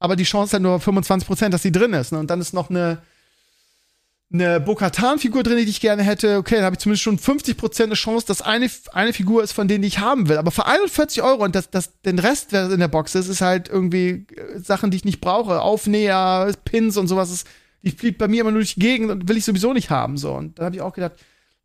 Aber 0.00 0.16
die 0.16 0.24
Chance 0.24 0.48
ist 0.48 0.52
halt 0.54 0.62
nur 0.64 0.78
25% 0.78 1.50
dass 1.50 1.62
sie 1.62 1.72
drin 1.72 1.92
ist. 1.92 2.12
Ne? 2.12 2.18
Und 2.18 2.30
dann 2.30 2.40
ist 2.40 2.52
noch 2.52 2.68
eine, 2.68 2.98
eine 4.32 4.60
Bo-Katan-Figur 4.60 5.44
drin, 5.44 5.56
die 5.56 5.62
ich 5.70 5.80
gerne 5.80 6.02
hätte. 6.02 6.38
Okay, 6.38 6.56
dann 6.56 6.64
habe 6.64 6.74
ich 6.74 6.80
zumindest 6.80 7.04
schon 7.04 7.18
50% 7.18 7.84
eine 7.84 7.94
Chance, 7.94 8.26
dass 8.26 8.42
eine, 8.42 8.68
eine 8.92 9.12
Figur 9.12 9.44
ist 9.44 9.52
von 9.52 9.68
denen, 9.68 9.82
die 9.82 9.88
ich 9.88 10.00
haben 10.00 10.28
will. 10.28 10.36
Aber 10.36 10.50
für 10.50 10.66
41 10.66 11.22
Euro 11.22 11.44
und 11.44 11.54
das, 11.54 11.70
das, 11.70 12.00
den 12.02 12.18
Rest, 12.18 12.50
der 12.50 12.70
in 12.72 12.80
der 12.80 12.88
Box 12.88 13.14
ist, 13.14 13.28
ist 13.28 13.40
halt 13.40 13.68
irgendwie 13.68 14.26
äh, 14.36 14.58
Sachen, 14.58 14.90
die 14.90 14.96
ich 14.96 15.04
nicht 15.04 15.20
brauche. 15.20 15.60
Aufnäher, 15.60 16.52
Pins 16.64 16.96
und 16.96 17.06
sowas. 17.06 17.30
Ist, 17.30 17.46
die 17.84 17.90
fliegt 17.90 18.18
bei 18.18 18.28
mir 18.28 18.40
immer 18.40 18.50
nur 18.50 18.60
durch 18.60 18.74
die 18.74 18.80
Gegend 18.80 19.10
und 19.10 19.28
will 19.28 19.36
ich 19.36 19.44
sowieso 19.44 19.72
nicht 19.72 19.90
haben. 19.90 20.16
So. 20.16 20.32
Und 20.32 20.58
da 20.58 20.64
habe 20.64 20.74
ich 20.74 20.82
auch 20.82 20.94
gedacht, 20.94 21.12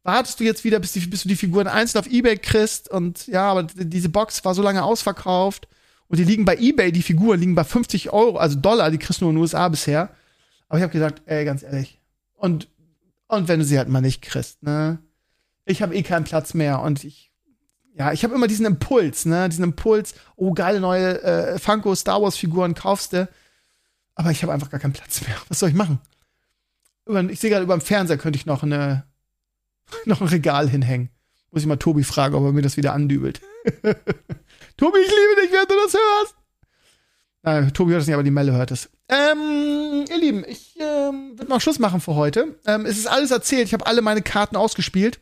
wartest 0.04 0.40
du 0.40 0.44
jetzt 0.44 0.64
wieder, 0.64 0.80
bis, 0.80 0.92
die, 0.92 1.00
bis 1.00 1.24
du 1.24 1.30
die 1.30 1.36
Figuren 1.36 1.68
einzeln 1.68 2.00
auf 2.00 2.12
Ebay 2.12 2.38
kriegst 2.38 2.90
und 2.90 3.28
ja, 3.28 3.50
aber 3.50 3.64
diese 3.64 4.10
Box 4.10 4.44
war 4.44 4.54
so 4.54 4.62
lange 4.62 4.84
ausverkauft 4.84 5.68
und 6.08 6.20
die 6.20 6.24
liegen 6.26 6.46
bei 6.46 6.58
Ebay, 6.58 6.92
die 6.92 7.02
Figuren 7.02 7.40
liegen 7.40 7.56
bei 7.56 7.64
50 7.64 8.12
Euro, 8.12 8.38
also 8.38 8.60
Dollar, 8.60 8.92
die 8.92 8.98
kriegst 8.98 9.22
du 9.22 9.26
nur 9.26 9.32
in 9.32 9.36
den 9.38 9.42
USA 9.42 9.68
bisher. 9.70 10.10
Aber 10.68 10.78
ich 10.78 10.84
habe 10.84 10.94
gesagt, 10.94 11.22
ey, 11.26 11.46
ganz 11.46 11.64
ehrlich. 11.64 12.00
Und, 12.36 12.68
und 13.28 13.48
wenn 13.48 13.60
du 13.60 13.66
sie 13.66 13.78
halt 13.78 13.90
mal 13.90 14.02
nicht 14.02 14.22
kriegst, 14.22 14.62
ne? 14.64 15.00
Ich 15.66 15.82
habe 15.82 15.96
eh 15.96 16.02
keinen 16.02 16.24
Platz 16.24 16.54
mehr 16.54 16.82
und 16.82 17.04
ich, 17.04 17.32
ja, 17.94 18.12
ich 18.12 18.24
habe 18.24 18.34
immer 18.34 18.48
diesen 18.48 18.66
Impuls, 18.66 19.26
ne? 19.26 19.50
Diesen 19.50 19.64
Impuls, 19.64 20.16
oh, 20.36 20.54
geile 20.54 20.80
neue 20.80 21.22
äh, 21.22 21.60
Funko 21.60 21.96
Star 21.96 22.22
Wars 22.22 22.38
Figuren 22.38 22.74
kaufst 22.74 23.14
du. 23.14 23.28
Aber 24.20 24.32
ich 24.32 24.44
habe 24.44 24.52
einfach 24.52 24.70
gar 24.70 24.82
keinen 24.82 24.92
Platz 24.92 25.22
mehr. 25.22 25.38
Was 25.48 25.60
soll 25.60 25.70
ich 25.70 25.76
machen? 25.76 26.02
Ich 27.30 27.40
sehe 27.40 27.50
gerade 27.50 27.64
über 27.64 27.78
dem 27.78 27.80
Fernseher 27.80 28.18
könnte 28.18 28.36
ich 28.36 28.46
noch 28.46 28.64
eine 28.64 29.06
noch 30.06 30.20
ein 30.20 30.28
Regal 30.28 30.70
hinhängen. 30.70 31.10
Muss 31.52 31.62
ich 31.62 31.68
mal 31.70 31.78
Tobi 31.78 32.04
fragen, 32.04 32.36
ob 32.36 32.44
er 32.44 32.52
mir 32.52 32.62
das 32.62 32.76
wieder 32.76 32.92
andübelt. 32.92 33.40
Tobi, 34.76 35.00
ich 35.00 35.08
liebe 35.08 35.42
dich, 35.42 35.52
wenn 35.54 35.68
du 35.70 35.76
das 35.86 35.94
hörst. 35.94 36.36
Äh, 37.44 37.72
Tobi 37.72 37.94
hört 37.94 38.02
es 38.02 38.08
nicht, 38.08 38.14
aber 38.14 38.24
die 38.24 38.30
Melle 38.30 38.52
hört 38.52 38.72
es. 38.72 38.90
Ähm, 39.08 40.04
ihr 40.10 40.18
Lieben, 40.18 40.44
ich 40.46 40.76
ähm, 40.78 41.38
würde 41.38 41.50
mal 41.50 41.62
Schluss 41.62 41.80
machen 41.80 42.02
für 42.02 42.16
heute. 42.16 42.60
Ähm, 42.66 42.86
es 42.86 42.98
ist 42.98 43.08
alles 43.08 43.32
erzählt. 43.32 43.68
Ich 43.68 43.74
habe 43.74 43.88
alle 43.88 44.02
meine 44.02 44.22
Karten 44.22 44.58
ausgespielt. 44.58 45.22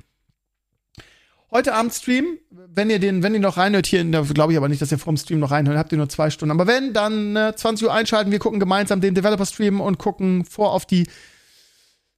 Heute 1.50 1.74
Abend 1.74 1.94
Stream, 1.94 2.40
wenn 2.50 2.90
ihr 2.90 3.00
den, 3.00 3.24
wenn 3.24 3.34
ihr 3.34 3.40
noch 3.40 3.56
reinhört 3.56 3.88
hier, 3.88 4.04
glaube 4.04 4.52
ich 4.52 4.58
aber 4.58 4.68
nicht, 4.68 4.82
dass 4.82 4.92
ihr 4.92 5.00
vom 5.00 5.16
Stream 5.16 5.40
noch 5.40 5.52
reinhört, 5.52 5.78
habt 5.78 5.94
ihr 5.94 5.98
nur 5.98 6.10
zwei 6.10 6.30
Stunden. 6.30 6.52
Aber 6.52 6.68
wenn, 6.68 6.92
dann 6.92 7.38
äh, 7.38 7.56
20 7.56 7.88
Uhr 7.88 7.94
einschalten, 7.94 8.32
wir 8.32 8.40
gucken 8.40 8.60
gemeinsam 8.60 9.00
den 9.00 9.16
Developer 9.16 9.46
Stream 9.46 9.80
und 9.80 9.98
gucken 9.98 10.44
vor 10.44 10.74
auf 10.74 10.86
die 10.86 11.08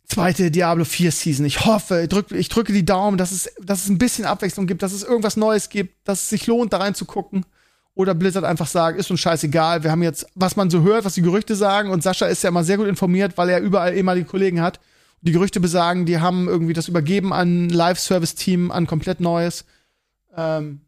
zweite 0.06 0.50
Diablo 0.50 0.84
4 0.84 1.12
Season. 1.12 1.46
Ich 1.46 1.66
hoffe, 1.66 2.02
ich 2.02 2.10
drücke, 2.10 2.36
ich 2.36 2.50
drücke 2.50 2.74
die 2.74 2.86
Daumen, 2.86 3.20
dass 3.20 3.32
es, 3.32 3.54
dass 3.62 3.84
es 3.84 3.90
ein 3.90 4.00
bisschen 4.00 4.26
Abwechslung 4.26 4.66
gibt, 4.66 4.82
dass 4.82 4.94
es 4.94 5.04
irgendwas 5.04 5.38
Neues 5.38 5.70
gibt, 5.70 6.08
dass 6.08 6.24
es 6.24 6.30
sich 6.30 6.48
lohnt, 6.48 6.74
da 6.74 6.78
reinzugucken. 6.78 7.46
Oder 7.94 8.16
Blizzard 8.16 8.46
einfach 8.46 8.68
sagt, 8.68 8.98
ist 8.98 9.12
uns 9.12 9.20
scheißegal, 9.20 9.84
wir 9.84 9.92
haben 9.92 10.02
jetzt, 10.02 10.26
was 10.34 10.56
man 10.56 10.70
so 10.70 10.82
hört, 10.82 11.06
was 11.06 11.16
die 11.16 11.22
Gerüchte 11.22 11.56
sagen, 11.56 11.92
und 11.92 12.02
Sascha 12.02 12.28
ist 12.28 12.44
ja 12.44 12.50
immer 12.50 12.64
sehr 12.64 12.78
gut 12.78 12.88
informiert, 12.88 13.38
weil 13.38 13.50
er 13.50 13.60
überall 13.60 13.94
ehemalige 13.94 14.26
Kollegen 14.26 14.62
hat. 14.62 14.80
Die 15.22 15.32
Gerüchte 15.32 15.60
besagen, 15.60 16.06
die 16.06 16.20
haben 16.20 16.48
irgendwie 16.48 16.74
das 16.74 16.88
übergeben 16.88 17.34
an 17.34 17.70
Live-Service-Team, 17.70 18.72
an 18.72 18.88
komplett 18.88 19.20
Neues. 19.20 19.66
Ähm, 20.36 20.82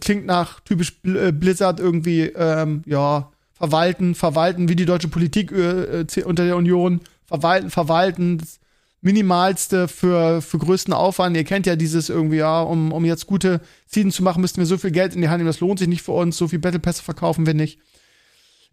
klingt 0.00 0.26
nach 0.26 0.60
typisch 0.60 1.00
äh, 1.04 1.32
Blizzard 1.32 1.80
irgendwie, 1.80 2.22
ähm, 2.22 2.82
ja, 2.86 3.30
verwalten, 3.52 4.14
verwalten, 4.14 4.68
wie 4.68 4.76
die 4.76 4.84
deutsche 4.84 5.08
Politik 5.08 5.52
äh, 5.52 6.00
äh 6.00 6.24
unter 6.24 6.44
der 6.44 6.56
Union 6.56 7.00
verwalten, 7.26 7.70
verwalten, 7.70 8.38
das 8.38 8.60
Minimalste 9.00 9.86
für, 9.86 10.42
für 10.42 10.58
größten 10.58 10.92
Aufwand. 10.92 11.36
Ihr 11.36 11.44
kennt 11.44 11.66
ja 11.66 11.76
dieses 11.76 12.08
irgendwie, 12.08 12.38
ja, 12.38 12.60
um, 12.60 12.92
um 12.92 13.04
jetzt 13.04 13.26
gute 13.26 13.60
Season 13.86 14.10
zu 14.10 14.22
machen, 14.22 14.40
müssten 14.40 14.58
wir 14.58 14.66
so 14.66 14.78
viel 14.78 14.90
Geld 14.90 15.14
in 15.14 15.20
die 15.20 15.28
Hand 15.28 15.38
nehmen, 15.38 15.46
das 15.48 15.60
lohnt 15.60 15.78
sich 15.78 15.88
nicht 15.88 16.02
für 16.02 16.12
uns, 16.12 16.36
so 16.36 16.48
viel 16.48 16.58
Battle 16.58 16.80
Pässe 16.80 17.02
verkaufen 17.02 17.46
wir 17.46 17.54
nicht. 17.54 17.78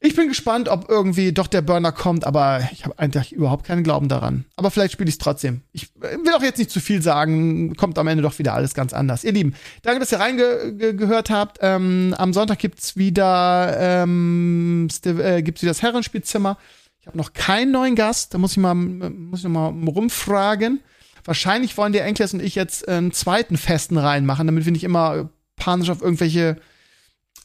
Ich 0.02 0.16
bin 0.16 0.28
gespannt, 0.28 0.68
ob 0.70 0.90
irgendwie 0.90 1.32
doch 1.32 1.48
der 1.48 1.62
Burner 1.62 1.92
kommt, 1.92 2.28
aber 2.28 2.68
ich 2.72 2.84
habe 2.84 3.00
eigentlich 3.00 3.32
überhaupt 3.32 3.66
keinen 3.66 3.84
Glauben 3.84 4.10
daran. 4.10 4.46
Aber 4.56 4.70
vielleicht 4.70 4.94
spiele 4.94 5.08
ich 5.08 5.16
es 5.16 5.20
trotzdem. 5.20 5.62
Ich 5.72 5.90
will 5.96 6.34
auch 6.36 6.44
jetzt 6.44 6.58
nicht 6.58 6.70
zu 6.70 6.80
viel 6.80 7.02
sagen, 7.02 7.76
kommt 7.76 7.98
am 7.98 8.08
Ende 8.08 8.22
doch 8.22 8.38
wieder 8.38 8.54
alles 8.54 8.74
ganz 8.74 8.94
anders. 8.94 9.24
Ihr 9.24 9.32
Lieben, 9.32 9.56
danke, 9.82 10.02
dass 10.02 10.12
ihr 10.12 10.20
reingehört 10.20 11.30
habt. 11.30 11.60
Ähm, 11.62 12.14
am 12.18 12.34
Sonntag 12.34 12.60
gibt's 12.60 12.98
wieder, 12.98 13.76
ähm, 13.80 14.90
äh, 15.06 15.42
gibt's 15.42 15.62
wieder 15.62 15.72
das 15.72 15.82
Herrenspielzimmer. 15.82 16.58
Ich 17.00 17.08
habe 17.08 17.18
noch 17.18 17.34
keinen 17.34 17.72
neuen 17.72 17.96
Gast, 17.96 18.34
da 18.34 18.38
muss 18.38 18.52
ich 18.52 18.58
mal, 18.58 18.76
muss 18.76 19.40
ich 19.40 19.46
noch 19.48 19.72
mal 19.72 19.90
rumfragen. 19.90 20.82
Wahrscheinlich 21.24 21.78
wollen 21.78 21.94
der 21.94 22.06
Enkles 22.06 22.34
und 22.34 22.42
ich 22.42 22.56
jetzt 22.56 22.88
einen 22.88 23.12
zweiten 23.12 23.58
Festen 23.58 23.98
reinmachen, 23.98 24.46
damit 24.46 24.66
wir 24.66 24.72
nicht 24.72 24.84
immer 24.84 25.30
panisch 25.56 25.90
auf 25.90 26.02
irgendwelche 26.02 26.58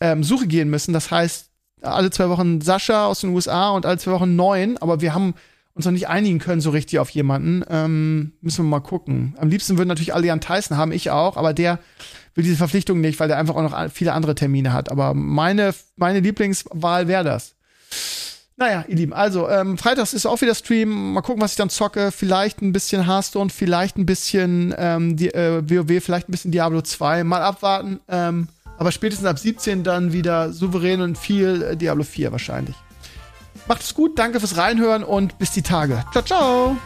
ähm, 0.00 0.24
Suche 0.24 0.46
gehen 0.46 0.68
müssen. 0.68 0.92
Das 0.92 1.10
heißt, 1.10 1.49
alle 1.82 2.10
zwei 2.10 2.28
Wochen 2.28 2.60
Sascha 2.60 3.06
aus 3.06 3.20
den 3.20 3.30
USA 3.30 3.70
und 3.70 3.86
alle 3.86 3.98
zwei 3.98 4.12
Wochen 4.12 4.36
neun, 4.36 4.78
aber 4.78 5.00
wir 5.00 5.14
haben 5.14 5.34
uns 5.74 5.84
noch 5.84 5.92
nicht 5.92 6.08
einigen 6.08 6.38
können 6.38 6.60
so 6.60 6.70
richtig 6.70 6.98
auf 6.98 7.10
jemanden. 7.10 7.64
Ähm, 7.68 8.32
müssen 8.40 8.64
wir 8.64 8.68
mal 8.68 8.80
gucken. 8.80 9.34
Am 9.38 9.48
liebsten 9.48 9.78
würden 9.78 9.88
natürlich 9.88 10.14
alle 10.14 10.26
Jan 10.26 10.40
Tyson 10.40 10.76
haben, 10.76 10.92
ich 10.92 11.10
auch, 11.10 11.36
aber 11.36 11.54
der 11.54 11.78
will 12.34 12.44
diese 12.44 12.56
Verpflichtung 12.56 13.00
nicht, 13.00 13.18
weil 13.20 13.28
der 13.28 13.38
einfach 13.38 13.56
auch 13.56 13.62
noch 13.62 13.90
viele 13.90 14.12
andere 14.12 14.34
Termine 14.34 14.72
hat. 14.72 14.90
Aber 14.90 15.14
meine, 15.14 15.74
meine 15.96 16.20
Lieblingswahl 16.20 17.08
wäre 17.08 17.24
das. 17.24 17.54
Naja, 18.56 18.84
ihr 18.88 18.96
Lieben, 18.96 19.14
also 19.14 19.48
ähm, 19.48 19.78
Freitags 19.78 20.12
ist 20.12 20.26
auch 20.26 20.42
wieder 20.42 20.54
Stream. 20.54 21.14
Mal 21.14 21.22
gucken, 21.22 21.40
was 21.40 21.52
ich 21.52 21.56
dann 21.56 21.70
zocke. 21.70 22.12
Vielleicht 22.12 22.60
ein 22.60 22.72
bisschen 22.72 23.06
Hearthstone, 23.06 23.48
vielleicht 23.48 23.96
ein 23.96 24.04
bisschen 24.04 24.74
ähm, 24.76 25.16
die, 25.16 25.32
äh, 25.32 25.62
WoW, 25.62 26.04
vielleicht 26.04 26.28
ein 26.28 26.32
bisschen 26.32 26.52
Diablo 26.52 26.82
2. 26.82 27.24
Mal 27.24 27.40
abwarten. 27.40 28.00
Ähm, 28.06 28.48
aber 28.80 28.92
spätestens 28.92 29.28
ab 29.28 29.38
17 29.38 29.84
dann 29.84 30.14
wieder 30.14 30.54
souverän 30.54 31.02
und 31.02 31.18
viel 31.18 31.62
äh, 31.62 31.76
Diablo 31.76 32.02
4 32.02 32.32
wahrscheinlich. 32.32 32.74
Macht 33.68 33.82
es 33.82 33.94
gut, 33.94 34.18
danke 34.18 34.40
fürs 34.40 34.56
Reinhören 34.56 35.04
und 35.04 35.38
bis 35.38 35.50
die 35.52 35.60
Tage. 35.60 36.02
Ciao, 36.12 36.24
ciao! 36.24 36.76